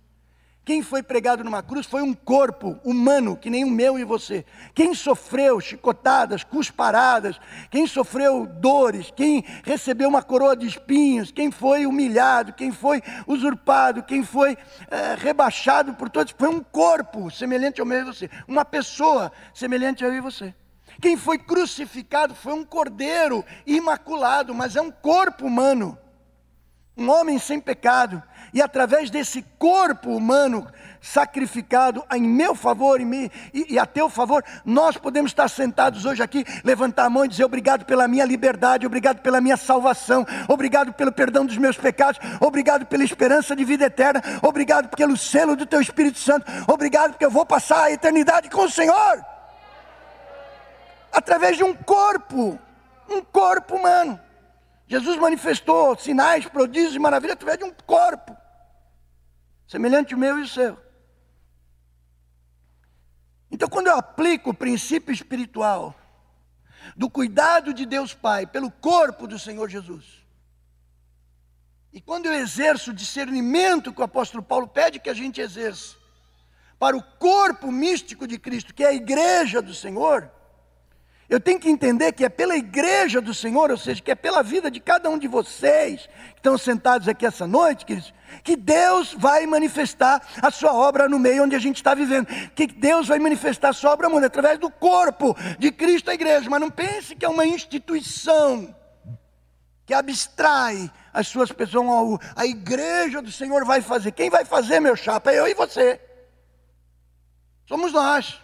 Quem 0.66 0.82
foi 0.82 1.00
pregado 1.00 1.44
numa 1.44 1.62
cruz 1.62 1.86
foi 1.86 2.02
um 2.02 2.12
corpo 2.12 2.76
humano, 2.82 3.36
que 3.36 3.48
nem 3.48 3.62
o 3.64 3.70
meu 3.70 3.96
e 3.96 4.02
você. 4.02 4.44
Quem 4.74 4.96
sofreu 4.96 5.60
chicotadas, 5.60 6.42
cusparadas, 6.42 7.38
quem 7.70 7.86
sofreu 7.86 8.44
dores, 8.44 9.12
quem 9.14 9.44
recebeu 9.62 10.08
uma 10.08 10.24
coroa 10.24 10.56
de 10.56 10.66
espinhos, 10.66 11.30
quem 11.30 11.52
foi 11.52 11.86
humilhado, 11.86 12.52
quem 12.52 12.72
foi 12.72 13.00
usurpado, 13.28 14.02
quem 14.02 14.24
foi 14.24 14.58
é, 14.90 15.14
rebaixado 15.16 15.94
por 15.94 16.10
todos, 16.10 16.34
foi 16.36 16.48
um 16.48 16.60
corpo 16.60 17.30
semelhante 17.30 17.80
ao 17.80 17.86
meu 17.86 18.00
e 18.00 18.04
você. 18.04 18.28
Uma 18.48 18.64
pessoa 18.64 19.30
semelhante 19.54 20.04
ao 20.04 20.10
eu 20.10 20.16
e 20.16 20.20
você. 20.20 20.52
Quem 21.00 21.16
foi 21.16 21.38
crucificado 21.38 22.34
foi 22.34 22.54
um 22.54 22.64
cordeiro 22.64 23.44
imaculado, 23.64 24.52
mas 24.52 24.74
é 24.74 24.80
um 24.80 24.90
corpo 24.90 25.46
humano. 25.46 25.96
Um 26.96 27.08
homem 27.08 27.38
sem 27.38 27.60
pecado 27.60 28.20
e 28.56 28.62
através 28.62 29.10
desse 29.10 29.44
corpo 29.58 30.16
humano 30.16 30.66
sacrificado 30.98 32.02
em 32.10 32.22
meu 32.22 32.54
favor 32.54 32.98
e, 32.98 33.30
e, 33.52 33.74
e, 33.74 33.78
a 33.78 33.84
teu 33.84 34.08
favor, 34.08 34.42
nós 34.64 34.96
podemos 34.96 35.30
estar 35.30 35.46
sentados 35.48 36.06
hoje 36.06 36.22
aqui, 36.22 36.42
levantar 36.64 37.04
a 37.04 37.10
mão 37.10 37.26
e 37.26 37.28
dizer 37.28 37.44
obrigado 37.44 37.84
pela 37.84 38.08
minha 38.08 38.24
liberdade, 38.24 38.86
obrigado 38.86 39.20
pela 39.20 39.42
minha 39.42 39.58
salvação, 39.58 40.26
obrigado 40.48 40.94
pelo 40.94 41.12
perdão 41.12 41.44
dos 41.44 41.58
meus 41.58 41.76
pecados, 41.76 42.18
obrigado 42.40 42.86
pela 42.86 43.04
esperança 43.04 43.54
de 43.54 43.62
vida 43.62 43.84
eterna, 43.84 44.22
obrigado 44.40 44.88
pelo 44.96 45.18
selo 45.18 45.54
do 45.54 45.66
teu 45.66 45.82
Espírito 45.82 46.18
Santo, 46.18 46.50
obrigado 46.66 47.10
porque 47.10 47.26
eu 47.26 47.30
vou 47.30 47.44
passar 47.44 47.84
a 47.84 47.92
eternidade 47.92 48.48
com 48.48 48.62
o 48.62 48.70
Senhor. 48.70 49.22
Através 51.12 51.58
de 51.58 51.62
um 51.62 51.74
corpo, 51.74 52.58
um 53.06 53.20
corpo 53.20 53.76
humano. 53.76 54.18
Jesus 54.88 55.18
manifestou 55.18 55.94
sinais, 55.98 56.46
prodígios 56.46 56.94
e 56.94 56.98
maravilhas 56.98 57.34
através 57.34 57.58
de 57.58 57.64
um 57.64 57.72
corpo 57.86 58.34
semelhante 59.66 60.14
ao 60.14 60.20
meu 60.20 60.38
e 60.38 60.42
o 60.42 60.48
seu. 60.48 60.78
Então, 63.50 63.68
quando 63.68 63.86
eu 63.86 63.96
aplico 63.96 64.50
o 64.50 64.54
princípio 64.54 65.12
espiritual 65.12 65.94
do 66.96 67.08
cuidado 67.08 67.72
de 67.72 67.86
Deus 67.86 68.14
Pai 68.14 68.46
pelo 68.46 68.70
corpo 68.70 69.26
do 69.26 69.38
Senhor 69.38 69.68
Jesus, 69.68 70.24
e 71.92 72.00
quando 72.00 72.26
eu 72.26 72.34
exerço 72.34 72.90
o 72.90 72.94
discernimento 72.94 73.92
que 73.92 74.00
o 74.00 74.04
apóstolo 74.04 74.42
Paulo 74.42 74.68
pede 74.68 74.98
que 74.98 75.08
a 75.08 75.14
gente 75.14 75.40
exerça 75.40 75.96
para 76.78 76.96
o 76.96 77.02
corpo 77.02 77.72
místico 77.72 78.26
de 78.26 78.38
Cristo, 78.38 78.74
que 78.74 78.84
é 78.84 78.88
a 78.88 78.94
igreja 78.94 79.62
do 79.62 79.72
Senhor, 79.72 80.30
eu 81.28 81.40
tenho 81.40 81.58
que 81.58 81.68
entender 81.68 82.12
que 82.12 82.24
é 82.24 82.28
pela 82.28 82.56
igreja 82.56 83.20
do 83.20 83.34
Senhor, 83.34 83.70
ou 83.70 83.76
seja, 83.76 84.00
que 84.00 84.10
é 84.10 84.14
pela 84.14 84.42
vida 84.42 84.70
de 84.70 84.78
cada 84.78 85.08
um 85.08 85.18
de 85.18 85.26
vocês 85.26 86.06
que 86.32 86.38
estão 86.38 86.56
sentados 86.56 87.08
aqui 87.08 87.26
essa 87.26 87.46
noite, 87.46 87.84
queridos, 87.84 88.12
que 88.42 88.56
Deus 88.56 89.14
vai 89.14 89.46
manifestar 89.46 90.22
a 90.40 90.50
sua 90.50 90.72
obra 90.72 91.08
no 91.08 91.18
meio 91.18 91.44
onde 91.44 91.56
a 91.56 91.58
gente 91.58 91.76
está 91.76 91.94
vivendo. 91.94 92.26
Que 92.54 92.66
Deus 92.66 93.08
vai 93.08 93.18
manifestar 93.18 93.70
a 93.70 93.72
sua 93.72 93.92
obra 93.92 94.08
mundo 94.08 94.24
através 94.24 94.58
do 94.58 94.70
corpo 94.70 95.36
de 95.58 95.70
Cristo, 95.72 96.10
a 96.10 96.14
igreja. 96.14 96.48
Mas 96.48 96.60
não 96.60 96.70
pense 96.70 97.14
que 97.14 97.24
é 97.24 97.28
uma 97.28 97.46
instituição 97.46 98.74
que 99.84 99.94
abstrai 99.94 100.90
as 101.12 101.28
suas 101.28 101.50
pessoas. 101.52 102.20
A 102.34 102.44
igreja 102.44 103.22
do 103.22 103.30
Senhor 103.30 103.64
vai 103.64 103.80
fazer. 103.80 104.12
Quem 104.12 104.28
vai 104.28 104.44
fazer, 104.44 104.80
meu 104.80 104.96
chapa? 104.96 105.32
É 105.32 105.38
eu 105.38 105.48
e 105.48 105.54
você. 105.54 106.00
Somos 107.66 107.92
nós. 107.92 108.40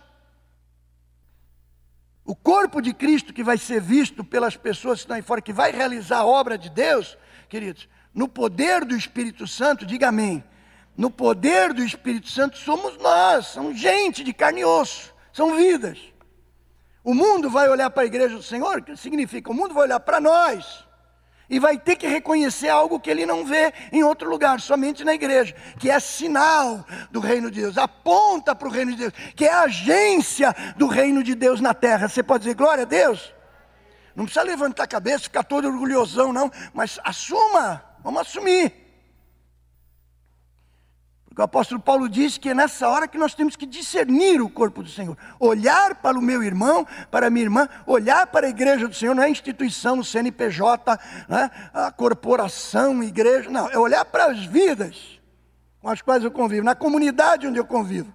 O 2.25 2.37
corpo 2.37 2.81
de 2.81 2.95
Cristo 2.95 3.33
que 3.33 3.43
vai 3.43 3.59
ser 3.59 3.81
visto 3.81 4.23
pelas 4.23 4.57
pessoas 4.57 5.01
que 5.01 5.05
estão 5.05 5.17
aí 5.17 5.23
fora, 5.23 5.43
que 5.43 5.53
vai 5.53 5.73
realizar 5.73 6.19
a 6.19 6.27
obra 6.27 6.57
de 6.57 6.71
Deus, 6.71 7.19
queridos, 7.49 7.89
no 8.15 8.29
poder 8.29 8.85
do 8.85 8.97
Espírito 8.97 9.47
Santo, 9.47 9.87
diga 9.87 10.09
amém. 10.09 10.45
No 10.97 11.11
poder 11.11 11.73
do 11.73 11.83
Espírito 11.83 12.29
Santo 12.29 12.59
somos 12.59 12.99
nós, 12.99 13.47
são 13.47 13.75
gente 13.75 14.23
de 14.23 14.33
carne 14.33 14.61
e 14.61 14.65
osso, 14.65 15.15
são 15.33 15.57
vidas. 15.57 15.99
O 17.03 17.15
mundo 17.15 17.51
vai 17.51 17.69
olhar 17.69 17.91
para 17.91 18.03
a 18.03 18.07
igreja 18.07 18.37
do 18.37 18.43
Senhor, 18.43 18.83
que 18.83 18.97
significa 18.97 19.51
o 19.51 19.55
mundo 19.55 19.75
vai 19.75 19.85
olhar 19.85 20.01
para 20.01 20.21
nós 20.21 20.85
e 21.53 21.59
vai 21.59 21.77
ter 21.77 21.97
que 21.97 22.07
reconhecer 22.07 22.69
algo 22.69 22.99
que 22.99 23.11
ele 23.11 23.27
não 23.27 23.45
vê 23.45 23.75
em 23.93 24.03
outro 24.03 24.31
lugar, 24.31 24.59
somente 24.59 25.05
na 25.05 25.13
igreja, 25.13 25.55
que 25.79 25.91
é 25.91 26.01
sinal 26.01 26.83
do 27.11 27.21
reino 27.21 27.51
de 27.51 27.61
Deus, 27.61 27.77
aponta 27.77 28.55
para 28.55 28.69
o 28.69 28.71
reino 28.71 28.93
de 28.93 28.99
Deus, 28.99 29.13
que 29.37 29.45
é 29.45 29.53
a 29.53 29.65
agência 29.65 30.55
do 30.77 30.87
reino 30.87 31.23
de 31.23 31.35
Deus 31.35 31.61
na 31.61 31.75
terra. 31.75 32.09
Você 32.09 32.23
pode 32.23 32.45
dizer 32.45 32.55
glória 32.55 32.83
a 32.83 32.87
Deus? 32.87 33.35
Não 34.15 34.25
precisa 34.25 34.45
levantar 34.45 34.85
a 34.85 34.87
cabeça, 34.87 35.25
ficar 35.25 35.43
todo 35.43 35.69
orgulhosão, 35.69 36.33
não, 36.33 36.51
mas 36.73 36.99
assuma, 37.05 37.85
vamos 38.03 38.23
assumir. 38.23 38.83
Porque 41.33 41.41
o 41.41 41.45
apóstolo 41.45 41.81
Paulo 41.81 42.11
diz 42.11 42.37
que 42.37 42.51
é 42.51 42.55
nessa 42.55 42.87
hora 42.87 43.09
que 43.09 43.17
nós 43.17 43.35
temos 43.35 43.57
que 43.57 43.65
discernir 43.65 44.43
o 44.43 44.51
corpo 44.51 44.83
do 44.83 44.89
Senhor. 44.91 45.17
Olhar 45.41 45.95
para 45.95 46.19
o 46.19 46.21
meu 46.21 46.43
irmão, 46.43 46.87
para 47.11 47.29
a 47.29 47.31
minha 47.31 47.47
irmã, 47.47 47.67
olhar 47.87 48.27
para 48.27 48.47
a 48.47 48.51
igreja 48.51 48.87
do 48.87 48.95
Senhor, 48.95 49.15
não 49.15 49.23
é 49.23 49.27
a 49.27 49.31
instituição, 49.31 49.99
o 49.99 50.05
CNPJ, 50.05 51.01
né, 51.31 51.51
a 51.73 51.91
corporação, 51.91 53.03
igreja, 53.03 53.49
não, 53.49 53.67
é 53.71 53.79
olhar 53.79 54.05
para 54.05 54.27
as 54.27 54.45
vidas 54.45 55.23
com 55.81 55.89
as 55.89 56.03
quais 56.03 56.23
eu 56.23 56.31
convivo, 56.31 56.65
na 56.65 56.75
comunidade 56.75 57.47
onde 57.47 57.59
eu 57.59 57.65
convivo. 57.65 58.13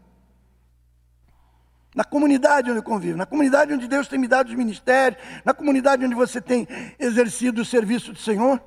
Na 1.96 2.04
comunidade 2.04 2.70
onde 2.70 2.78
eu 2.78 2.84
convivo, 2.84 3.18
na 3.18 3.26
comunidade 3.26 3.74
onde 3.74 3.88
Deus 3.88 4.08
tem 4.08 4.20
me 4.20 4.28
dado 4.28 4.50
os 4.50 4.54
ministérios, 4.54 5.20
na 5.44 5.56
comunidade 5.56 6.06
onde 6.06 6.14
você 6.14 6.40
tem 6.40 6.68
exercido 7.00 7.64
o 7.64 7.66
serviço 7.66 8.14
do 8.14 8.20
Senhor. 8.20 8.62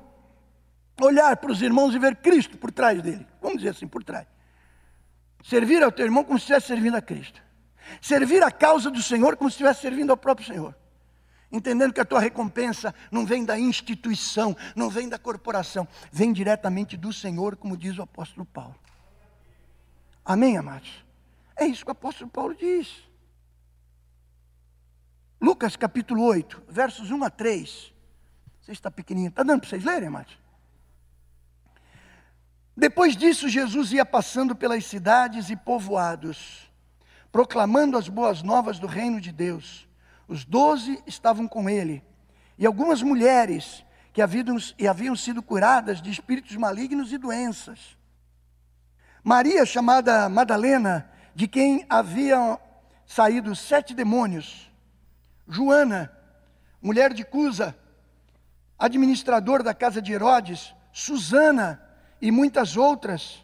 Olhar 0.99 1.37
para 1.37 1.51
os 1.51 1.61
irmãos 1.61 1.93
e 1.95 1.99
ver 1.99 2.15
Cristo 2.17 2.57
por 2.57 2.71
trás 2.71 3.01
dele. 3.01 3.25
Vamos 3.41 3.57
dizer 3.57 3.69
assim, 3.69 3.87
por 3.87 4.03
trás. 4.03 4.27
Servir 5.43 5.83
ao 5.83 5.91
teu 5.91 6.05
irmão 6.05 6.23
como 6.23 6.37
se 6.37 6.43
estivesse 6.43 6.67
servindo 6.67 6.95
a 6.95 7.01
Cristo. 7.01 7.41
Servir 8.01 8.43
a 8.43 8.51
causa 8.51 8.89
do 8.89 9.01
Senhor 9.01 9.35
como 9.35 9.49
se 9.49 9.55
estivesse 9.55 9.81
servindo 9.81 10.11
ao 10.11 10.17
próprio 10.17 10.47
Senhor. 10.47 10.75
Entendendo 11.51 11.93
que 11.93 11.99
a 11.99 12.05
tua 12.05 12.19
recompensa 12.19 12.95
não 13.11 13.25
vem 13.25 13.43
da 13.43 13.59
instituição, 13.59 14.55
não 14.75 14.89
vem 14.89 15.09
da 15.09 15.19
corporação, 15.19 15.87
vem 16.11 16.31
diretamente 16.31 16.95
do 16.95 17.11
Senhor, 17.11 17.57
como 17.57 17.75
diz 17.75 17.97
o 17.97 18.03
apóstolo 18.03 18.45
Paulo. 18.45 18.75
Amém, 20.23 20.57
amados? 20.57 21.03
É 21.55 21.65
isso 21.65 21.83
que 21.83 21.91
o 21.91 21.93
apóstolo 21.93 22.29
Paulo 22.29 22.55
diz. 22.55 23.03
Lucas 25.41 25.75
capítulo 25.75 26.23
8, 26.23 26.63
versos 26.69 27.11
1 27.11 27.23
a 27.23 27.29
3. 27.29 27.93
Você 28.61 28.71
está 28.71 28.89
pequenininho, 28.89 29.29
está 29.29 29.43
dando 29.43 29.61
para 29.61 29.69
vocês 29.69 29.83
lerem, 29.83 30.07
amados? 30.07 30.40
Depois 32.81 33.15
disso, 33.15 33.47
Jesus 33.47 33.93
ia 33.93 34.03
passando 34.03 34.55
pelas 34.55 34.83
cidades 34.87 35.51
e 35.51 35.55
povoados, 35.55 36.67
proclamando 37.31 37.95
as 37.95 38.09
boas 38.09 38.41
novas 38.41 38.79
do 38.79 38.87
reino 38.87 39.21
de 39.21 39.31
Deus. 39.31 39.87
Os 40.27 40.43
doze 40.43 40.99
estavam 41.05 41.47
com 41.47 41.69
ele, 41.69 42.03
e 42.57 42.65
algumas 42.65 43.03
mulheres 43.03 43.85
que 44.11 44.19
haviam, 44.19 44.57
haviam 44.89 45.15
sido 45.15 45.43
curadas 45.43 46.01
de 46.01 46.09
espíritos 46.09 46.55
malignos 46.55 47.13
e 47.13 47.19
doenças. 47.19 47.95
Maria, 49.23 49.63
chamada 49.63 50.27
Madalena, 50.27 51.07
de 51.35 51.47
quem 51.47 51.85
haviam 51.87 52.59
saído 53.05 53.55
sete 53.55 53.93
demônios. 53.93 54.71
Joana, 55.47 56.11
mulher 56.81 57.13
de 57.13 57.23
Cusa, 57.23 57.77
administrador 58.79 59.61
da 59.61 59.75
casa 59.75 60.01
de 60.01 60.13
Herodes. 60.13 60.73
Susana 60.91 61.90
e 62.21 62.31
muitas 62.31 62.77
outras 62.77 63.43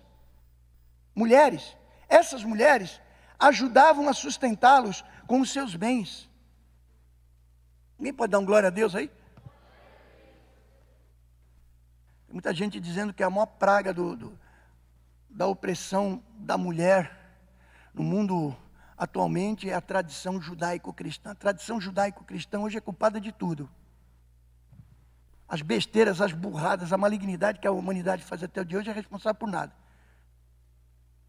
mulheres. 1.16 1.76
Essas 2.08 2.44
mulheres 2.44 3.02
ajudavam 3.40 4.08
a 4.08 4.14
sustentá-los 4.14 5.04
com 5.26 5.42
os 5.42 5.52
seus 5.52 5.76
bens. 5.76 6.30
Ninguém 7.98 8.14
pode 8.14 8.32
dar 8.32 8.40
um 8.40 8.46
glória 8.46 8.68
a 8.68 8.72
Deus 8.72 8.96
aí? 8.96 9.08
Tem 12.28 12.34
muita 12.34 12.54
gente 12.54 12.80
dizendo 12.80 13.14
que 13.14 13.24
é 13.24 13.26
a 13.26 13.30
maior 13.30 13.48
praga 13.48 13.94
do, 13.94 14.16
do, 14.16 14.40
da 15.30 15.48
opressão 15.48 16.24
da 16.38 16.58
mulher 16.58 17.18
no 17.94 18.04
mundo 18.04 18.56
atualmente 18.98 19.70
é 19.70 19.74
a 19.74 19.82
tradição 19.82 20.42
judaico-cristã. 20.42 21.32
A 21.32 21.36
tradição 21.36 21.80
judaico-cristã 21.80 22.60
hoje 22.60 22.78
é 22.78 22.82
culpada 22.82 23.22
de 23.22 23.32
tudo. 23.32 23.70
As 25.48 25.62
besteiras, 25.62 26.20
as 26.20 26.34
burradas, 26.34 26.91
a 26.91 26.98
malignidade 26.98 27.60
que 27.60 27.68
a 27.68 27.72
humanidade 27.72 28.24
faz 28.24 28.43
até 28.43 28.62
o 28.62 28.66
dia 28.66 28.78
de 28.78 28.78
hoje 28.78 28.89
é 28.89 28.93
responsável 28.93 29.39
por 29.39 29.50
nada. 29.50 29.74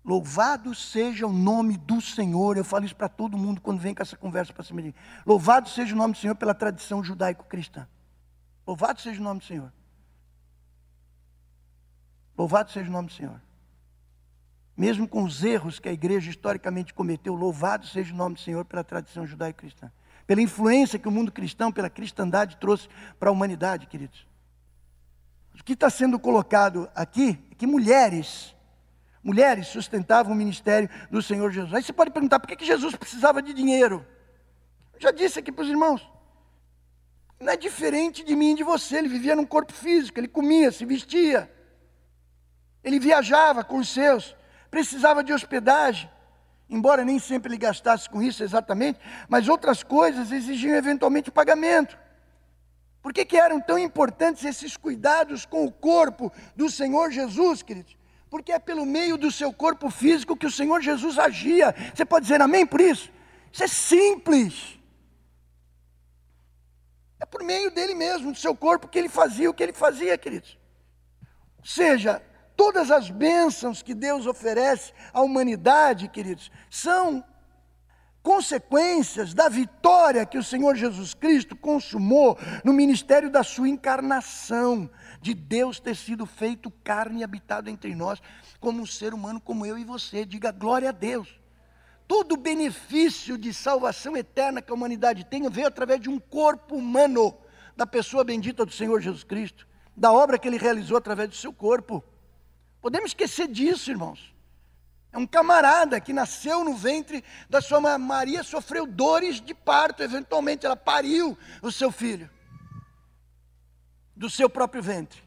Louvado 0.05 0.75
seja 0.75 1.27
o 1.27 1.33
nome 1.33 1.77
do 1.77 2.01
Senhor. 2.01 2.57
Eu 2.57 2.64
falo 2.64 2.85
isso 2.85 2.97
para 2.97 3.09
todo 3.09 3.37
mundo 3.37 3.61
quando 3.61 3.79
vem 3.79 3.95
com 3.95 4.03
essa 4.03 4.16
conversa 4.16 4.53
para 4.53 4.64
cima 4.64 4.81
de 4.81 4.89
mim. 4.89 4.95
Louvado 5.25 5.69
seja 5.69 5.95
o 5.95 5.99
nome 5.99 6.14
do 6.14 6.19
Senhor 6.19 6.35
pela 6.35 6.55
tradição 6.55 7.05
judaico-cristã. 7.05 7.87
Louvado 8.66 9.01
seja 9.01 9.21
o 9.21 9.25
nome 9.25 9.41
do 9.41 9.47
Senhor. 9.47 9.73
Louvado 12.37 12.71
seja 12.71 12.89
o 12.89 12.93
nome 12.93 13.09
do 13.09 13.14
Senhor. 13.14 13.41
Mesmo 14.77 15.09
com 15.09 15.25
os 15.25 15.43
erros 15.43 15.79
que 15.79 15.89
a 15.89 15.93
igreja 15.93 16.31
historicamente 16.31 16.95
cometeu, 16.95 17.35
louvado 17.35 17.87
seja 17.87 18.14
o 18.14 18.16
nome 18.16 18.37
do 18.37 18.41
Senhor 18.41 18.64
pela 18.64 18.85
tradição 18.85 19.27
judaico-cristã. 19.27 19.91
Pela 20.29 20.41
influência 20.41 20.99
que 20.99 21.09
o 21.09 21.11
mundo 21.11 21.33
cristão, 21.33 21.72
pela 21.72 21.91
cristandade 21.91 22.57
trouxe 22.59 22.89
para 23.18 23.31
a 23.31 23.33
humanidade, 23.33 23.87
queridos. 23.87 24.24
O 25.59 25.64
que 25.64 25.72
está 25.72 25.91
sendo 25.91 26.20
colocado 26.20 26.89
aqui 26.95 27.37
é 27.51 27.55
que 27.57 27.66
mulheres 27.66 28.55
mulheres 29.22 29.66
sustentavam 29.68 30.33
o 30.33 30.37
ministério 30.37 30.89
do 31.11 31.20
Senhor 31.20 31.51
Jesus. 31.51 31.74
Aí 31.74 31.83
você 31.83 31.93
pode 31.93 32.11
perguntar, 32.11 32.39
por 32.39 32.49
que 32.49 32.64
Jesus 32.64 32.95
precisava 32.95 33.43
de 33.43 33.53
dinheiro? 33.53 34.07
Eu 34.95 35.01
já 35.01 35.11
disse 35.11 35.39
aqui 35.39 35.53
para 35.53 35.64
os 35.64 35.68
irmãos. 35.68 36.09
Não 37.41 37.53
é 37.53 37.57
diferente 37.57 38.24
de 38.24 38.35
mim 38.35 38.53
e 38.53 38.57
de 38.57 38.64
você. 38.64 38.97
Ele 38.97 39.09
vivia 39.09 39.37
num 39.37 39.45
corpo 39.45 39.72
físico, 39.72 40.18
ele 40.18 40.29
comia, 40.29 40.72
se 40.72 40.85
vestia. 40.85 41.51
Ele 42.83 42.99
viajava 42.99 43.62
com 43.62 43.79
os 43.79 43.89
seus, 43.89 44.35
precisava 44.70 45.22
de 45.22 45.33
hospedagem. 45.33 46.11
Embora 46.69 47.05
nem 47.05 47.19
sempre 47.19 47.51
ele 47.51 47.59
gastasse 47.59 48.09
com 48.09 48.23
isso 48.23 48.43
exatamente, 48.43 49.01
mas 49.29 49.49
outras 49.49 49.83
coisas 49.83 50.31
exigiam 50.31 50.77
eventualmente 50.77 51.31
pagamento. 51.31 51.99
Por 53.01 53.12
que, 53.12 53.25
que 53.25 53.37
eram 53.37 53.61
tão 53.61 53.79
importantes 53.79 54.45
esses 54.45 54.77
cuidados 54.77 55.47
com 55.47 55.64
o 55.64 55.73
corpo 55.73 56.31
do 56.55 56.69
Senhor 56.71 57.11
Jesus, 57.11 57.62
queridos? 57.62 57.99
porque 58.31 58.53
é 58.53 58.59
pelo 58.59 58.85
meio 58.85 59.16
do 59.16 59.31
seu 59.31 59.53
corpo 59.53 59.91
físico 59.91 60.37
que 60.37 60.47
o 60.47 60.51
Senhor 60.51 60.81
Jesus 60.83 61.19
agia. 61.19 61.75
Você 61.95 62.05
pode 62.05 62.25
dizer 62.27 62.41
amém 62.41 62.66
por 62.66 62.81
isso? 62.81 63.11
Isso 63.53 63.64
é 63.64 63.69
simples. 63.69 64.79
É 67.19 67.27
por 67.27 67.43
meio 67.43 67.71
dele 67.71 67.95
mesmo, 67.95 68.33
do 68.33 68.39
seu 68.39 68.55
corpo, 68.55 68.89
que 68.89 68.99
ele 68.99 69.09
fazia 69.09 69.51
o 69.51 69.55
que 69.55 69.62
ele 69.62 69.73
fazia, 69.73 70.16
queridos. 70.16 70.59
Ou 71.59 71.64
seja, 71.64 72.23
todas 72.59 72.91
as 72.91 73.09
bênçãos 73.09 73.83
que 73.85 73.95
Deus 73.95 74.27
oferece 74.27 74.93
à 75.15 75.23
humanidade, 75.23 76.09
queridos, 76.09 76.51
são 76.69 77.25
consequências 78.21 79.33
da 79.33 79.49
vitória 79.49 80.27
que 80.27 80.37
o 80.37 80.43
Senhor 80.43 80.75
Jesus 80.75 81.15
Cristo 81.15 81.55
consumou 81.55 82.37
no 82.65 82.73
ministério 82.73 83.31
da 83.31 83.45
sua 83.45 83.69
encarnação 83.69 84.91
de 85.23 85.35
Deus 85.35 85.79
ter 85.79 85.95
sido 85.95 86.27
feito 86.27 86.69
carne 86.83 87.21
e 87.21 87.25
habitado 87.25 87.71
entre 87.71 87.95
nós, 87.95 88.21
como 88.59 88.83
um 88.83 88.87
ser 88.87 89.15
humano 89.15 89.41
como 89.41 89.65
eu 89.65 89.79
e 89.79 89.85
você. 89.85 90.25
Diga 90.25 90.51
glória 90.51 90.89
a 90.89 90.93
Deus. 90.93 91.41
Todo 92.09 92.37
benefício 92.37 93.39
de 93.39 93.55
salvação 93.55 94.17
eterna 94.17 94.61
que 94.61 94.73
a 94.73 94.75
humanidade 94.75 95.25
tem 95.25 95.49
veio 95.49 95.69
através 95.69 96.01
de 96.01 96.11
um 96.11 96.19
corpo 96.19 96.75
humano, 96.75 97.39
da 97.77 97.87
pessoa 97.87 98.25
bendita 98.25 98.67
do 98.67 98.73
Senhor 98.73 99.01
Jesus 99.01 99.23
Cristo, 99.23 99.69
da 99.97 100.13
obra 100.13 100.37
que 100.37 100.49
ele 100.49 100.59
realizou 100.59 100.97
através 100.97 101.29
do 101.29 101.37
seu 101.37 101.53
corpo. 101.53 102.03
Podemos 102.89 103.11
esquecer 103.11 103.47
disso, 103.49 103.91
irmãos. 103.91 104.34
É 105.12 105.18
um 105.18 105.26
camarada 105.26 106.01
que 106.01 106.11
nasceu 106.11 106.64
no 106.64 106.74
ventre 106.74 107.22
da 107.47 107.61
sua 107.61 107.82
mãe. 107.82 107.99
Maria, 107.99 108.43
sofreu 108.43 108.86
dores 108.86 109.43
de 109.43 109.53
parto, 109.53 110.03
eventualmente 110.03 110.64
ela 110.64 110.74
pariu 110.74 111.36
o 111.61 111.70
seu 111.70 111.93
filho 111.93 112.30
do 114.16 114.30
seu 114.30 114.49
próprio 114.49 114.82
ventre. 114.82 115.22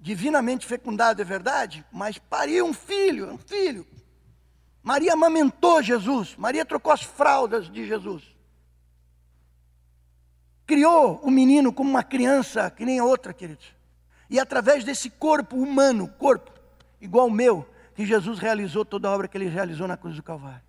Divinamente 0.00 0.66
fecundado, 0.66 1.22
é 1.22 1.24
verdade, 1.24 1.86
mas 1.92 2.18
pariu 2.18 2.66
um 2.66 2.74
filho, 2.74 3.32
um 3.32 3.38
filho. 3.38 3.86
Maria 4.82 5.12
amamentou 5.12 5.80
Jesus, 5.80 6.34
Maria 6.36 6.64
trocou 6.64 6.92
as 6.92 7.04
fraldas 7.04 7.70
de 7.70 7.86
Jesus. 7.86 8.24
Criou 10.66 11.20
o 11.22 11.30
menino 11.30 11.72
como 11.72 11.88
uma 11.88 12.02
criança 12.02 12.68
que 12.68 12.84
nem 12.84 12.98
a 12.98 13.04
outra, 13.04 13.32
queridos. 13.32 13.77
E 14.28 14.38
através 14.38 14.84
desse 14.84 15.10
corpo 15.10 15.56
humano, 15.56 16.08
corpo 16.18 16.52
igual 17.00 17.24
ao 17.24 17.30
meu, 17.30 17.68
que 17.94 18.04
Jesus 18.04 18.38
realizou 18.38 18.84
toda 18.84 19.08
a 19.08 19.12
obra 19.12 19.28
que 19.28 19.36
ele 19.36 19.48
realizou 19.48 19.88
na 19.88 19.96
cruz 19.96 20.16
do 20.16 20.22
Calvário. 20.22 20.62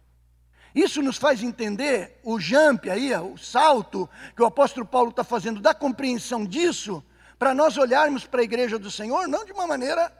Isso 0.73 1.01
nos 1.01 1.17
faz 1.17 1.41
entender 1.41 2.19
o 2.23 2.39
jump 2.39 2.89
aí, 2.89 3.13
o 3.15 3.37
salto 3.37 4.09
que 4.35 4.41
o 4.41 4.45
apóstolo 4.45 4.85
Paulo 4.85 5.09
está 5.09 5.23
fazendo 5.23 5.59
da 5.59 5.73
compreensão 5.73 6.45
disso 6.45 7.03
para 7.37 7.53
nós 7.53 7.77
olharmos 7.77 8.25
para 8.25 8.41
a 8.41 8.43
igreja 8.43 8.77
do 8.77 8.91
Senhor, 8.91 9.27
não 9.27 9.45
de 9.45 9.51
uma 9.51 9.65
maneira, 9.65 10.11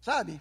sabe, 0.00 0.40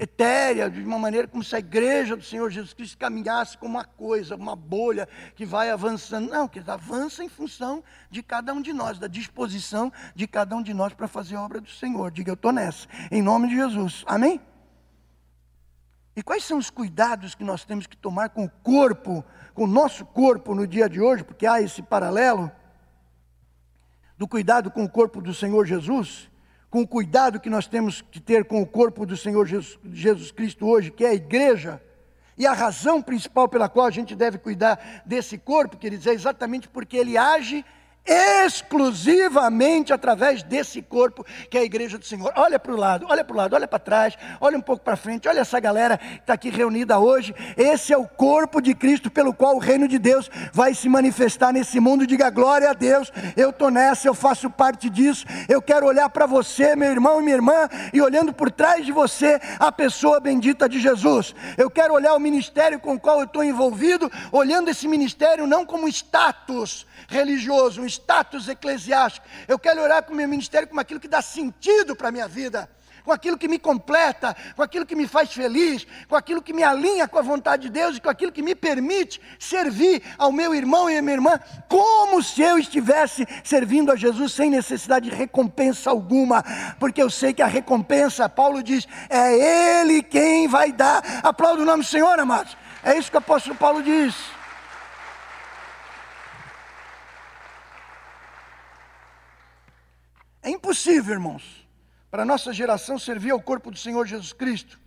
etérea, 0.00 0.70
de 0.70 0.82
uma 0.82 0.98
maneira 0.98 1.28
como 1.28 1.44
se 1.44 1.54
a 1.54 1.58
igreja 1.58 2.16
do 2.16 2.22
Senhor 2.22 2.50
Jesus 2.50 2.72
Cristo 2.72 2.96
caminhasse 2.96 3.58
como 3.58 3.74
uma 3.74 3.84
coisa, 3.84 4.34
uma 4.34 4.56
bolha 4.56 5.06
que 5.36 5.44
vai 5.44 5.70
avançando. 5.70 6.30
Não, 6.30 6.48
que 6.48 6.58
avança 6.66 7.22
em 7.22 7.28
função 7.28 7.84
de 8.10 8.22
cada 8.22 8.54
um 8.54 8.62
de 8.62 8.72
nós, 8.72 8.98
da 8.98 9.06
disposição 9.06 9.92
de 10.14 10.26
cada 10.26 10.56
um 10.56 10.62
de 10.62 10.72
nós 10.72 10.94
para 10.94 11.06
fazer 11.06 11.36
a 11.36 11.42
obra 11.42 11.60
do 11.60 11.68
Senhor. 11.68 12.10
Diga, 12.10 12.30
eu 12.30 12.34
estou 12.34 12.50
nessa, 12.50 12.88
em 13.10 13.20
nome 13.20 13.48
de 13.48 13.56
Jesus. 13.56 14.02
Amém? 14.06 14.40
E 16.16 16.22
quais 16.22 16.44
são 16.44 16.58
os 16.58 16.70
cuidados 16.70 17.34
que 17.34 17.44
nós 17.44 17.64
temos 17.64 17.86
que 17.86 17.96
tomar 17.96 18.30
com 18.30 18.44
o 18.44 18.50
corpo, 18.50 19.22
com 19.54 19.64
o 19.64 19.66
nosso 19.66 20.06
corpo 20.06 20.54
no 20.54 20.66
dia 20.66 20.88
de 20.88 21.00
hoje, 21.00 21.22
porque 21.22 21.46
há 21.46 21.60
esse 21.60 21.82
paralelo? 21.82 22.50
do 24.20 24.28
cuidado 24.28 24.70
com 24.70 24.84
o 24.84 24.88
corpo 24.88 25.22
do 25.22 25.32
Senhor 25.32 25.64
Jesus, 25.64 26.29
com 26.70 26.82
o 26.82 26.86
cuidado 26.86 27.40
que 27.40 27.50
nós 27.50 27.66
temos 27.66 28.00
que 28.00 28.20
ter 28.20 28.44
com 28.44 28.62
o 28.62 28.66
corpo 28.66 29.04
do 29.04 29.16
Senhor 29.16 29.44
Jesus, 29.46 29.78
Jesus 29.92 30.30
Cristo 30.30 30.66
hoje, 30.66 30.90
que 30.90 31.04
é 31.04 31.08
a 31.08 31.14
igreja, 31.14 31.82
e 32.38 32.46
a 32.46 32.52
razão 32.52 33.02
principal 33.02 33.48
pela 33.48 33.68
qual 33.68 33.84
a 33.84 33.90
gente 33.90 34.14
deve 34.14 34.38
cuidar 34.38 35.02
desse 35.04 35.36
corpo, 35.36 35.76
queridos, 35.76 36.06
é 36.06 36.12
exatamente 36.12 36.68
porque 36.68 36.96
ele 36.96 37.18
age 37.18 37.64
exclusivamente 38.06 39.92
através 39.92 40.42
desse 40.42 40.80
corpo 40.82 41.24
que 41.48 41.58
é 41.58 41.60
a 41.60 41.64
igreja 41.64 41.98
do 41.98 42.04
Senhor. 42.04 42.32
Olha 42.36 42.58
para 42.58 42.72
o 42.72 42.76
lado, 42.76 43.06
olha 43.08 43.24
para 43.24 43.34
o 43.34 43.36
lado, 43.36 43.54
olha 43.54 43.68
para 43.68 43.78
trás, 43.78 44.16
olha 44.40 44.56
um 44.58 44.60
pouco 44.60 44.82
para 44.82 44.96
frente, 44.96 45.28
olha 45.28 45.40
essa 45.40 45.60
galera 45.60 45.98
que 45.98 46.20
está 46.20 46.34
aqui 46.34 46.50
reunida 46.50 46.98
hoje. 46.98 47.34
Esse 47.56 47.92
é 47.92 47.96
o 47.96 48.06
corpo 48.06 48.60
de 48.60 48.74
Cristo 48.74 49.10
pelo 49.10 49.32
qual 49.32 49.56
o 49.56 49.58
reino 49.58 49.86
de 49.86 49.98
Deus 49.98 50.30
vai 50.52 50.74
se 50.74 50.88
manifestar 50.88 51.52
nesse 51.52 51.78
mundo. 51.78 52.06
Diga 52.06 52.30
glória 52.30 52.70
a 52.70 52.72
Deus, 52.72 53.12
eu 53.36 53.50
estou 53.50 53.70
nessa, 53.70 54.08
eu 54.08 54.14
faço 54.14 54.50
parte 54.50 54.88
disso. 54.88 55.26
Eu 55.48 55.60
quero 55.62 55.86
olhar 55.86 56.08
para 56.08 56.26
você, 56.26 56.74
meu 56.74 56.90
irmão 56.90 57.20
e 57.20 57.24
minha 57.24 57.36
irmã, 57.36 57.68
e 57.92 58.00
olhando 58.00 58.32
por 58.32 58.50
trás 58.50 58.84
de 58.84 58.92
você, 58.92 59.40
a 59.58 59.70
pessoa 59.70 60.20
bendita 60.20 60.68
de 60.68 60.80
Jesus. 60.80 61.34
Eu 61.56 61.70
quero 61.70 61.94
olhar 61.94 62.14
o 62.14 62.20
ministério 62.20 62.80
com 62.80 62.94
o 62.94 63.00
qual 63.00 63.18
eu 63.18 63.24
estou 63.24 63.44
envolvido, 63.44 64.10
olhando 64.32 64.70
esse 64.70 64.88
ministério 64.88 65.46
não 65.46 65.64
como 65.64 65.88
status 65.88 66.86
religioso, 67.08 67.82
um 67.82 67.86
status 67.90 68.48
eclesiástico. 68.48 69.26
Eu 69.46 69.58
quero 69.58 69.82
orar 69.82 70.02
com 70.02 70.12
o 70.12 70.16
meu 70.16 70.28
ministério 70.28 70.68
como 70.68 70.80
aquilo 70.80 71.00
que 71.00 71.08
dá 71.08 71.20
sentido 71.20 71.94
para 71.96 72.08
a 72.08 72.12
minha 72.12 72.28
vida, 72.28 72.68
com 73.04 73.12
aquilo 73.12 73.36
que 73.36 73.48
me 73.48 73.58
completa, 73.58 74.36
com 74.54 74.62
aquilo 74.62 74.86
que 74.86 74.94
me 74.94 75.08
faz 75.08 75.32
feliz, 75.32 75.86
com 76.08 76.16
aquilo 76.16 76.42
que 76.42 76.52
me 76.52 76.62
alinha 76.62 77.08
com 77.08 77.18
a 77.18 77.22
vontade 77.22 77.62
de 77.62 77.70
Deus 77.70 77.96
e 77.96 78.00
com 78.00 78.08
aquilo 78.08 78.32
que 78.32 78.42
me 78.42 78.54
permite 78.54 79.20
servir 79.38 80.02
ao 80.18 80.30
meu 80.30 80.54
irmão 80.54 80.88
e 80.88 80.96
à 80.96 81.02
minha 81.02 81.14
irmã, 81.14 81.40
como 81.68 82.22
se 82.22 82.42
eu 82.42 82.58
estivesse 82.58 83.26
servindo 83.42 83.90
a 83.90 83.96
Jesus 83.96 84.32
sem 84.32 84.50
necessidade 84.50 85.10
de 85.10 85.16
recompensa 85.16 85.90
alguma, 85.90 86.44
porque 86.78 87.02
eu 87.02 87.10
sei 87.10 87.32
que 87.32 87.42
a 87.42 87.46
recompensa, 87.46 88.28
Paulo 88.28 88.62
diz, 88.62 88.86
é 89.08 89.80
Ele 89.80 90.02
quem 90.02 90.46
vai 90.46 90.72
dar. 90.72 91.02
Aplauda 91.22 91.62
o 91.62 91.66
nome 91.66 91.82
do 91.82 91.88
Senhor, 91.88 92.18
amados. 92.18 92.56
É 92.82 92.96
isso 92.96 93.10
que 93.10 93.16
o 93.16 93.18
apóstolo 93.18 93.56
Paulo 93.56 93.82
diz. 93.82 94.39
Impossível, 100.48 101.12
irmãos, 101.12 101.68
para 102.10 102.22
a 102.22 102.26
nossa 102.26 102.52
geração 102.52 102.98
servir 102.98 103.30
ao 103.30 103.42
corpo 103.42 103.70
do 103.70 103.76
Senhor 103.76 104.06
Jesus 104.06 104.32
Cristo, 104.32 104.80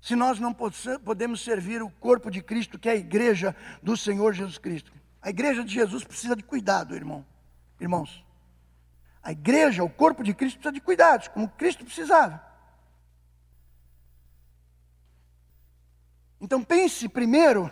se 0.00 0.16
nós 0.16 0.38
não 0.38 0.54
podemos 0.54 1.42
servir 1.42 1.82
o 1.82 1.90
corpo 1.90 2.30
de 2.30 2.40
Cristo, 2.40 2.78
que 2.78 2.88
é 2.88 2.92
a 2.92 2.96
igreja 2.96 3.54
do 3.82 3.96
Senhor 3.96 4.32
Jesus 4.32 4.56
Cristo. 4.56 4.92
A 5.20 5.28
igreja 5.28 5.62
de 5.64 5.74
Jesus 5.74 6.04
precisa 6.04 6.34
de 6.34 6.42
cuidado, 6.42 6.94
irmão. 6.94 7.26
Irmãos, 7.80 8.24
a 9.22 9.32
igreja, 9.32 9.84
o 9.84 9.90
corpo 9.90 10.22
de 10.22 10.32
Cristo 10.32 10.56
precisa 10.56 10.72
de 10.72 10.80
cuidados, 10.80 11.28
como 11.28 11.48
Cristo 11.48 11.84
precisava. 11.84 12.42
Então 16.40 16.62
pense 16.62 17.08
primeiro 17.08 17.70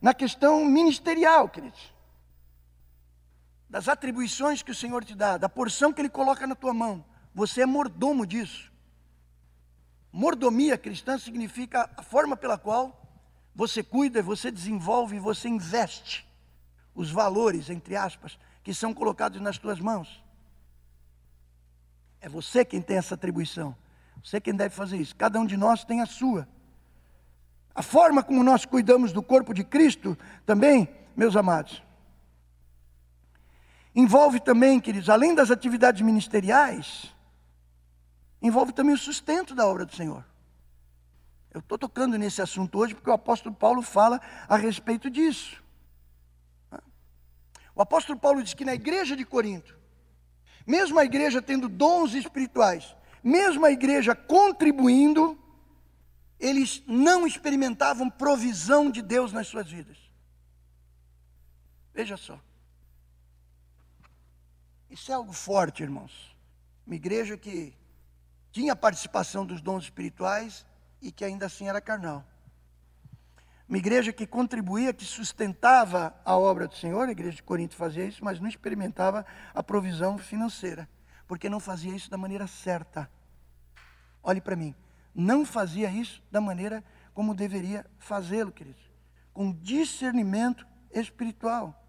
na 0.00 0.14
questão 0.14 0.64
ministerial, 0.64 1.48
queridos. 1.48 1.89
Das 3.70 3.88
atribuições 3.88 4.62
que 4.62 4.72
o 4.72 4.74
Senhor 4.74 5.04
te 5.04 5.14
dá, 5.14 5.38
da 5.38 5.48
porção 5.48 5.92
que 5.92 6.00
Ele 6.00 6.08
coloca 6.08 6.46
na 6.46 6.56
tua 6.56 6.74
mão. 6.74 7.04
Você 7.32 7.62
é 7.62 7.66
mordomo 7.66 8.26
disso. 8.26 8.70
Mordomia 10.12 10.76
cristã 10.76 11.16
significa 11.16 11.88
a 11.96 12.02
forma 12.02 12.36
pela 12.36 12.58
qual 12.58 13.00
você 13.54 13.82
cuida, 13.82 14.22
você 14.22 14.50
desenvolve, 14.50 15.20
você 15.20 15.48
investe 15.48 16.28
os 16.94 17.12
valores, 17.12 17.70
entre 17.70 17.94
aspas, 17.94 18.36
que 18.64 18.74
são 18.74 18.92
colocados 18.92 19.40
nas 19.40 19.56
tuas 19.56 19.78
mãos. 19.78 20.20
É 22.20 22.28
você 22.28 22.64
quem 22.64 22.82
tem 22.82 22.96
essa 22.96 23.14
atribuição. 23.14 23.74
Você 24.22 24.40
quem 24.40 24.54
deve 24.54 24.74
fazer 24.74 24.96
isso. 24.96 25.14
Cada 25.14 25.38
um 25.38 25.46
de 25.46 25.56
nós 25.56 25.84
tem 25.84 26.00
a 26.00 26.06
sua. 26.06 26.46
A 27.72 27.82
forma 27.82 28.22
como 28.22 28.42
nós 28.42 28.64
cuidamos 28.64 29.12
do 29.12 29.22
corpo 29.22 29.54
de 29.54 29.62
Cristo 29.62 30.18
também, 30.44 30.88
meus 31.16 31.36
amados, 31.36 31.82
envolve 33.94 34.40
também, 34.40 34.80
queridos, 34.80 35.08
além 35.08 35.34
das 35.34 35.50
atividades 35.50 36.02
ministeriais, 36.02 37.14
envolve 38.40 38.72
também 38.72 38.94
o 38.94 38.98
sustento 38.98 39.54
da 39.54 39.66
obra 39.66 39.84
do 39.84 39.94
Senhor. 39.94 40.24
Eu 41.52 41.60
estou 41.60 41.76
tocando 41.76 42.16
nesse 42.16 42.40
assunto 42.40 42.78
hoje 42.78 42.94
porque 42.94 43.10
o 43.10 43.12
apóstolo 43.12 43.54
Paulo 43.54 43.82
fala 43.82 44.20
a 44.48 44.56
respeito 44.56 45.10
disso. 45.10 45.62
O 47.74 47.82
apóstolo 47.82 48.18
Paulo 48.18 48.42
diz 48.42 48.54
que 48.54 48.64
na 48.64 48.74
igreja 48.74 49.16
de 49.16 49.24
Corinto, 49.24 49.76
mesmo 50.66 50.98
a 50.98 51.04
igreja 51.04 51.42
tendo 51.42 51.68
dons 51.68 52.14
espirituais, 52.14 52.94
mesmo 53.22 53.64
a 53.64 53.72
igreja 53.72 54.14
contribuindo, 54.14 55.38
eles 56.38 56.82
não 56.86 57.26
experimentavam 57.26 58.08
provisão 58.08 58.90
de 58.90 59.02
Deus 59.02 59.32
nas 59.32 59.48
suas 59.48 59.70
vidas. 59.70 59.98
Veja 61.92 62.16
só. 62.16 62.38
Isso 64.90 65.12
é 65.12 65.14
algo 65.14 65.32
forte, 65.32 65.84
irmãos. 65.84 66.36
Uma 66.84 66.96
igreja 66.96 67.36
que 67.36 67.72
tinha 68.50 68.74
participação 68.74 69.46
dos 69.46 69.60
dons 69.60 69.84
espirituais 69.84 70.66
e 71.00 71.12
que 71.12 71.24
ainda 71.24 71.46
assim 71.46 71.68
era 71.68 71.80
carnal. 71.80 72.24
Uma 73.68 73.78
igreja 73.78 74.12
que 74.12 74.26
contribuía, 74.26 74.92
que 74.92 75.04
sustentava 75.04 76.12
a 76.24 76.36
obra 76.36 76.66
do 76.66 76.74
Senhor, 76.74 77.08
a 77.08 77.12
igreja 77.12 77.36
de 77.36 77.42
Corinto 77.44 77.76
fazia 77.76 78.04
isso, 78.04 78.24
mas 78.24 78.40
não 78.40 78.48
experimentava 78.48 79.24
a 79.54 79.62
provisão 79.62 80.18
financeira, 80.18 80.88
porque 81.28 81.48
não 81.48 81.60
fazia 81.60 81.94
isso 81.94 82.10
da 82.10 82.18
maneira 82.18 82.48
certa. 82.48 83.08
Olhe 84.20 84.40
para 84.40 84.56
mim, 84.56 84.74
não 85.14 85.46
fazia 85.46 85.88
isso 85.88 86.20
da 86.32 86.40
maneira 86.40 86.82
como 87.14 87.32
deveria 87.32 87.86
fazê-lo, 88.00 88.50
queridos, 88.50 88.82
com 89.32 89.52
discernimento 89.52 90.66
espiritual. 90.90 91.79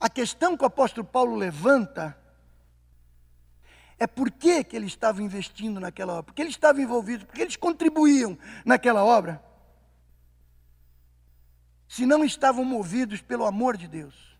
A 0.00 0.08
questão 0.08 0.56
que 0.56 0.64
o 0.64 0.66
apóstolo 0.66 1.06
Paulo 1.06 1.36
levanta 1.36 2.16
é 3.98 4.06
por 4.06 4.30
que, 4.30 4.64
que 4.64 4.76
ele 4.76 4.86
estava 4.86 5.22
investindo 5.22 5.80
naquela 5.80 6.14
obra, 6.14 6.24
porque 6.24 6.42
ele 6.42 6.50
estava 6.50 6.80
envolvido, 6.80 7.26
porque 7.26 7.42
eles 7.42 7.56
contribuíam 7.56 8.36
naquela 8.64 9.04
obra 9.04 9.42
se 11.88 12.04
não 12.04 12.24
estavam 12.24 12.64
movidos 12.64 13.20
pelo 13.22 13.44
amor 13.44 13.76
de 13.76 13.86
Deus. 13.86 14.34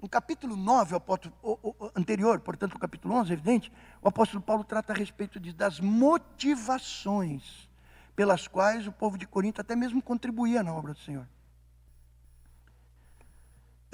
No 0.00 0.08
capítulo 0.08 0.56
9, 0.56 0.92
o 0.92 0.96
apóstolo, 0.98 1.34
o, 1.42 1.58
o, 1.62 1.90
anterior, 1.96 2.38
portanto, 2.40 2.74
o 2.74 2.78
capítulo 2.78 3.14
11, 3.14 3.30
é 3.30 3.32
evidente, 3.32 3.72
o 4.02 4.08
apóstolo 4.08 4.42
Paulo 4.42 4.62
trata 4.62 4.92
a 4.92 4.96
respeito 4.96 5.40
de, 5.40 5.54
das 5.54 5.80
motivações 5.80 7.70
pelas 8.14 8.46
quais 8.46 8.86
o 8.86 8.92
povo 8.92 9.16
de 9.16 9.26
Corinto 9.26 9.62
até 9.62 9.74
mesmo 9.74 10.02
contribuía 10.02 10.62
na 10.62 10.74
obra 10.74 10.92
do 10.92 11.00
Senhor. 11.00 11.26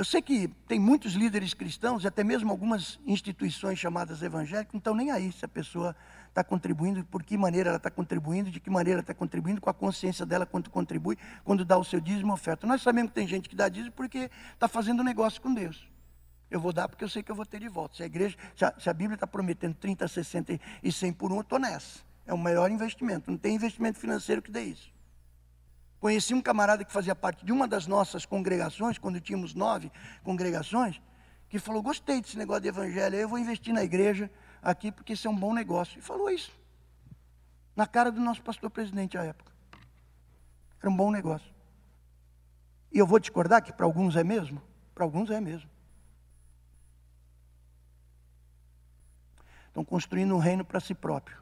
Eu 0.01 0.05
sei 0.07 0.23
que 0.23 0.49
tem 0.67 0.81
muitos 0.81 1.13
líderes 1.13 1.53
cristãos 1.53 2.05
e 2.05 2.07
até 2.07 2.25
mesmo 2.25 2.51
algumas 2.51 2.99
instituições 3.07 3.79
chamadas 3.79 4.23
evangélicas 4.23 4.73
não 4.73 4.79
estão 4.79 4.95
nem 4.95 5.11
aí 5.11 5.31
se 5.31 5.45
a 5.45 5.49
pessoa 5.49 5.95
está 6.27 6.43
contribuindo, 6.43 7.05
por 7.05 7.23
que 7.23 7.37
maneira 7.37 7.69
ela 7.69 7.77
está 7.77 7.91
contribuindo, 7.91 8.51
de 8.51 8.59
que 8.61 8.71
maneira 8.71 9.01
está 9.01 9.13
contribuindo, 9.13 9.61
com 9.61 9.69
a 9.69 9.75
consciência 9.75 10.25
dela 10.25 10.47
quanto 10.47 10.71
contribui, 10.71 11.19
quando 11.45 11.67
dá 11.67 11.77
o 11.77 11.85
seu 11.85 12.01
dízimo 12.01 12.33
oferta. 12.33 12.67
Nós 12.67 12.81
sabemos 12.81 13.11
que 13.11 13.17
tem 13.17 13.29
gente 13.29 13.47
que 13.47 13.55
dá 13.55 13.69
dízimo 13.69 13.93
porque 13.93 14.31
está 14.55 14.67
fazendo 14.67 15.05
negócio 15.05 15.39
com 15.39 15.53
Deus. 15.53 15.87
Eu 16.51 16.61
vou 16.61 16.73
dar 16.73 16.89
porque 16.89 17.05
eu 17.05 17.09
sei 17.11 17.23
que 17.23 17.31
eu 17.31 17.37
vou 17.37 17.45
ter 17.45 17.61
de 17.61 17.69
volta. 17.69 17.97
Se 17.97 18.03
a 18.03 18.07
igreja, 18.07 18.39
se 18.57 18.65
a, 18.65 18.73
se 18.79 18.89
a 18.89 18.95
Bíblia 18.95 19.17
está 19.17 19.27
prometendo 19.27 19.75
30, 19.75 20.09
60 20.09 20.59
e 20.83 20.91
100 20.91 21.13
por 21.13 21.31
um, 21.31 21.35
eu 21.35 21.41
estou 21.43 21.59
nessa. 21.59 22.01
É 22.25 22.33
o 22.33 22.39
melhor 22.39 22.71
investimento. 22.71 23.31
Não 23.31 23.37
tem 23.37 23.55
investimento 23.55 23.99
financeiro 23.99 24.41
que 24.41 24.51
dê 24.51 24.63
isso. 24.63 24.91
Conheci 26.01 26.33
um 26.33 26.41
camarada 26.41 26.83
que 26.83 26.91
fazia 26.91 27.15
parte 27.15 27.45
de 27.45 27.53
uma 27.53 27.69
das 27.69 27.87
nossas 27.87 28.25
congregações, 28.25 28.97
quando 28.97 29.21
tínhamos 29.21 29.55
nove 29.55 29.93
congregações, 30.25 31.01
que 31.47 31.59
falou: 31.59 31.83
Gostei 31.83 32.23
desse 32.23 32.39
negócio 32.39 32.63
de 32.63 32.69
evangelho, 32.69 33.17
eu 33.17 33.29
vou 33.29 33.39
investir 33.39 33.75
na 33.75 33.85
igreja 33.85 34.31
aqui 34.63 34.91
porque 34.91 35.13
isso 35.13 35.29
é 35.29 35.31
um 35.31 35.37
bom 35.37 35.53
negócio. 35.53 35.99
E 35.99 36.03
falou 36.03 36.31
isso, 36.31 36.59
na 37.77 37.87
cara 37.87 38.11
do 38.11 38.19
nosso 38.19 38.43
pastor 38.43 38.71
presidente 38.71 39.19
à 39.19 39.25
época. 39.25 39.53
Era 40.81 40.89
um 40.89 40.97
bom 40.97 41.11
negócio. 41.11 41.53
E 42.91 42.99
eu 42.99 43.07
vou 43.07 43.19
discordar 43.19 43.63
que 43.63 43.73
para 43.73 43.85
alguns 43.85 44.17
é 44.17 44.25
mesmo? 44.25 44.63
Para 44.95 45.05
alguns 45.05 45.31
é 45.31 45.39
mesmo. 45.39 45.69
Estão 49.69 49.85
construindo 49.85 50.35
um 50.35 50.39
reino 50.39 50.65
para 50.65 50.81
si 50.81 50.95
próprio. 50.95 51.39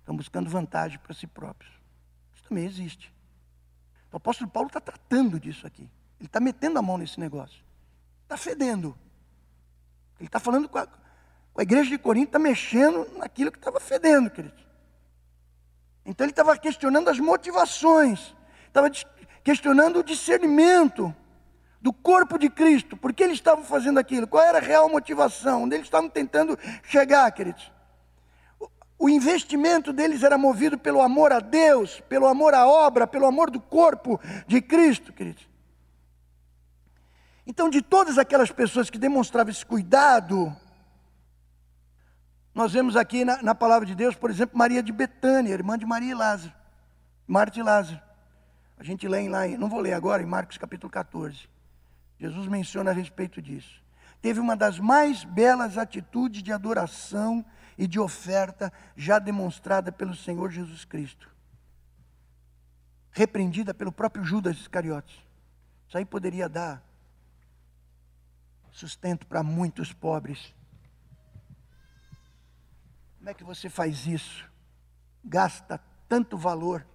Estão 0.00 0.14
buscando 0.14 0.50
vantagem 0.50 0.98
para 0.98 1.14
si 1.14 1.26
próprios. 1.26 1.72
Isso 2.34 2.44
também 2.44 2.66
existe. 2.66 3.15
O 4.16 4.18
apóstolo 4.18 4.48
Paulo 4.48 4.68
está 4.68 4.80
tratando 4.80 5.38
disso 5.38 5.66
aqui. 5.66 5.82
Ele 6.18 6.26
está 6.26 6.40
metendo 6.40 6.78
a 6.78 6.82
mão 6.82 6.96
nesse 6.96 7.20
negócio. 7.20 7.62
Está 8.22 8.38
fedendo. 8.38 8.96
Ele 10.18 10.26
está 10.26 10.40
falando 10.40 10.70
com 10.70 10.78
a, 10.78 10.86
com 10.86 11.60
a, 11.60 11.62
igreja 11.62 11.90
de 11.90 11.98
Corinto, 11.98 12.28
está 12.28 12.38
mexendo 12.38 13.06
naquilo 13.18 13.52
que 13.52 13.58
estava 13.58 13.78
fedendo, 13.78 14.30
querido. 14.30 14.56
Então 16.02 16.24
ele 16.24 16.32
estava 16.32 16.56
questionando 16.56 17.10
as 17.10 17.18
motivações, 17.18 18.34
estava 18.66 18.88
questionando 19.44 19.98
o 19.98 20.02
discernimento 20.02 21.14
do 21.78 21.92
corpo 21.92 22.38
de 22.38 22.48
Cristo. 22.48 22.96
Por 22.96 23.12
que 23.12 23.22
eles 23.22 23.36
estavam 23.36 23.64
fazendo 23.64 23.98
aquilo? 23.98 24.26
Qual 24.26 24.42
era 24.42 24.56
a 24.56 24.62
real 24.62 24.88
motivação? 24.88 25.64
Onde 25.64 25.74
eles 25.74 25.88
estavam 25.88 26.08
tentando 26.08 26.58
chegar, 26.84 27.30
queridos? 27.32 27.70
O 28.98 29.08
investimento 29.08 29.92
deles 29.92 30.22
era 30.22 30.38
movido 30.38 30.78
pelo 30.78 31.02
amor 31.02 31.32
a 31.32 31.40
Deus, 31.40 32.00
pelo 32.08 32.26
amor 32.26 32.54
à 32.54 32.66
obra, 32.66 33.06
pelo 33.06 33.26
amor 33.26 33.50
do 33.50 33.60
corpo 33.60 34.18
de 34.46 34.62
Cristo, 34.62 35.12
queridos. 35.12 35.46
Então, 37.46 37.68
de 37.68 37.82
todas 37.82 38.18
aquelas 38.18 38.50
pessoas 38.50 38.88
que 38.88 38.98
demonstravam 38.98 39.50
esse 39.50 39.64
cuidado, 39.64 40.54
nós 42.54 42.72
vemos 42.72 42.96
aqui 42.96 43.24
na, 43.24 43.42
na 43.42 43.54
palavra 43.54 43.86
de 43.86 43.94
Deus, 43.94 44.16
por 44.16 44.30
exemplo, 44.30 44.58
Maria 44.58 44.82
de 44.82 44.92
Betânia, 44.92 45.52
irmã 45.52 45.78
de 45.78 45.84
Maria 45.84 46.12
e 46.12 46.14
Lázaro, 46.14 46.54
Marta 47.26 47.60
e 47.60 47.62
Lázaro. 47.62 48.00
A 48.78 48.82
gente 48.82 49.06
lê 49.06 49.28
lá, 49.28 49.46
não 49.46 49.68
vou 49.68 49.80
ler 49.80 49.92
agora, 49.92 50.22
em 50.22 50.26
Marcos 50.26 50.56
capítulo 50.56 50.90
14. 50.90 51.48
Jesus 52.18 52.48
menciona 52.48 52.90
a 52.90 52.94
respeito 52.94 53.42
disso. 53.42 53.82
Teve 54.22 54.40
uma 54.40 54.56
das 54.56 54.78
mais 54.78 55.22
belas 55.22 55.76
atitudes 55.76 56.42
de 56.42 56.50
adoração 56.50 57.44
e 57.76 57.86
de 57.86 57.98
oferta 58.00 58.72
já 58.96 59.18
demonstrada 59.18 59.92
pelo 59.92 60.14
Senhor 60.14 60.50
Jesus 60.50 60.84
Cristo. 60.84 61.30
Repreendida 63.10 63.74
pelo 63.74 63.92
próprio 63.92 64.24
Judas 64.24 64.56
Iscariotes. 64.56 65.16
Isso 65.86 65.96
aí 65.98 66.04
poderia 66.04 66.48
dar 66.48 66.82
sustento 68.70 69.26
para 69.26 69.42
muitos 69.42 69.92
pobres. 69.92 70.54
Como 73.18 73.30
é 73.30 73.34
que 73.34 73.44
você 73.44 73.68
faz 73.68 74.06
isso? 74.06 74.48
Gasta 75.24 75.80
tanto 76.08 76.36
valor. 76.36 76.86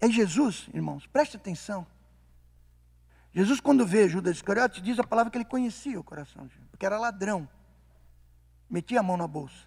É 0.00 0.08
Jesus, 0.08 0.68
irmãos, 0.72 1.06
preste 1.06 1.36
atenção. 1.36 1.86
Jesus, 3.32 3.60
quando 3.60 3.86
vê 3.86 4.08
Judas 4.08 4.36
Iscariotes, 4.36 4.82
diz 4.82 4.98
a 4.98 5.04
palavra 5.04 5.30
que 5.30 5.36
ele 5.36 5.44
conhecia 5.44 6.00
o 6.00 6.04
coração 6.04 6.46
de 6.46 6.54
Jesus 6.54 6.65
porque 6.76 6.84
era 6.84 6.98
ladrão. 6.98 7.48
Metia 8.68 9.00
a 9.00 9.02
mão 9.02 9.16
na 9.16 9.26
bolsa. 9.26 9.66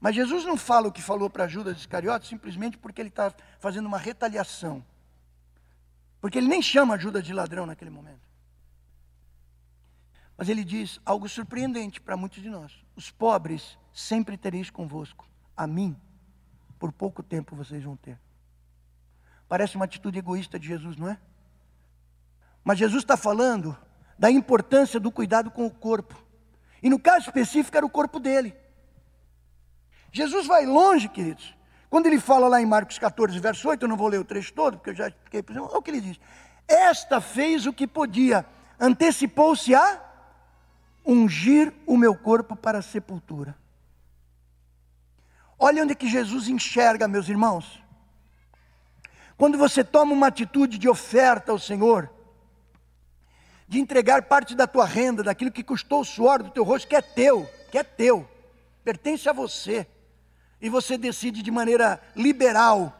Mas 0.00 0.16
Jesus 0.16 0.44
não 0.44 0.56
fala 0.56 0.88
o 0.88 0.92
que 0.92 1.00
falou 1.00 1.30
para 1.30 1.46
Judas 1.46 1.78
Iscariotes 1.78 2.28
simplesmente 2.28 2.76
porque 2.76 3.00
ele 3.00 3.08
está 3.08 3.32
fazendo 3.60 3.86
uma 3.86 3.98
retaliação. 3.98 4.84
Porque 6.20 6.38
ele 6.38 6.48
nem 6.48 6.60
chama 6.60 6.94
ajuda 6.94 7.22
de 7.22 7.32
ladrão 7.32 7.66
naquele 7.66 7.90
momento. 7.90 8.20
Mas 10.36 10.48
ele 10.48 10.64
diz 10.64 11.00
algo 11.06 11.28
surpreendente 11.28 12.00
para 12.00 12.16
muitos 12.16 12.42
de 12.42 12.50
nós: 12.50 12.84
os 12.96 13.08
pobres 13.08 13.78
sempre 13.92 14.36
tereis 14.36 14.70
convosco, 14.70 15.24
a 15.56 15.68
mim, 15.68 15.96
por 16.80 16.90
pouco 16.90 17.22
tempo 17.22 17.54
vocês 17.54 17.84
vão 17.84 17.96
ter. 17.96 18.18
Parece 19.48 19.76
uma 19.76 19.84
atitude 19.84 20.18
egoísta 20.18 20.58
de 20.58 20.66
Jesus, 20.66 20.96
não 20.96 21.08
é? 21.08 21.20
Mas 22.64 22.78
Jesus 22.78 23.04
está 23.04 23.16
falando 23.16 23.78
da 24.22 24.30
importância 24.30 25.00
do 25.00 25.10
cuidado 25.10 25.50
com 25.50 25.66
o 25.66 25.70
corpo. 25.70 26.14
E 26.80 26.88
no 26.88 26.96
caso 26.96 27.26
específico 27.26 27.76
era 27.76 27.84
o 27.84 27.90
corpo 27.90 28.20
dele. 28.20 28.54
Jesus 30.12 30.46
vai 30.46 30.64
longe, 30.64 31.08
queridos. 31.08 31.56
Quando 31.90 32.06
ele 32.06 32.20
fala 32.20 32.46
lá 32.46 32.62
em 32.62 32.64
Marcos 32.64 33.00
14, 33.00 33.36
verso 33.40 33.68
8, 33.68 33.82
eu 33.82 33.88
não 33.88 33.96
vou 33.96 34.06
ler 34.06 34.20
o 34.20 34.24
trecho 34.24 34.52
todo, 34.52 34.76
porque 34.76 34.90
eu 34.90 34.94
já 34.94 35.08
expliquei, 35.08 35.44
olha 35.58 35.76
o 35.76 35.82
que 35.82 35.90
ele 35.90 36.00
diz. 36.00 36.20
Esta 36.68 37.20
fez 37.20 37.66
o 37.66 37.72
que 37.72 37.84
podia, 37.84 38.46
antecipou-se 38.78 39.74
a 39.74 40.00
ungir 41.04 41.74
o 41.84 41.96
meu 41.96 42.14
corpo 42.14 42.54
para 42.54 42.78
a 42.78 42.82
sepultura. 42.82 43.56
Olha 45.58 45.82
onde 45.82 45.96
que 45.96 46.08
Jesus 46.08 46.46
enxerga, 46.46 47.08
meus 47.08 47.28
irmãos. 47.28 47.82
Quando 49.36 49.58
você 49.58 49.82
toma 49.82 50.12
uma 50.12 50.28
atitude 50.28 50.78
de 50.78 50.88
oferta 50.88 51.50
ao 51.50 51.58
Senhor, 51.58 52.08
de 53.72 53.80
entregar 53.80 54.20
parte 54.24 54.54
da 54.54 54.66
tua 54.66 54.84
renda, 54.84 55.22
daquilo 55.22 55.50
que 55.50 55.64
custou 55.64 56.02
o 56.02 56.04
suor 56.04 56.42
do 56.42 56.50
teu 56.50 56.62
rosto, 56.62 56.86
que 56.86 56.94
é 56.94 57.00
teu, 57.00 57.48
que 57.70 57.78
é 57.78 57.82
teu, 57.82 58.28
pertence 58.84 59.26
a 59.30 59.32
você, 59.32 59.86
e 60.60 60.68
você 60.68 60.98
decide 60.98 61.42
de 61.42 61.50
maneira 61.50 61.98
liberal 62.14 62.94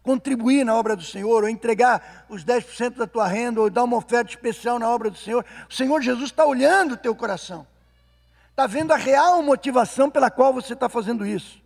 contribuir 0.00 0.64
na 0.64 0.76
obra 0.76 0.94
do 0.94 1.02
Senhor, 1.02 1.42
ou 1.42 1.48
entregar 1.48 2.24
os 2.28 2.44
10% 2.44 2.98
da 2.98 3.06
tua 3.08 3.26
renda, 3.26 3.60
ou 3.60 3.68
dar 3.68 3.82
uma 3.82 3.96
oferta 3.96 4.30
especial 4.30 4.78
na 4.78 4.88
obra 4.88 5.10
do 5.10 5.18
Senhor, 5.18 5.44
o 5.68 5.74
Senhor 5.74 6.00
Jesus 6.00 6.26
está 6.26 6.46
olhando 6.46 6.92
o 6.92 6.96
teu 6.96 7.16
coração, 7.16 7.66
está 8.48 8.64
vendo 8.68 8.92
a 8.92 8.96
real 8.96 9.42
motivação 9.42 10.08
pela 10.08 10.30
qual 10.30 10.52
você 10.52 10.74
está 10.74 10.88
fazendo 10.88 11.26
isso, 11.26 11.60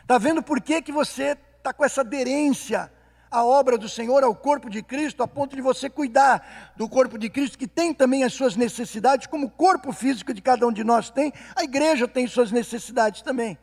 está 0.00 0.16
vendo 0.16 0.42
por 0.42 0.58
que, 0.58 0.80
que 0.80 0.90
você 0.90 1.36
está 1.58 1.74
com 1.74 1.84
essa 1.84 2.00
aderência 2.00 2.90
à 3.36 3.44
obra 3.44 3.76
do 3.76 3.86
Senhor, 3.86 4.24
ao 4.24 4.34
corpo 4.34 4.70
de 4.70 4.82
Cristo, 4.82 5.22
a 5.22 5.28
ponto 5.28 5.54
de 5.54 5.60
você 5.60 5.90
cuidar 5.90 6.72
do 6.74 6.88
corpo 6.88 7.18
de 7.18 7.28
Cristo, 7.28 7.58
que 7.58 7.68
tem 7.68 7.92
também 7.92 8.24
as 8.24 8.32
suas 8.32 8.56
necessidades, 8.56 9.26
como 9.26 9.46
o 9.46 9.50
corpo 9.50 9.92
físico 9.92 10.32
de 10.32 10.40
cada 10.40 10.66
um 10.66 10.72
de 10.72 10.82
nós 10.82 11.10
tem, 11.10 11.30
a 11.54 11.62
igreja 11.62 12.08
tem 12.08 12.26
suas 12.26 12.50
necessidades 12.50 13.20
também. 13.20 13.58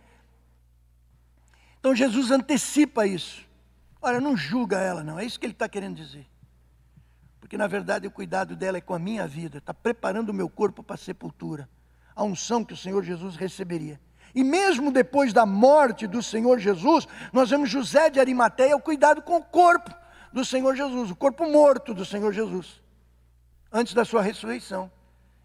Então 1.79 1.95
Jesus 1.95 2.29
antecipa 2.29 3.07
isso. 3.07 3.43
Olha, 3.99 4.21
não 4.21 4.37
julga 4.37 4.79
ela, 4.79 5.03
não, 5.03 5.17
é 5.17 5.25
isso 5.25 5.39
que 5.39 5.45
ele 5.47 5.53
está 5.53 5.67
querendo 5.67 5.95
dizer. 5.95 6.27
Porque 7.39 7.57
na 7.57 7.65
verdade 7.65 8.05
o 8.05 8.11
cuidado 8.11 8.55
dela 8.55 8.77
é 8.77 8.81
com 8.81 8.93
a 8.93 8.99
minha 8.99 9.27
vida, 9.27 9.57
está 9.57 9.73
preparando 9.73 10.29
o 10.29 10.33
meu 10.33 10.49
corpo 10.49 10.83
para 10.83 10.93
a 10.93 10.99
sepultura, 10.99 11.67
a 12.15 12.23
unção 12.23 12.63
que 12.63 12.73
o 12.73 12.77
Senhor 12.77 13.03
Jesus 13.03 13.35
receberia. 13.35 13.99
E 14.35 14.43
mesmo 14.43 14.91
depois 14.91 15.31
da 15.31 15.45
morte 15.45 16.07
do 16.07 16.23
Senhor 16.23 16.59
Jesus, 16.59 17.07
nós 17.31 17.49
vemos 17.49 17.69
José 17.69 18.09
de 18.09 18.19
Arimateia 18.19 18.75
o 18.75 18.81
cuidado 18.81 19.21
com 19.21 19.37
o 19.37 19.43
corpo 19.43 19.93
do 20.31 20.43
Senhor 20.43 20.75
Jesus, 20.75 21.11
o 21.11 21.15
corpo 21.15 21.47
morto 21.47 21.93
do 21.93 22.03
Senhor 22.03 22.33
Jesus, 22.33 22.81
antes 23.71 23.93
da 23.93 24.03
sua 24.03 24.21
ressurreição. 24.21 24.91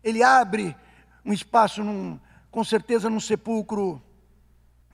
Ele 0.02 0.22
abre 0.22 0.74
um 1.24 1.32
espaço, 1.32 1.84
num, 1.84 2.18
com 2.50 2.64
certeza, 2.64 3.10
num 3.10 3.20
sepulcro 3.20 4.02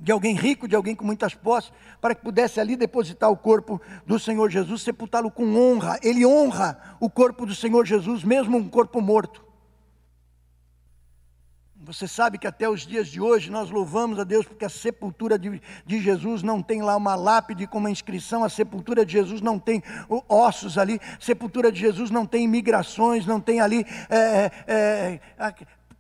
de 0.01 0.11
alguém 0.11 0.35
rico, 0.35 0.67
de 0.67 0.75
alguém 0.75 0.97
com 0.97 1.05
muitas 1.05 1.35
posses, 1.35 1.73
para 2.01 2.15
que 2.15 2.23
pudesse 2.23 2.59
ali 2.59 2.75
depositar 2.75 3.31
o 3.31 3.37
corpo 3.37 3.81
do 4.05 4.19
Senhor 4.19 4.51
Jesus, 4.51 4.83
sepultá-lo 4.83 5.31
com 5.31 5.55
honra. 5.57 5.99
Ele 6.03 6.27
honra 6.27 6.97
o 6.99 7.09
corpo 7.09 7.47
do 7.47 7.55
Senhor 7.55 7.87
Jesus, 7.87 8.25
mesmo 8.25 8.59
um 8.59 8.69
corpo 8.69 9.01
morto. 9.01 9.45
Você 11.87 12.09
sabe 12.09 12.39
que 12.39 12.47
até 12.47 12.67
os 12.67 12.87
dias 12.87 13.09
de 13.09 13.21
hoje 13.21 13.51
nós 13.51 13.69
louvamos 13.69 14.19
a 14.19 14.25
Deus 14.25 14.47
porque 14.47 14.65
a 14.65 14.71
sepultura 14.71 15.39
de, 15.39 15.61
de, 15.85 16.01
Jesus 16.01 16.43
não 16.43 16.63
tem 16.63 16.81
lá 16.81 16.97
uma 16.97 17.15
lápide 17.15 17.67
com 17.67 17.77
uma 17.77 17.91
inscrição, 17.91 18.43
a 18.43 18.49
sepultura 18.49 19.05
de 19.05 19.13
Jesus 19.13 19.43
não 19.43 19.59
tem 19.59 19.83
ossos 20.27 20.79
ali, 20.79 20.99
a 20.99 21.21
sepultura 21.21 21.71
de 21.71 21.79
Jesus 21.79 22.11
não 22.11 22.25
tem 22.25 22.45
imigrações, 22.45 23.27
não 23.27 23.39
tem 23.39 23.61
ali 23.61 23.85
é, 24.09 24.51
é, 24.67 25.21
é, 25.39 25.55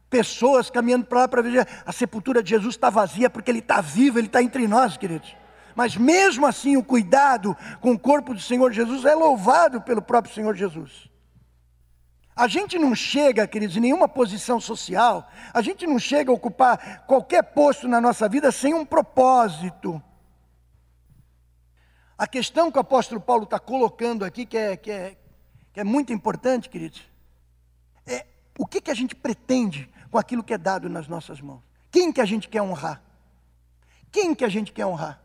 pessoas 0.08 0.70
caminhando 0.70 1.04
para 1.04 1.20
lá 1.20 1.28
para 1.28 1.42
ver. 1.42 1.68
A 1.84 1.92
sepultura 1.92 2.42
de 2.42 2.50
Jesus 2.50 2.76
está 2.76 2.88
vazia 2.88 3.28
porque 3.28 3.50
ele 3.50 3.58
está 3.58 3.82
vivo, 3.82 4.18
ele 4.18 4.26
está 4.26 4.42
entre 4.42 4.66
nós, 4.66 4.96
queridos. 4.96 5.36
Mas 5.74 5.98
mesmo 5.98 6.46
assim, 6.46 6.78
o 6.78 6.82
cuidado 6.82 7.54
com 7.82 7.92
o 7.92 7.98
corpo 7.98 8.32
do 8.32 8.40
Senhor 8.40 8.72
Jesus 8.72 9.04
é 9.04 9.14
louvado 9.14 9.82
pelo 9.82 10.00
próprio 10.00 10.32
Senhor 10.32 10.56
Jesus. 10.56 11.12
A 12.36 12.48
gente 12.48 12.78
não 12.78 12.94
chega, 12.94 13.46
queridos, 13.46 13.76
em 13.76 13.80
nenhuma 13.80 14.08
posição 14.08 14.60
social, 14.60 15.30
a 15.52 15.62
gente 15.62 15.86
não 15.86 15.98
chega 15.98 16.32
a 16.32 16.34
ocupar 16.34 17.04
qualquer 17.06 17.42
posto 17.42 17.86
na 17.86 18.00
nossa 18.00 18.28
vida 18.28 18.50
sem 18.50 18.74
um 18.74 18.84
propósito. 18.84 20.02
A 22.18 22.26
questão 22.26 22.72
que 22.72 22.78
o 22.78 22.80
apóstolo 22.80 23.20
Paulo 23.20 23.44
está 23.44 23.58
colocando 23.60 24.24
aqui, 24.24 24.44
que 24.44 24.56
é, 24.56 24.76
que, 24.76 24.90
é, 24.90 25.16
que 25.72 25.80
é 25.80 25.84
muito 25.84 26.12
importante, 26.12 26.68
queridos, 26.68 27.02
é 28.06 28.26
o 28.58 28.66
que, 28.66 28.80
que 28.80 28.90
a 28.90 28.94
gente 28.94 29.14
pretende 29.14 29.88
com 30.10 30.18
aquilo 30.18 30.42
que 30.42 30.54
é 30.54 30.58
dado 30.58 30.88
nas 30.88 31.06
nossas 31.06 31.40
mãos. 31.40 31.62
Quem 31.90 32.12
que 32.12 32.20
a 32.20 32.24
gente 32.24 32.48
quer 32.48 32.62
honrar? 32.62 33.00
Quem 34.10 34.34
que 34.34 34.44
a 34.44 34.48
gente 34.48 34.72
quer 34.72 34.86
honrar? 34.86 35.23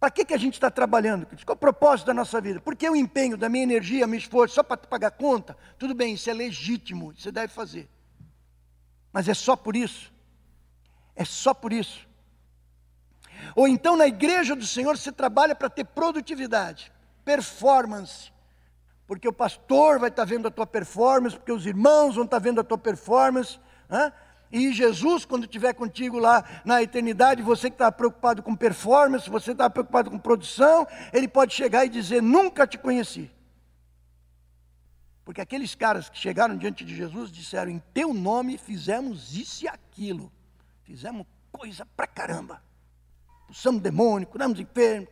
Para 0.00 0.10
que, 0.10 0.24
que 0.24 0.32
a 0.32 0.38
gente 0.38 0.54
está 0.54 0.70
trabalhando? 0.70 1.26
Qual 1.26 1.36
é 1.48 1.52
o 1.52 1.56
propósito 1.56 2.06
da 2.06 2.14
nossa 2.14 2.40
vida? 2.40 2.58
Por 2.58 2.74
que 2.74 2.88
o 2.88 2.96
empenho 2.96 3.36
da 3.36 3.50
minha 3.50 3.64
energia, 3.64 4.06
meu 4.06 4.18
esforço, 4.18 4.54
só 4.54 4.62
para 4.62 4.78
pagar 4.78 5.10
conta? 5.10 5.54
Tudo 5.78 5.94
bem, 5.94 6.14
isso 6.14 6.30
é 6.30 6.32
legítimo, 6.32 7.12
você 7.14 7.30
deve 7.30 7.52
fazer. 7.52 7.86
Mas 9.12 9.28
é 9.28 9.34
só 9.34 9.54
por 9.54 9.76
isso? 9.76 10.10
É 11.14 11.22
só 11.22 11.52
por 11.52 11.70
isso? 11.70 12.08
Ou 13.54 13.68
então 13.68 13.94
na 13.94 14.06
igreja 14.06 14.56
do 14.56 14.66
Senhor 14.66 14.96
você 14.96 15.12
trabalha 15.12 15.54
para 15.54 15.68
ter 15.68 15.84
produtividade, 15.84 16.90
performance, 17.22 18.32
porque 19.06 19.28
o 19.28 19.32
pastor 19.32 19.98
vai 19.98 20.08
estar 20.08 20.22
tá 20.22 20.28
vendo 20.28 20.48
a 20.48 20.50
tua 20.50 20.66
performance, 20.66 21.36
porque 21.36 21.52
os 21.52 21.66
irmãos 21.66 22.14
vão 22.14 22.24
estar 22.24 22.38
tá 22.38 22.42
vendo 22.42 22.60
a 22.60 22.64
tua 22.64 22.78
performance. 22.78 23.58
Hein? 23.90 24.10
E 24.52 24.72
Jesus, 24.72 25.24
quando 25.24 25.44
estiver 25.44 25.72
contigo 25.74 26.18
lá 26.18 26.44
na 26.64 26.82
eternidade, 26.82 27.40
você 27.40 27.70
que 27.70 27.74
está 27.74 27.90
preocupado 27.92 28.42
com 28.42 28.56
performance, 28.56 29.30
você 29.30 29.52
está 29.52 29.70
preocupado 29.70 30.10
com 30.10 30.18
produção, 30.18 30.86
ele 31.12 31.28
pode 31.28 31.54
chegar 31.54 31.84
e 31.84 31.88
dizer: 31.88 32.20
Nunca 32.20 32.66
te 32.66 32.76
conheci. 32.76 33.30
Porque 35.24 35.40
aqueles 35.40 35.76
caras 35.76 36.08
que 36.08 36.18
chegaram 36.18 36.56
diante 36.56 36.84
de 36.84 36.96
Jesus 36.96 37.30
disseram: 37.30 37.70
Em 37.70 37.78
teu 37.94 38.12
nome 38.12 38.58
fizemos 38.58 39.36
isso 39.36 39.64
e 39.64 39.68
aquilo. 39.68 40.32
Fizemos 40.82 41.24
coisa 41.52 41.86
pra 41.96 42.08
caramba. 42.08 42.60
Expulsamos 43.42 43.80
demônio, 43.80 44.26
curamos 44.26 44.58
enfermos. 44.58 45.08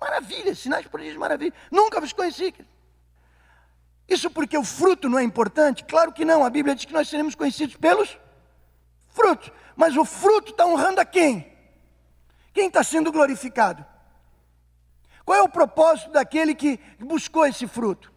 Maravilha, 0.00 0.54
sinais 0.54 0.86
isso, 1.00 1.18
maravilha. 1.18 1.52
Nunca 1.70 2.00
vos 2.00 2.12
conheci. 2.12 2.54
Isso 4.08 4.30
porque 4.30 4.56
o 4.56 4.62
fruto 4.62 5.08
não 5.08 5.18
é 5.18 5.24
importante? 5.24 5.82
Claro 5.82 6.12
que 6.12 6.24
não. 6.24 6.44
A 6.44 6.50
Bíblia 6.50 6.76
diz 6.76 6.84
que 6.84 6.92
nós 6.92 7.08
seremos 7.08 7.34
conhecidos 7.34 7.74
pelos 7.76 8.16
frutos. 9.16 9.50
Mas 9.74 9.96
o 9.96 10.04
fruto 10.04 10.52
está 10.52 10.66
honrando 10.66 11.00
a 11.00 11.04
quem? 11.04 11.50
Quem 12.52 12.68
está 12.68 12.84
sendo 12.84 13.10
glorificado? 13.10 13.84
Qual 15.24 15.36
é 15.36 15.42
o 15.42 15.48
propósito 15.48 16.12
daquele 16.12 16.54
que 16.54 16.78
buscou 17.00 17.44
esse 17.46 17.66
fruto? 17.66 18.12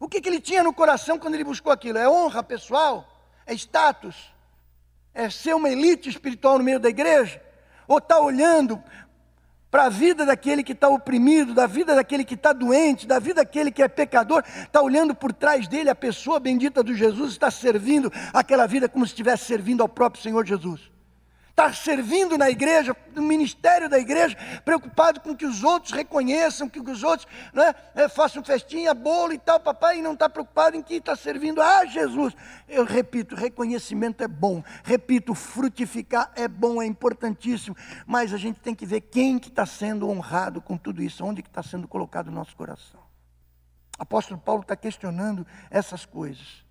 O 0.00 0.08
que, 0.08 0.20
que 0.20 0.28
ele 0.28 0.40
tinha 0.40 0.64
no 0.64 0.72
coração 0.72 1.18
quando 1.18 1.34
ele 1.34 1.44
buscou 1.44 1.70
aquilo? 1.70 1.98
É 1.98 2.08
honra 2.08 2.42
pessoal? 2.42 3.06
É 3.46 3.54
status? 3.54 4.34
É 5.12 5.28
ser 5.28 5.54
uma 5.54 5.68
elite 5.68 6.08
espiritual 6.08 6.58
no 6.58 6.64
meio 6.64 6.80
da 6.80 6.88
igreja? 6.88 7.40
Ou 7.86 7.98
está 7.98 8.18
olhando 8.18 8.82
para 9.70 9.84
a 9.84 9.88
vida 9.88 10.26
daquele 10.26 10.62
que 10.62 10.72
está 10.72 10.88
oprimido, 10.88 11.54
da 11.54 11.66
vida 11.66 11.94
daquele 11.94 12.24
que 12.24 12.34
está 12.34 12.52
doente, 12.52 13.06
da 13.06 13.18
vida 13.18 13.36
daquele 13.36 13.70
que 13.70 13.82
é 13.82 13.88
pecador, 13.88 14.42
está 14.62 14.82
olhando 14.82 15.14
por 15.14 15.32
trás 15.32 15.68
dele 15.68 15.88
a 15.88 15.94
pessoa 15.94 16.40
bendita 16.40 16.82
do 16.82 16.94
Jesus, 16.94 17.32
está 17.32 17.50
servindo 17.50 18.12
aquela 18.32 18.66
vida 18.66 18.88
como 18.88 19.06
se 19.06 19.12
estivesse 19.12 19.44
servindo 19.44 19.82
ao 19.82 19.88
próprio 19.88 20.22
Senhor 20.22 20.44
Jesus 20.44 20.90
está 21.60 21.72
servindo 21.74 22.38
na 22.38 22.48
igreja, 22.48 22.96
no 23.14 23.22
ministério 23.22 23.88
da 23.88 23.98
igreja, 23.98 24.36
preocupado 24.64 25.20
com 25.20 25.36
que 25.36 25.44
os 25.44 25.62
outros 25.62 25.92
reconheçam, 25.92 26.68
que 26.68 26.80
os 26.80 27.02
outros 27.02 27.28
né, 27.52 27.74
façam 28.08 28.42
festinha, 28.42 28.94
bolo 28.94 29.34
e 29.34 29.38
tal, 29.38 29.60
papai, 29.60 29.98
e 29.98 30.02
não 30.02 30.14
está 30.14 30.28
preocupado 30.28 30.76
em 30.76 30.82
que 30.82 30.94
está 30.94 31.14
servindo 31.14 31.60
a 31.60 31.84
Jesus. 31.84 32.34
Eu 32.66 32.84
repito, 32.84 33.34
reconhecimento 33.34 34.24
é 34.24 34.28
bom, 34.28 34.64
repito, 34.82 35.34
frutificar 35.34 36.32
é 36.34 36.48
bom, 36.48 36.80
é 36.80 36.86
importantíssimo, 36.86 37.76
mas 38.06 38.32
a 38.32 38.38
gente 38.38 38.58
tem 38.60 38.74
que 38.74 38.86
ver 38.86 39.02
quem 39.02 39.38
que 39.38 39.48
está 39.48 39.66
sendo 39.66 40.08
honrado 40.08 40.62
com 40.62 40.78
tudo 40.78 41.02
isso, 41.02 41.24
onde 41.24 41.42
que 41.42 41.48
está 41.48 41.62
sendo 41.62 41.86
colocado 41.86 42.28
o 42.28 42.32
nosso 42.32 42.56
coração. 42.56 43.00
Apóstolo 43.98 44.40
Paulo 44.40 44.62
está 44.62 44.74
questionando 44.74 45.46
essas 45.70 46.06
coisas. 46.06 46.64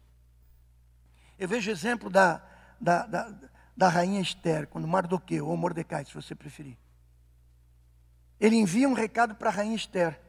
Eu 1.37 1.47
vejo 1.47 1.69
exemplo 1.69 2.09
da, 2.09 2.41
da, 2.81 3.05
da 3.05 3.31
da 3.79 3.87
rainha 3.87 4.19
Esther, 4.19 4.67
quando 4.67 4.85
Mardoqueu, 4.85 5.47
ou 5.47 5.55
Mordecai, 5.55 6.03
se 6.03 6.13
você 6.13 6.35
preferir. 6.35 6.75
Ele 8.37 8.57
envia 8.57 8.89
um 8.89 8.91
recado 8.93 9.35
para 9.35 9.47
a 9.47 9.53
rainha 9.53 9.73
Esther. 9.73 10.19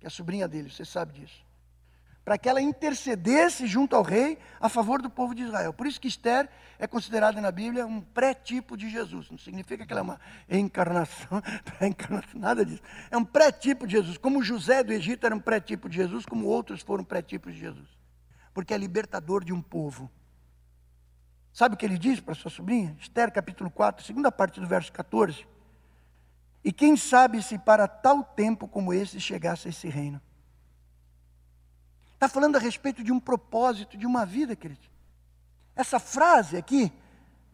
que 0.00 0.06
é 0.06 0.08
a 0.08 0.10
sobrinha 0.10 0.48
dele, 0.48 0.68
você 0.68 0.84
sabe 0.84 1.12
disso. 1.20 1.46
Para 2.24 2.36
que 2.36 2.48
ela 2.48 2.60
intercedesse 2.60 3.64
junto 3.68 3.94
ao 3.94 4.02
rei 4.02 4.36
a 4.60 4.68
favor 4.68 5.00
do 5.00 5.08
povo 5.08 5.36
de 5.36 5.44
Israel. 5.44 5.72
Por 5.72 5.86
isso 5.86 6.00
que 6.00 6.08
Esther 6.08 6.48
é 6.76 6.84
considerada 6.88 7.40
na 7.40 7.52
Bíblia 7.52 7.86
um 7.86 8.00
pré-tipo 8.00 8.76
de 8.76 8.90
Jesus. 8.90 9.30
Não 9.30 9.38
significa 9.38 9.86
que 9.86 9.92
ela 9.92 10.00
é 10.00 10.02
uma 10.02 10.20
encarnação, 10.50 11.40
pré-encarnação, 11.78 12.40
nada 12.40 12.66
disso. 12.66 12.82
É 13.08 13.16
um 13.16 13.24
pré-tipo 13.24 13.86
de 13.86 13.92
Jesus. 13.92 14.18
Como 14.18 14.42
José 14.42 14.82
do 14.82 14.92
Egito 14.92 15.24
era 15.24 15.36
um 15.36 15.40
pré-tipo 15.40 15.88
de 15.88 15.94
Jesus, 15.94 16.26
como 16.26 16.46
outros 16.46 16.82
foram 16.82 17.04
pré-tipos 17.04 17.54
de 17.54 17.60
Jesus. 17.60 17.88
Porque 18.52 18.74
é 18.74 18.76
libertador 18.76 19.44
de 19.44 19.52
um 19.52 19.62
povo. 19.62 20.10
Sabe 21.54 21.76
o 21.76 21.78
que 21.78 21.86
ele 21.86 21.96
diz 21.96 22.18
para 22.18 22.34
sua 22.34 22.50
sobrinha? 22.50 22.96
Esther 23.00 23.32
capítulo 23.32 23.70
4, 23.70 24.04
segunda 24.04 24.32
parte 24.32 24.60
do 24.60 24.66
verso 24.66 24.92
14. 24.92 25.46
E 26.64 26.72
quem 26.72 26.96
sabe 26.96 27.40
se 27.40 27.56
para 27.56 27.86
tal 27.86 28.24
tempo 28.24 28.66
como 28.66 28.92
esse 28.92 29.20
chegasse 29.20 29.68
esse 29.68 29.88
reino. 29.88 30.20
Está 32.14 32.28
falando 32.28 32.56
a 32.56 32.58
respeito 32.58 33.04
de 33.04 33.12
um 33.12 33.20
propósito, 33.20 33.96
de 33.96 34.04
uma 34.04 34.26
vida, 34.26 34.56
querido. 34.56 34.80
Essa 35.76 36.00
frase 36.00 36.56
aqui, 36.56 36.92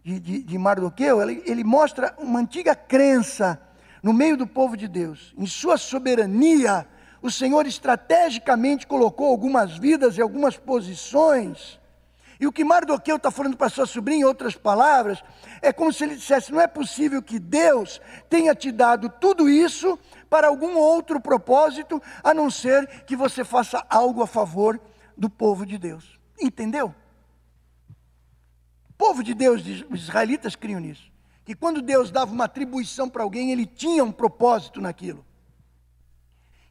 de, 0.03 0.19
de, 0.19 0.43
de 0.45 0.59
Mardoqueu, 0.59 1.21
ele, 1.21 1.43
ele 1.45 1.63
mostra 1.63 2.15
uma 2.17 2.41
antiga 2.41 2.75
crença 2.75 3.61
no 4.03 4.15
meio 4.15 4.35
do 4.35 4.47
povo 4.47 4.79
de 4.79 4.89
Deus. 4.89 5.35
Em 5.37 5.47
sua 5.47 5.77
soberania, 5.77 6.89
o 7.21 7.31
Senhor 7.31 7.67
estrategicamente 7.67 8.87
colocou 8.87 9.27
algumas 9.29 9.77
vidas 9.77 10.17
e 10.17 10.23
algumas 10.23 10.57
posições 10.57 11.80
e 12.41 12.47
o 12.47 12.53
que 12.53 12.65
Mardoqueu 12.65 13.17
está 13.17 13.31
falando 13.31 13.55
para 13.55 13.69
sua 13.69 13.85
sobrinha, 13.85 14.23
em 14.23 14.25
outras 14.25 14.57
palavras, 14.57 15.23
é 15.61 15.75
como 15.75 15.93
se 15.93 16.03
ele 16.03 16.17
dissesse: 16.17 16.51
não 16.51 16.59
é 16.59 16.67
possível 16.67 17.23
que 17.23 17.39
Deus 17.39 18.01
tenha 18.31 18.55
te 18.55 18.73
dado 18.73 19.11
tudo 19.11 19.47
isso 19.47 19.99
para 20.31 20.49
algum 20.49 20.75
outro 20.79 21.21
propósito, 21.21 22.03
a 22.25 22.33
não 22.33 22.51
ser 22.51 23.05
que 23.05 23.15
você 23.15 23.45
faça 23.45 23.85
algo 23.91 24.23
a 24.23 24.27
favor 24.27 24.81
do 25.15 25.29
povo 25.29 25.67
de 25.67 25.77
Deus. 25.77 26.19
Entendeu? 26.41 26.95
O 28.89 28.93
povo 28.97 29.23
de 29.23 29.35
Deus, 29.35 29.63
os 29.91 30.01
israelitas 30.01 30.57
criam 30.57 30.81
nisso. 30.81 31.13
Que 31.45 31.55
quando 31.55 31.83
Deus 31.83 32.11
dava 32.11 32.33
uma 32.33 32.45
atribuição 32.45 33.07
para 33.07 33.23
alguém, 33.23 33.53
ele 33.53 33.67
tinha 33.67 34.03
um 34.03 34.13
propósito 34.13 34.81
naquilo. 34.81 35.27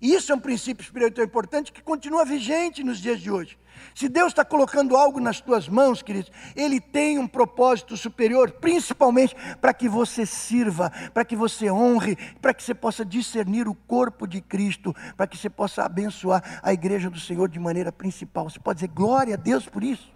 Isso 0.02 0.32
é 0.32 0.36
um 0.36 0.40
princípio 0.40 0.82
espiritual 0.82 1.26
importante 1.26 1.74
que 1.74 1.82
continua 1.82 2.24
vigente 2.24 2.84
nos 2.84 3.00
dias 3.00 3.20
de 3.20 3.30
hoje. 3.30 3.60
Se 3.94 4.08
Deus 4.08 4.28
está 4.28 4.46
colocando 4.46 4.96
algo 4.96 5.20
nas 5.20 5.42
tuas 5.42 5.68
mãos, 5.68 6.02
queridos, 6.02 6.32
Ele 6.56 6.80
tem 6.80 7.20
um 7.20 7.28
propósito 7.28 7.98
superior, 7.98 8.52
principalmente 8.52 9.36
para 9.60 9.74
que 9.74 9.90
você 9.90 10.26
sirva, 10.26 10.90
para 11.14 11.26
que 11.26 11.36
você 11.36 11.70
honre, 11.70 12.16
para 12.42 12.54
que 12.54 12.64
você 12.64 12.74
possa 12.74 13.04
discernir 13.04 13.68
o 13.68 13.76
corpo 13.76 14.26
de 14.26 14.40
Cristo, 14.40 14.96
para 15.18 15.28
que 15.28 15.38
você 15.38 15.50
possa 15.50 15.84
abençoar 15.84 16.62
a 16.64 16.72
igreja 16.72 17.10
do 17.10 17.20
Senhor 17.20 17.50
de 17.50 17.60
maneira 17.60 17.92
principal. 17.92 18.50
Você 18.50 18.60
pode 18.60 18.78
dizer 18.78 18.94
glória 18.94 19.34
a 19.34 19.38
Deus 19.38 19.66
por 19.66 19.84
isso? 19.84 20.14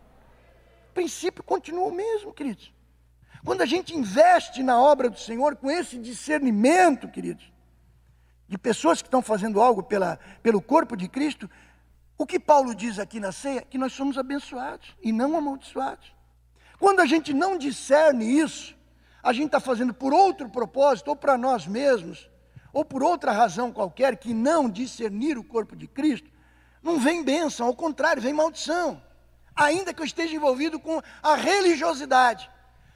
O 0.91 0.93
princípio 0.93 1.43
continua 1.43 1.87
o 1.87 1.93
mesmo, 1.93 2.31
queridos. 2.31 2.73
Quando 3.43 3.61
a 3.61 3.65
gente 3.65 3.93
investe 3.93 4.63
na 4.63 4.79
obra 4.79 5.09
do 5.09 5.19
Senhor 5.19 5.57
com 5.57 5.69
esse 5.69 5.97
discernimento, 5.97 7.09
queridos, 7.09 7.52
de 8.53 8.57
pessoas 8.59 9.01
que 9.01 9.07
estão 9.07 9.23
fazendo 9.23 9.59
algo 9.59 9.81
pela, 9.81 10.19
pelo 10.43 10.61
corpo 10.61 10.95
de 10.95 11.07
Cristo, 11.07 11.49
o 12.15 12.23
que 12.23 12.39
Paulo 12.39 12.75
diz 12.75 12.99
aqui 12.99 13.19
na 13.19 13.31
ceia? 13.31 13.63
Que 13.63 13.79
nós 13.79 13.93
somos 13.93 14.15
abençoados 14.15 14.95
e 15.01 15.11
não 15.11 15.35
amaldiçoados. 15.35 16.13
Quando 16.77 16.99
a 16.99 17.05
gente 17.07 17.33
não 17.33 17.57
discerne 17.57 18.39
isso, 18.39 18.75
a 19.23 19.33
gente 19.33 19.47
está 19.47 19.59
fazendo 19.59 19.91
por 19.91 20.13
outro 20.13 20.47
propósito, 20.49 21.07
ou 21.07 21.15
para 21.15 21.35
nós 21.35 21.65
mesmos, 21.65 22.29
ou 22.71 22.85
por 22.85 23.01
outra 23.01 23.31
razão 23.31 23.71
qualquer, 23.71 24.17
que 24.17 24.35
não 24.35 24.69
discernir 24.69 25.35
o 25.35 25.43
corpo 25.43 25.75
de 25.75 25.87
Cristo, 25.87 26.29
não 26.83 26.99
vem 26.99 27.23
bênção, 27.23 27.65
ao 27.65 27.73
contrário, 27.73 28.21
vem 28.21 28.33
maldição. 28.33 29.01
Ainda 29.55 29.95
que 29.95 30.01
eu 30.03 30.05
esteja 30.05 30.35
envolvido 30.35 30.79
com 30.79 31.01
a 31.23 31.33
religiosidade, 31.33 32.51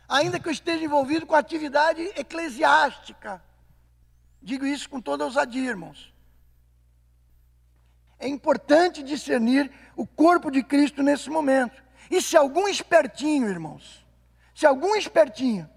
ainda 0.07 0.39
que 0.39 0.47
eu 0.47 0.53
esteja 0.53 0.85
envolvido 0.85 1.25
com 1.25 1.33
a 1.33 1.39
atividade 1.39 2.03
eclesiástica, 2.15 3.41
Digo 4.47 4.65
isso 4.65 4.89
com 4.89 5.01
toda 5.01 5.25
ousadia, 5.25 5.69
irmãos. 5.71 6.13
É 8.17 8.29
importante 8.29 9.03
discernir 9.03 9.69
o 9.93 10.07
corpo 10.07 10.49
de 10.49 10.63
Cristo 10.63 11.03
nesse 11.03 11.29
momento. 11.29 11.83
E 12.09 12.21
se 12.21 12.37
algum 12.37 12.65
espertinho, 12.65 13.49
irmãos, 13.49 14.07
se 14.55 14.65
algum 14.65 14.95
espertinho 14.95 15.69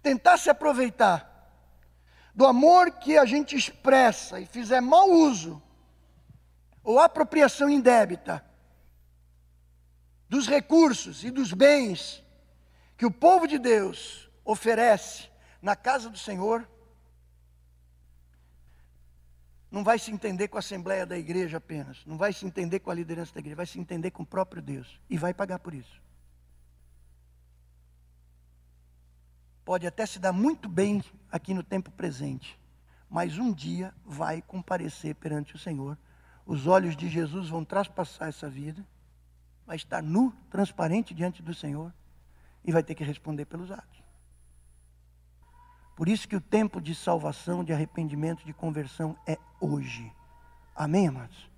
tentar 0.00 0.36
se 0.36 0.48
aproveitar 0.48 1.28
do 2.32 2.46
amor 2.46 2.92
que 3.00 3.18
a 3.18 3.24
gente 3.24 3.56
expressa 3.56 4.38
e 4.38 4.46
fizer 4.46 4.80
mau 4.80 5.10
uso 5.10 5.60
ou 6.84 7.00
apropriação 7.00 7.68
indébita 7.68 8.44
dos 10.28 10.46
recursos 10.46 11.24
e 11.24 11.32
dos 11.32 11.52
bens 11.52 12.22
que 12.96 13.04
o 13.04 13.10
povo 13.10 13.48
de 13.48 13.58
Deus 13.58 14.30
oferece 14.44 15.28
na 15.60 15.74
casa 15.74 16.08
do 16.08 16.16
Senhor, 16.16 16.68
não 19.72 19.82
vai 19.82 19.98
se 19.98 20.12
entender 20.12 20.48
com 20.48 20.58
a 20.58 20.60
assembleia 20.60 21.06
da 21.06 21.16
igreja 21.16 21.56
apenas, 21.56 22.04
não 22.04 22.18
vai 22.18 22.30
se 22.30 22.44
entender 22.44 22.80
com 22.80 22.90
a 22.90 22.94
liderança 22.94 23.32
da 23.32 23.40
igreja, 23.40 23.56
vai 23.56 23.64
se 23.64 23.80
entender 23.80 24.10
com 24.10 24.22
o 24.22 24.26
próprio 24.26 24.60
Deus 24.60 25.00
e 25.08 25.16
vai 25.16 25.32
pagar 25.32 25.58
por 25.58 25.72
isso. 25.72 26.00
Pode 29.64 29.86
até 29.86 30.04
se 30.04 30.18
dar 30.18 30.32
muito 30.32 30.68
bem 30.68 31.02
aqui 31.30 31.54
no 31.54 31.62
tempo 31.62 31.90
presente, 31.90 32.60
mas 33.08 33.38
um 33.38 33.50
dia 33.50 33.94
vai 34.04 34.42
comparecer 34.42 35.14
perante 35.14 35.54
o 35.54 35.58
Senhor. 35.58 35.96
Os 36.44 36.66
olhos 36.66 36.94
de 36.94 37.08
Jesus 37.08 37.48
vão 37.48 37.64
traspassar 37.64 38.28
essa 38.28 38.50
vida, 38.50 38.86
vai 39.66 39.76
estar 39.76 40.02
nu, 40.02 40.34
transparente 40.50 41.14
diante 41.14 41.40
do 41.42 41.54
Senhor 41.54 41.94
e 42.62 42.70
vai 42.70 42.82
ter 42.82 42.94
que 42.94 43.04
responder 43.04 43.46
pelos 43.46 43.70
atos. 43.70 44.01
Por 45.96 46.08
isso 46.08 46.26
que 46.26 46.36
o 46.36 46.40
tempo 46.40 46.80
de 46.80 46.94
salvação, 46.94 47.62
de 47.62 47.72
arrependimento, 47.72 48.44
de 48.44 48.52
conversão 48.52 49.16
é 49.26 49.38
hoje. 49.60 50.10
Amém, 50.74 51.08
amados? 51.08 51.50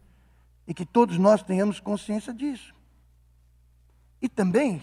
E 0.66 0.74
que 0.74 0.84
todos 0.84 1.18
nós 1.18 1.42
tenhamos 1.42 1.80
consciência 1.80 2.32
disso. 2.32 2.74
E 4.20 4.28
também, 4.28 4.82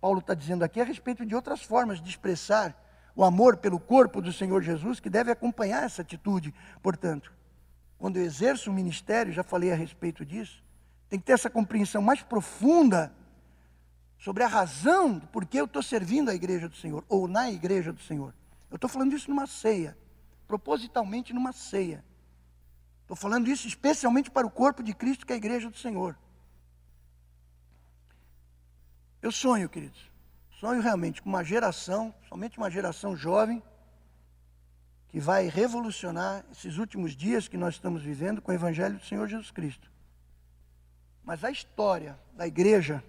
Paulo 0.00 0.20
está 0.20 0.34
dizendo 0.34 0.64
aqui 0.64 0.80
a 0.80 0.84
respeito 0.84 1.24
de 1.24 1.34
outras 1.34 1.62
formas 1.62 2.00
de 2.00 2.08
expressar 2.08 2.74
o 3.14 3.22
amor 3.22 3.58
pelo 3.58 3.78
corpo 3.78 4.20
do 4.20 4.32
Senhor 4.32 4.62
Jesus, 4.62 4.98
que 4.98 5.10
deve 5.10 5.30
acompanhar 5.30 5.84
essa 5.84 6.02
atitude. 6.02 6.54
Portanto, 6.82 7.32
quando 7.98 8.16
eu 8.16 8.24
exerço 8.24 8.70
o 8.70 8.74
ministério, 8.74 9.32
já 9.32 9.42
falei 9.42 9.70
a 9.70 9.76
respeito 9.76 10.24
disso, 10.24 10.62
tem 11.08 11.18
que 11.18 11.26
ter 11.26 11.32
essa 11.32 11.50
compreensão 11.50 12.00
mais 12.00 12.22
profunda 12.22 13.12
sobre 14.16 14.42
a 14.42 14.46
razão 14.46 15.18
do 15.18 15.26
porquê 15.26 15.60
eu 15.60 15.64
estou 15.66 15.82
servindo 15.82 16.30
a 16.30 16.34
igreja 16.34 16.68
do 16.68 16.76
Senhor, 16.76 17.04
ou 17.08 17.28
na 17.28 17.50
igreja 17.50 17.92
do 17.92 18.00
Senhor. 18.00 18.34
Eu 18.70 18.76
estou 18.76 18.88
falando 18.88 19.14
isso 19.14 19.28
numa 19.28 19.46
ceia, 19.46 19.98
propositalmente 20.46 21.32
numa 21.32 21.52
ceia. 21.52 22.04
Estou 23.02 23.16
falando 23.16 23.48
isso 23.48 23.66
especialmente 23.66 24.30
para 24.30 24.46
o 24.46 24.50
corpo 24.50 24.82
de 24.82 24.94
Cristo, 24.94 25.26
que 25.26 25.32
é 25.32 25.34
a 25.34 25.38
igreja 25.38 25.68
do 25.68 25.76
Senhor. 25.76 26.16
Eu 29.20 29.32
sonho, 29.32 29.68
queridos, 29.68 30.10
sonho 30.60 30.80
realmente 30.80 31.20
com 31.20 31.28
uma 31.28 31.42
geração, 31.42 32.14
somente 32.28 32.56
uma 32.56 32.70
geração 32.70 33.16
jovem, 33.16 33.62
que 35.08 35.18
vai 35.18 35.48
revolucionar 35.48 36.44
esses 36.52 36.78
últimos 36.78 37.16
dias 37.16 37.48
que 37.48 37.56
nós 37.56 37.74
estamos 37.74 38.02
vivendo 38.02 38.40
com 38.40 38.52
o 38.52 38.54
Evangelho 38.54 38.96
do 38.96 39.04
Senhor 39.04 39.26
Jesus 39.26 39.50
Cristo. 39.50 39.90
Mas 41.24 41.42
a 41.42 41.50
história 41.50 42.18
da 42.34 42.46
igreja, 42.46 43.02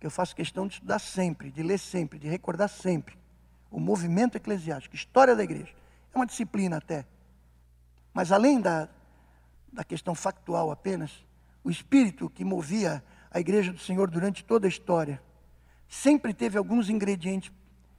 que 0.00 0.06
eu 0.06 0.10
faço 0.10 0.34
questão 0.34 0.66
de 0.66 0.74
estudar 0.74 0.98
sempre, 0.98 1.52
de 1.52 1.62
ler 1.62 1.78
sempre, 1.78 2.18
de 2.18 2.28
recordar 2.28 2.68
sempre, 2.68 3.16
o 3.70 3.80
movimento 3.80 4.36
eclesiástico, 4.36 4.94
história 4.94 5.34
da 5.34 5.42
igreja. 5.42 5.72
É 6.14 6.18
uma 6.18 6.26
disciplina 6.26 6.76
até. 6.76 7.04
Mas 8.12 8.32
além 8.32 8.60
da, 8.60 8.88
da 9.72 9.84
questão 9.84 10.14
factual 10.14 10.70
apenas, 10.70 11.24
o 11.62 11.70
espírito 11.70 12.30
que 12.30 12.44
movia 12.44 13.02
a 13.30 13.40
igreja 13.40 13.72
do 13.72 13.78
Senhor 13.78 14.10
durante 14.10 14.44
toda 14.44 14.66
a 14.66 14.68
história 14.68 15.20
sempre 15.88 16.32
teve 16.32 16.56
alguns 16.56 16.88
ingredientes 16.88 17.52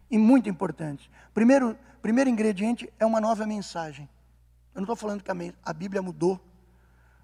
e 0.09 0.18
muito 0.18 0.49
importantes. 0.49 1.09
Primeiro, 1.34 1.78
primeiro 2.01 2.30
ingrediente 2.30 2.91
é 2.99 3.05
uma 3.05 3.22
nova 3.22 3.45
mensagem. 3.45 4.09
Eu 4.74 4.80
não 4.80 4.84
estou 4.84 4.95
falando 4.95 5.24
que 5.24 5.32
a, 5.63 5.74
Bíblia 5.74 6.01
mudou. 6.01 6.39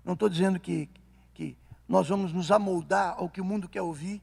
Não 0.03 0.13
estou 0.13 0.27
dizendo 0.27 0.59
que, 0.59 0.89
que 1.33 1.57
nós 1.87 2.07
vamos 2.07 2.33
nos 2.33 2.51
amoldar 2.51 3.15
ao 3.17 3.29
que 3.29 3.41
o 3.41 3.45
mundo 3.45 3.69
quer 3.69 3.81
ouvir. 3.81 4.21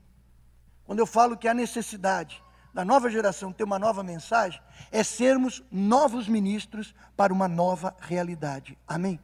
Quando 0.84 0.98
eu 0.98 1.06
falo 1.06 1.36
que 1.36 1.48
há 1.48 1.54
necessidade 1.54 2.42
da 2.72 2.84
nova 2.84 3.10
geração 3.10 3.52
ter 3.52 3.64
uma 3.64 3.78
nova 3.78 4.02
mensagem 4.02 4.60
é 4.90 5.02
sermos 5.02 5.62
novos 5.70 6.28
ministros 6.28 6.94
para 7.16 7.32
uma 7.32 7.48
nova 7.48 7.96
realidade. 8.00 8.78
Amém? 8.86 9.18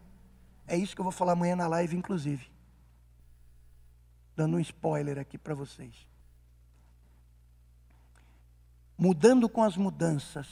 É 0.67 0.77
isso 0.77 0.95
que 0.95 1.01
eu 1.01 1.05
vou 1.05 1.13
falar 1.13 1.33
amanhã 1.33 1.55
na 1.55 1.69
live, 1.69 1.97
inclusive. 1.97 2.51
Dando 4.35 4.57
um 4.57 4.61
spoiler 4.61 5.19
aqui 5.19 5.39
para 5.39 5.55
vocês. 5.55 5.95
Mudando 8.99 9.49
com 9.49 9.63
as 9.63 9.77
mudanças. 9.77 10.49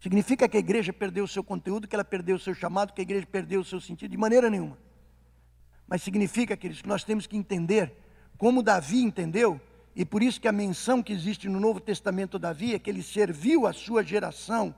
Significa 0.00 0.48
que 0.48 0.56
a 0.56 0.60
igreja 0.60 0.92
perdeu 0.92 1.24
o 1.24 1.28
seu 1.28 1.44
conteúdo, 1.44 1.86
que 1.86 1.94
ela 1.94 2.04
perdeu 2.04 2.36
o 2.36 2.40
seu 2.40 2.54
chamado, 2.54 2.92
que 2.92 3.00
a 3.00 3.02
igreja 3.02 3.26
perdeu 3.26 3.60
o 3.60 3.64
seu 3.64 3.80
sentido, 3.80 4.10
de 4.10 4.16
maneira 4.16 4.50
nenhuma. 4.50 4.76
Mas 5.86 6.02
significa, 6.02 6.56
queridos, 6.56 6.82
que 6.82 6.88
nós 6.88 7.04
temos 7.04 7.26
que 7.26 7.36
entender 7.36 7.94
como 8.36 8.62
Davi 8.62 9.00
entendeu, 9.02 9.60
e 9.96 10.04
por 10.04 10.22
isso 10.22 10.40
que 10.40 10.48
a 10.48 10.52
menção 10.52 11.02
que 11.02 11.12
existe 11.12 11.48
no 11.48 11.60
Novo 11.60 11.78
Testamento 11.78 12.38
Davi 12.38 12.74
é 12.74 12.78
que 12.78 12.90
ele 12.90 13.02
serviu 13.02 13.66
a 13.66 13.72
sua 13.72 14.02
geração 14.02 14.74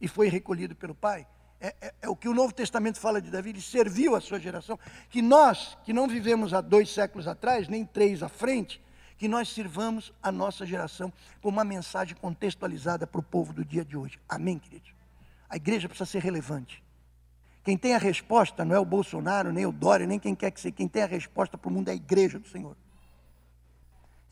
e 0.00 0.06
foi 0.06 0.28
recolhido 0.28 0.74
pelo 0.74 0.94
Pai. 0.94 1.26
É, 1.58 1.74
é, 1.80 1.94
é, 2.02 2.08
o 2.08 2.16
que 2.16 2.28
o 2.28 2.34
Novo 2.34 2.52
Testamento 2.52 2.98
fala 2.98 3.22
de 3.22 3.30
Davi, 3.30 3.50
ele 3.50 3.60
serviu 3.60 4.16
a 4.16 4.20
sua 4.20 4.38
geração. 4.38 4.78
Que 5.08 5.22
nós, 5.22 5.78
que 5.84 5.92
não 5.92 6.08
vivemos 6.08 6.52
há 6.52 6.60
dois 6.60 6.90
séculos 6.90 7.28
atrás, 7.28 7.68
nem 7.68 7.86
três 7.86 8.22
à 8.22 8.28
frente, 8.28 8.82
que 9.16 9.28
nós 9.28 9.48
sirvamos 9.48 10.12
a 10.20 10.32
nossa 10.32 10.66
geração 10.66 11.12
com 11.40 11.48
uma 11.48 11.62
mensagem 11.62 12.16
contextualizada 12.16 13.06
para 13.06 13.20
o 13.20 13.22
povo 13.22 13.52
do 13.52 13.64
dia 13.64 13.84
de 13.84 13.96
hoje. 13.96 14.18
Amém, 14.28 14.58
queridos? 14.58 14.92
A 15.48 15.56
igreja 15.56 15.88
precisa 15.88 16.10
ser 16.10 16.20
relevante. 16.20 16.82
Quem 17.62 17.78
tem 17.78 17.94
a 17.94 17.98
resposta 17.98 18.64
não 18.64 18.74
é 18.74 18.80
o 18.80 18.84
Bolsonaro, 18.84 19.52
nem 19.52 19.64
o 19.64 19.70
Dória, 19.70 20.06
nem 20.06 20.18
quem 20.18 20.34
quer 20.34 20.50
que 20.50 20.60
seja. 20.60 20.74
Quem 20.74 20.88
tem 20.88 21.04
a 21.04 21.06
resposta 21.06 21.56
para 21.56 21.68
o 21.68 21.72
mundo 21.72 21.88
é 21.88 21.92
a 21.92 21.94
igreja 21.94 22.40
do 22.40 22.48
Senhor. 22.48 22.76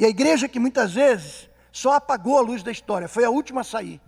E 0.01 0.05
a 0.05 0.09
igreja 0.09 0.49
que 0.49 0.59
muitas 0.59 0.95
vezes 0.95 1.49
só 1.71 1.93
apagou 1.93 2.37
a 2.37 2.41
luz 2.41 2.65
da 2.65 2.73
história, 2.73 3.07
foi 3.07 3.25
a 3.25 3.31
última 3.31 3.61
a 3.61 3.65
sair. 3.65 4.01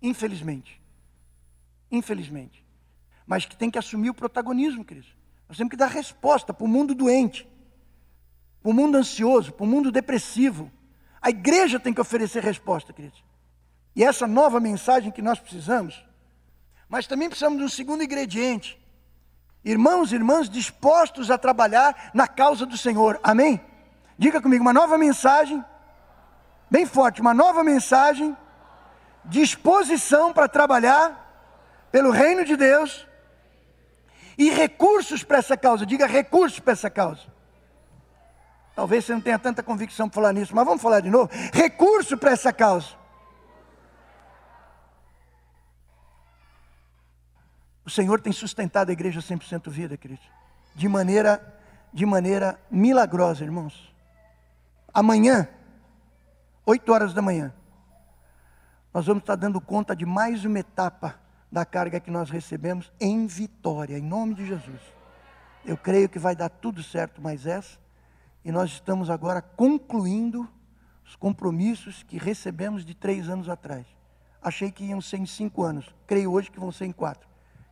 Infelizmente. 0.00 0.80
Infelizmente. 1.90 2.64
Mas 3.26 3.44
que 3.44 3.56
tem 3.56 3.68
que 3.68 3.78
assumir 3.78 4.10
o 4.10 4.14
protagonismo, 4.14 4.84
querido. 4.84 5.08
Nós 5.48 5.56
temos 5.56 5.70
que 5.70 5.76
dar 5.76 5.88
resposta 5.88 6.54
para 6.54 6.64
o 6.64 6.68
mundo 6.68 6.94
doente, 6.94 7.48
para 8.62 8.70
o 8.70 8.74
mundo 8.74 8.96
ansioso, 8.96 9.50
para 9.50 9.64
o 9.64 9.66
mundo 9.66 9.90
depressivo. 9.90 10.70
A 11.20 11.30
igreja 11.30 11.80
tem 11.80 11.92
que 11.92 12.00
oferecer 12.00 12.44
resposta, 12.44 12.92
queridos. 12.92 13.24
E 13.96 14.04
essa 14.04 14.26
nova 14.28 14.60
mensagem 14.60 15.10
que 15.10 15.22
nós 15.22 15.40
precisamos 15.40 16.04
mas 16.88 17.08
também 17.08 17.28
precisamos 17.28 17.58
de 17.58 17.64
um 17.64 17.68
segundo 17.68 18.04
ingrediente. 18.04 18.80
Irmãos 19.64 20.12
e 20.12 20.14
irmãs 20.14 20.48
dispostos 20.48 21.28
a 21.28 21.36
trabalhar 21.36 22.10
na 22.14 22.28
causa 22.28 22.66
do 22.66 22.78
Senhor. 22.78 23.18
Amém? 23.20 23.60
Diga 24.18 24.40
comigo, 24.40 24.62
uma 24.62 24.72
nova 24.72 24.96
mensagem, 24.96 25.64
bem 26.70 26.86
forte, 26.86 27.20
uma 27.20 27.34
nova 27.34 27.64
mensagem, 27.64 28.36
disposição 29.24 30.32
para 30.32 30.48
trabalhar 30.48 31.20
pelo 31.90 32.10
reino 32.10 32.44
de 32.44 32.56
Deus 32.56 33.06
e 34.36 34.50
recursos 34.50 35.22
para 35.22 35.38
essa 35.38 35.56
causa. 35.56 35.86
Diga 35.86 36.06
recursos 36.06 36.60
para 36.60 36.72
essa 36.72 36.90
causa. 36.90 37.22
Talvez 38.74 39.04
você 39.04 39.12
não 39.12 39.20
tenha 39.20 39.38
tanta 39.38 39.62
convicção 39.62 40.08
para 40.08 40.14
falar 40.16 40.32
nisso, 40.32 40.54
mas 40.54 40.64
vamos 40.64 40.82
falar 40.82 41.00
de 41.00 41.10
novo. 41.10 41.30
Recurso 41.52 42.16
para 42.16 42.32
essa 42.32 42.52
causa. 42.52 42.88
O 47.84 47.90
Senhor 47.90 48.20
tem 48.20 48.32
sustentado 48.32 48.88
a 48.88 48.92
igreja 48.92 49.20
100% 49.20 49.70
vida, 49.70 49.96
querido. 49.96 50.22
De 50.74 50.88
maneira, 50.88 51.60
de 51.92 52.04
maneira 52.04 52.58
milagrosa, 52.70 53.44
irmãos. 53.44 53.93
Amanhã, 54.94 55.48
8 56.64 56.92
horas 56.92 57.12
da 57.12 57.20
manhã, 57.20 57.52
nós 58.92 59.04
vamos 59.06 59.24
estar 59.24 59.34
dando 59.34 59.60
conta 59.60 59.96
de 59.96 60.06
mais 60.06 60.44
uma 60.44 60.60
etapa 60.60 61.20
da 61.50 61.64
carga 61.64 61.98
que 61.98 62.12
nós 62.12 62.30
recebemos 62.30 62.92
em 63.00 63.26
vitória, 63.26 63.98
em 63.98 64.02
nome 64.02 64.36
de 64.36 64.46
Jesus. 64.46 64.80
Eu 65.64 65.76
creio 65.76 66.08
que 66.08 66.16
vai 66.16 66.36
dar 66.36 66.48
tudo 66.48 66.80
certo 66.80 67.20
mais 67.20 67.44
essa. 67.44 67.76
E 68.44 68.52
nós 68.52 68.70
estamos 68.70 69.10
agora 69.10 69.42
concluindo 69.42 70.48
os 71.04 71.16
compromissos 71.16 72.04
que 72.04 72.16
recebemos 72.16 72.84
de 72.84 72.94
três 72.94 73.28
anos 73.28 73.48
atrás. 73.48 73.84
Achei 74.40 74.70
que 74.70 74.84
iam 74.84 75.00
ser 75.00 75.16
em 75.16 75.26
cinco 75.26 75.64
anos. 75.64 75.92
Creio 76.06 76.30
hoje 76.30 76.52
que 76.52 76.60
vão 76.60 76.70
ser 76.70 76.84
em 76.84 76.92
quatro. 76.92 77.28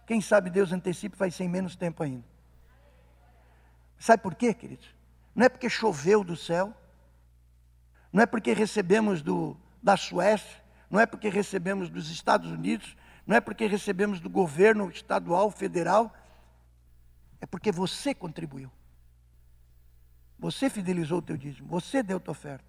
Quem 0.08 0.20
sabe 0.20 0.50
Deus 0.50 0.72
antecipa 0.72 1.16
vai 1.16 1.30
ser 1.30 1.44
em 1.44 1.48
menos 1.48 1.76
tempo 1.76 2.02
ainda. 2.02 2.24
Sabe 3.96 4.24
por 4.24 4.34
quê, 4.34 4.52
queridos? 4.52 4.92
Não 5.36 5.46
é 5.46 5.48
porque 5.48 5.70
choveu 5.70 6.24
do 6.24 6.36
céu, 6.36 6.74
não 8.12 8.22
é 8.22 8.26
porque 8.26 8.52
recebemos 8.52 9.22
do, 9.22 9.56
da 9.82 9.96
Suécia, 9.96 10.62
não 10.90 11.00
é 11.00 11.06
porque 11.06 11.28
recebemos 11.28 11.88
dos 11.88 12.10
Estados 12.10 12.50
Unidos, 12.50 12.96
não 13.26 13.36
é 13.36 13.40
porque 13.40 13.66
recebemos 13.66 14.20
do 14.20 14.28
governo 14.28 14.90
estadual, 14.90 15.50
federal, 15.50 16.14
é 17.40 17.46
porque 17.46 17.72
você 17.72 18.14
contribuiu. 18.14 18.70
Você 20.38 20.68
fidelizou 20.68 21.18
o 21.18 21.22
teu 21.22 21.36
dízimo, 21.36 21.68
você 21.68 22.02
deu 22.02 22.20
tua 22.20 22.32
oferta. 22.32 22.64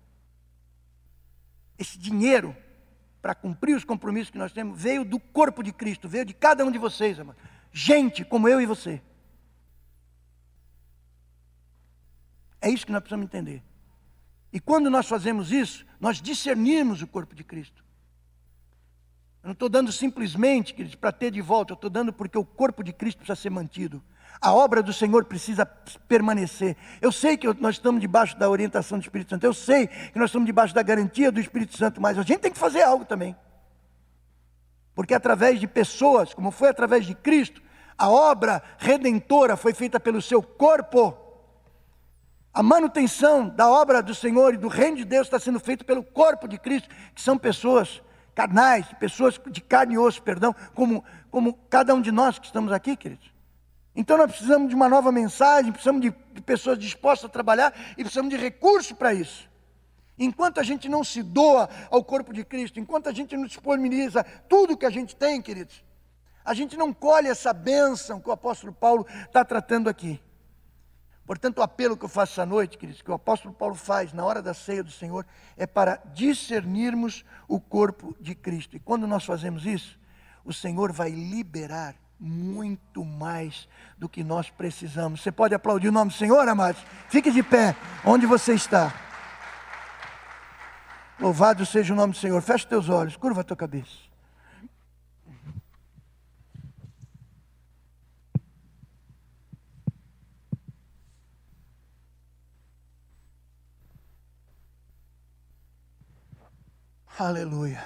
Esse 1.78 1.98
dinheiro 1.98 2.56
para 3.22 3.34
cumprir 3.34 3.76
os 3.76 3.86
compromissos 3.86 4.30
que 4.30 4.38
nós 4.38 4.52
temos, 4.52 4.80
veio 4.80 5.06
do 5.06 5.18
corpo 5.18 5.64
de 5.64 5.72
Cristo, 5.72 6.10
veio 6.10 6.26
de 6.26 6.34
cada 6.34 6.66
um 6.66 6.72
de 6.72 6.78
vocês, 6.78 7.20
amado. 7.20 7.38
Gente 7.72 8.24
como 8.24 8.50
eu 8.50 8.60
e 8.60 8.66
você. 8.66 9.02
É 12.60 12.70
isso 12.70 12.86
que 12.86 12.92
nós 12.92 13.02
precisamos 13.02 13.26
entender. 13.26 13.64
E 14.54 14.60
quando 14.60 14.88
nós 14.88 15.08
fazemos 15.08 15.52
isso, 15.52 15.84
nós 16.00 16.22
discernimos 16.22 17.02
o 17.02 17.08
corpo 17.08 17.34
de 17.34 17.44
Cristo. 17.44 17.84
Eu 19.42 19.48
não 19.48 19.54
estou 19.54 19.68
dando 19.68 19.92
simplesmente, 19.92 20.76
queridos, 20.76 20.96
para 20.96 21.12
ter 21.12 21.32
de 21.32 21.42
volta, 21.42 21.74
eu 21.74 21.76
estou 21.76 21.90
dando 21.90 22.14
porque 22.14 22.38
o 22.38 22.46
corpo 22.46 22.84
de 22.84 22.94
Cristo 22.94 23.18
precisa 23.18 23.36
ser 23.36 23.50
mantido. 23.50 24.02
A 24.40 24.54
obra 24.54 24.84
do 24.84 24.94
Senhor 24.94 25.26
precisa 25.26 25.66
permanecer. 25.66 26.78
Eu 27.02 27.12
sei 27.12 27.36
que 27.36 27.52
nós 27.56 27.76
estamos 27.76 28.00
debaixo 28.00 28.38
da 28.38 28.48
orientação 28.48 29.00
do 29.00 29.02
Espírito 29.02 29.32
Santo. 29.32 29.44
Eu 29.44 29.54
sei 29.54 29.88
que 29.88 30.20
nós 30.20 30.30
estamos 30.30 30.46
debaixo 30.46 30.74
da 30.74 30.84
garantia 30.84 31.32
do 31.32 31.40
Espírito 31.40 31.76
Santo, 31.76 32.00
mas 32.00 32.18
a 32.20 32.22
gente 32.22 32.40
tem 32.40 32.52
que 32.52 32.60
fazer 32.60 32.84
algo 32.84 33.06
também. 33.06 33.36
Porque 34.94 35.16
através 35.16 35.60
de 35.60 35.68
pessoas, 35.68 36.34
como 36.34 36.52
foi 36.52 36.70
através 36.70 37.06
de 37.06 37.16
Cristo, 37.16 37.62
a 37.98 38.10
obra 38.10 38.62
redentora 38.78 39.58
foi 39.58 39.74
feita 39.74 40.00
pelo 40.00 40.22
seu 40.22 40.44
corpo. 40.44 41.23
A 42.54 42.62
manutenção 42.62 43.50
da 43.50 43.68
obra 43.68 44.04
do 44.04 44.14
Senhor 44.14 44.54
e 44.54 44.58
do 44.58 44.68
reino 44.68 44.98
de 44.98 45.06
Deus 45.06 45.26
está 45.26 45.40
sendo 45.40 45.60
feita 45.60 45.84
pelo 45.84 46.04
corpo 46.04 46.48
de 46.48 46.60
Cristo, 46.60 46.88
que 47.16 47.22
são 47.22 47.36
pessoas 47.36 48.00
carnais, 48.36 48.86
pessoas 49.00 49.42
de 49.50 49.60
carne 49.60 49.96
e 49.96 49.98
osso, 49.98 50.22
perdão, 50.22 50.56
como, 50.76 51.04
como 51.32 51.56
cada 51.68 51.96
um 51.96 52.02
de 52.02 52.12
nós 52.12 52.38
que 52.38 52.46
estamos 52.46 52.72
aqui, 52.72 52.96
queridos. 52.96 53.34
Então 53.96 54.18
nós 54.18 54.30
precisamos 54.30 54.70
de 54.70 54.76
uma 54.76 54.88
nova 54.88 55.12
mensagem, 55.12 55.72
precisamos 55.72 56.02
de, 56.02 56.14
de 56.32 56.42
pessoas 56.42 56.78
dispostas 56.78 57.28
a 57.28 57.34
trabalhar 57.34 57.74
e 57.98 58.04
precisamos 58.04 58.30
de 58.30 58.38
recursos 58.38 58.92
para 58.92 59.16
isso. 59.16 59.50
Enquanto 60.18 60.60
a 60.60 60.64
gente 60.64 60.88
não 60.88 61.04
se 61.04 61.24
doa 61.24 61.68
ao 61.90 62.04
corpo 62.04 62.32
de 62.32 62.44
Cristo, 62.46 62.80
enquanto 62.80 63.10
a 63.10 63.12
gente 63.12 63.36
não 63.36 63.48
disponibiliza 63.48 64.24
tudo 64.48 64.78
que 64.78 64.86
a 64.86 64.92
gente 64.92 65.16
tem, 65.16 65.42
queridos, 65.42 65.84
a 66.46 66.54
gente 66.54 66.78
não 66.78 66.94
colhe 66.94 67.30
essa 67.30 67.52
bênção 67.52 68.20
que 68.20 68.30
o 68.30 68.32
apóstolo 68.32 68.74
Paulo 68.74 69.08
está 69.26 69.44
tratando 69.44 69.90
aqui. 69.90 70.22
Portanto, 71.26 71.60
o 71.60 71.62
apelo 71.62 71.96
que 71.96 72.04
eu 72.04 72.10
faço 72.10 72.34
essa 72.34 72.46
noite, 72.46 72.78
queridos, 72.78 73.02
que 73.02 73.10
o 73.10 73.14
apóstolo 73.14 73.54
Paulo 73.54 73.76
faz 73.76 74.12
na 74.12 74.26
hora 74.26 74.42
da 74.42 74.54
ceia 74.54 74.84
do 74.84 74.92
Senhor, 74.92 75.26
é 75.56 75.66
para 75.66 76.02
discernirmos 76.14 77.24
o 77.48 77.60
corpo 77.60 78.16
de 78.20 78.36
Cristo. 78.36 78.76
E 78.76 78.80
quando 78.80 79.08
nós 79.08 79.24
fazemos 79.24 79.66
isso, 79.66 79.98
o 80.44 80.52
Senhor 80.52 80.92
vai 80.92 81.10
liberar 81.10 81.96
muito 82.20 83.04
mais 83.04 83.68
do 83.98 84.10
que 84.10 84.24
nós 84.24 84.50
precisamos. 84.50 85.22
Você 85.22 85.32
pode 85.32 85.56
aplaudir 85.56 85.90
o 85.90 85.92
nome 85.92 86.12
do 86.12 86.18
Senhor, 86.18 86.48
amados? 86.48 86.82
Fique 87.10 87.32
de 87.32 87.42
pé, 87.42 87.76
onde 88.06 88.26
você 88.26 88.54
está. 88.54 88.94
Louvado 91.20 91.66
seja 91.66 91.94
o 91.94 91.96
nome 91.96 92.14
do 92.14 92.20
Senhor. 92.20 92.42
Feche 92.42 92.68
teus 92.68 92.90
olhos, 92.90 93.16
curva 93.16 93.42
a 93.42 93.44
tua 93.44 93.56
cabeça. 93.56 94.13
Aleluia. 107.18 107.84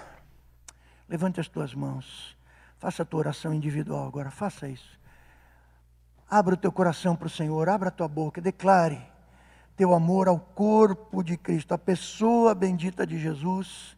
Levante 1.09 1.41
as 1.41 1.49
tuas 1.49 1.73
mãos. 1.73 2.37
Faça 2.77 3.03
a 3.03 3.05
tua 3.05 3.19
oração 3.19 3.53
individual 3.53 4.07
agora, 4.07 4.31
faça 4.31 4.69
isso. 4.69 4.97
Abra 6.29 6.53
o 6.53 6.57
teu 6.57 6.71
coração 6.71 7.13
para 7.13 7.27
o 7.27 7.29
Senhor, 7.29 7.67
abra 7.67 7.89
a 7.89 7.91
tua 7.91 8.07
boca, 8.07 8.39
declare 8.39 9.01
teu 9.75 9.93
amor 9.93 10.29
ao 10.29 10.39
corpo 10.39 11.21
de 11.21 11.35
Cristo, 11.35 11.73
a 11.73 11.77
pessoa 11.77 12.55
bendita 12.55 13.05
de 13.05 13.19
Jesus 13.19 13.97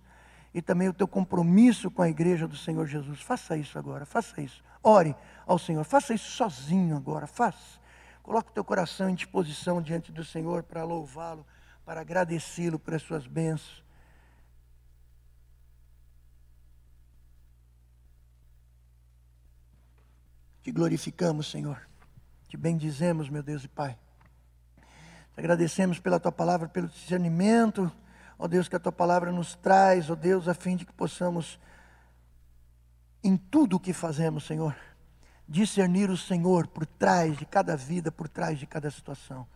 e 0.52 0.64
também 0.64 0.90
o 0.90 0.94
teu 0.94 1.08
compromisso 1.08 1.92
com 1.92 2.02
a 2.02 2.10
igreja 2.10 2.48
do 2.48 2.58
Senhor 2.58 2.88
Jesus. 2.88 3.22
Faça 3.22 3.56
isso 3.56 3.78
agora, 3.78 4.08
faça 4.08 4.42
isso. 4.42 4.64
Ore 4.82 5.16
ao 5.46 5.60
Senhor, 5.60 5.84
faça 5.84 6.12
isso 6.12 6.32
sozinho 6.32 6.98
agora, 6.98 7.28
faça. 7.28 7.80
Coloque 8.24 8.50
o 8.50 8.54
teu 8.54 8.64
coração 8.64 9.08
em 9.08 9.16
disposição 9.16 9.80
diante 9.80 10.12
do 10.12 10.24
Senhor 10.24 10.64
para 10.64 10.84
louvá-lo, 10.84 11.46
para 11.86 12.02
agradecê-lo 12.02 12.80
por 12.80 12.96
as 12.96 13.04
suas 13.04 13.28
bênçãos. 13.28 13.89
Te 20.62 20.72
glorificamos, 20.72 21.50
Senhor. 21.50 21.80
Te 22.48 22.58
bendizemos, 22.58 23.30
meu 23.30 23.42
Deus 23.42 23.64
e 23.64 23.68
Pai. 23.68 23.98
Te 25.34 25.40
agradecemos 25.40 26.00
pela 26.00 26.20
tua 26.20 26.32
palavra, 26.32 26.68
pelo 26.68 26.88
discernimento, 26.88 27.92
ó 28.38 28.48
Deus, 28.48 28.68
que 28.68 28.76
a 28.76 28.80
tua 28.80 28.92
palavra 28.92 29.32
nos 29.32 29.56
traz, 29.56 30.10
ó 30.10 30.16
Deus, 30.16 30.48
a 30.48 30.54
fim 30.54 30.76
de 30.76 30.86
que 30.86 30.94
possamos 30.94 31.60
em 33.24 33.38
tudo 33.38 33.78
o 33.78 33.80
que 33.80 33.94
fazemos, 33.94 34.46
Senhor, 34.46 34.76
discernir 35.48 36.10
o 36.10 36.18
Senhor 36.18 36.68
por 36.68 36.86
trás 36.86 37.38
de 37.38 37.46
cada 37.46 37.76
vida, 37.76 38.12
por 38.12 38.28
trás 38.28 38.60
de 38.60 38.66
cada 38.66 38.90
situação. 38.92 39.48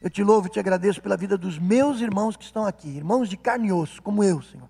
Eu 0.00 0.10
te 0.10 0.22
louvo 0.22 0.48
e 0.48 0.50
te 0.50 0.60
agradeço 0.60 1.00
pela 1.00 1.16
vida 1.16 1.38
dos 1.38 1.58
meus 1.58 2.00
irmãos 2.00 2.36
que 2.36 2.44
estão 2.44 2.66
aqui, 2.66 2.88
irmãos 2.88 3.28
de 3.28 3.36
carne 3.36 3.68
e 3.68 3.72
osso, 3.72 4.02
como 4.02 4.22
eu, 4.22 4.42
Senhor, 4.42 4.68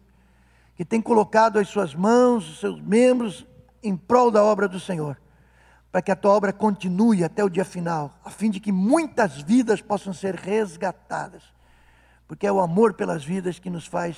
que 0.77 0.85
têm 0.85 1.03
colocado 1.03 1.59
as 1.59 1.69
suas 1.69 1.95
mãos, 1.95 2.49
os 2.49 2.61
seus 2.61 2.81
membros 2.81 3.45
em 3.83 3.97
prol 3.97 4.31
da 4.31 4.43
obra 4.43 4.69
do 4.69 4.79
Senhor, 4.79 5.21
para 5.95 6.03
que 6.03 6.11
a 6.11 6.17
tua 6.17 6.33
obra 6.33 6.53
continue 6.53 7.23
até 7.23 7.45
o 7.45 7.49
dia 7.49 7.65
final, 7.65 8.19
a 8.25 8.29
fim 8.29 8.51
de 8.51 8.59
que 8.59 8.73
muitas 8.73 9.41
vidas 9.41 9.81
possam 9.81 10.13
ser 10.13 10.35
resgatadas, 10.35 11.45
porque 12.27 12.49
é 12.49 12.51
o 12.51 12.59
amor 12.59 12.95
pelas 12.95 13.25
vidas 13.25 13.61
que 13.61 13.71
nos 13.71 13.87
faz 13.87 14.17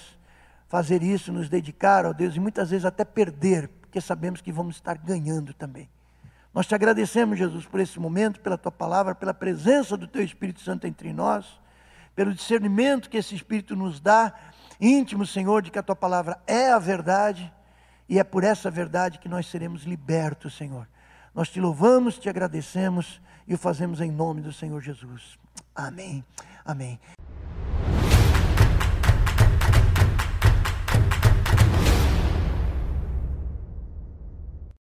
fazer 0.68 1.02
isso, 1.02 1.30
nos 1.30 1.50
dedicar 1.50 2.06
ao 2.06 2.14
Deus 2.14 2.34
e 2.34 2.40
muitas 2.40 2.70
vezes 2.70 2.86
até 2.86 3.04
perder, 3.04 3.68
porque 3.68 4.00
sabemos 4.00 4.40
que 4.40 4.50
vamos 4.50 4.76
estar 4.76 4.96
ganhando 4.96 5.52
também. 5.52 5.86
Nós 6.54 6.66
te 6.66 6.74
agradecemos, 6.74 7.38
Jesus, 7.38 7.66
por 7.66 7.78
esse 7.78 8.00
momento, 8.00 8.40
pela 8.40 8.56
tua 8.56 8.72
palavra, 8.72 9.14
pela 9.14 9.34
presença 9.34 9.98
do 9.98 10.08
teu 10.08 10.24
Espírito 10.24 10.62
Santo 10.62 10.86
entre 10.86 11.12
nós, 11.12 11.60
pelo 12.14 12.32
discernimento 12.32 13.10
que 13.10 13.18
esse 13.18 13.34
Espírito 13.34 13.76
nos 13.76 14.00
dá, 14.00 14.32
íntimo, 14.80 15.26
Senhor, 15.26 15.60
de 15.60 15.70
que 15.70 15.78
a 15.78 15.82
tua 15.82 15.94
palavra 15.94 16.38
é 16.46 16.70
a 16.70 16.78
verdade 16.78 17.52
e 18.08 18.18
é 18.18 18.24
por 18.24 18.44
essa 18.44 18.70
verdade 18.70 19.18
que 19.18 19.28
nós 19.28 19.44
seremos 19.44 19.82
libertos, 19.82 20.56
Senhor. 20.56 20.88
Nós 21.36 21.50
te 21.50 21.60
louvamos, 21.60 22.18
te 22.18 22.30
agradecemos 22.30 23.20
e 23.46 23.52
o 23.52 23.58
fazemos 23.58 24.00
em 24.00 24.10
nome 24.10 24.40
do 24.40 24.54
Senhor 24.54 24.80
Jesus. 24.80 25.38
Amém. 25.74 26.24
Amém. 26.64 26.98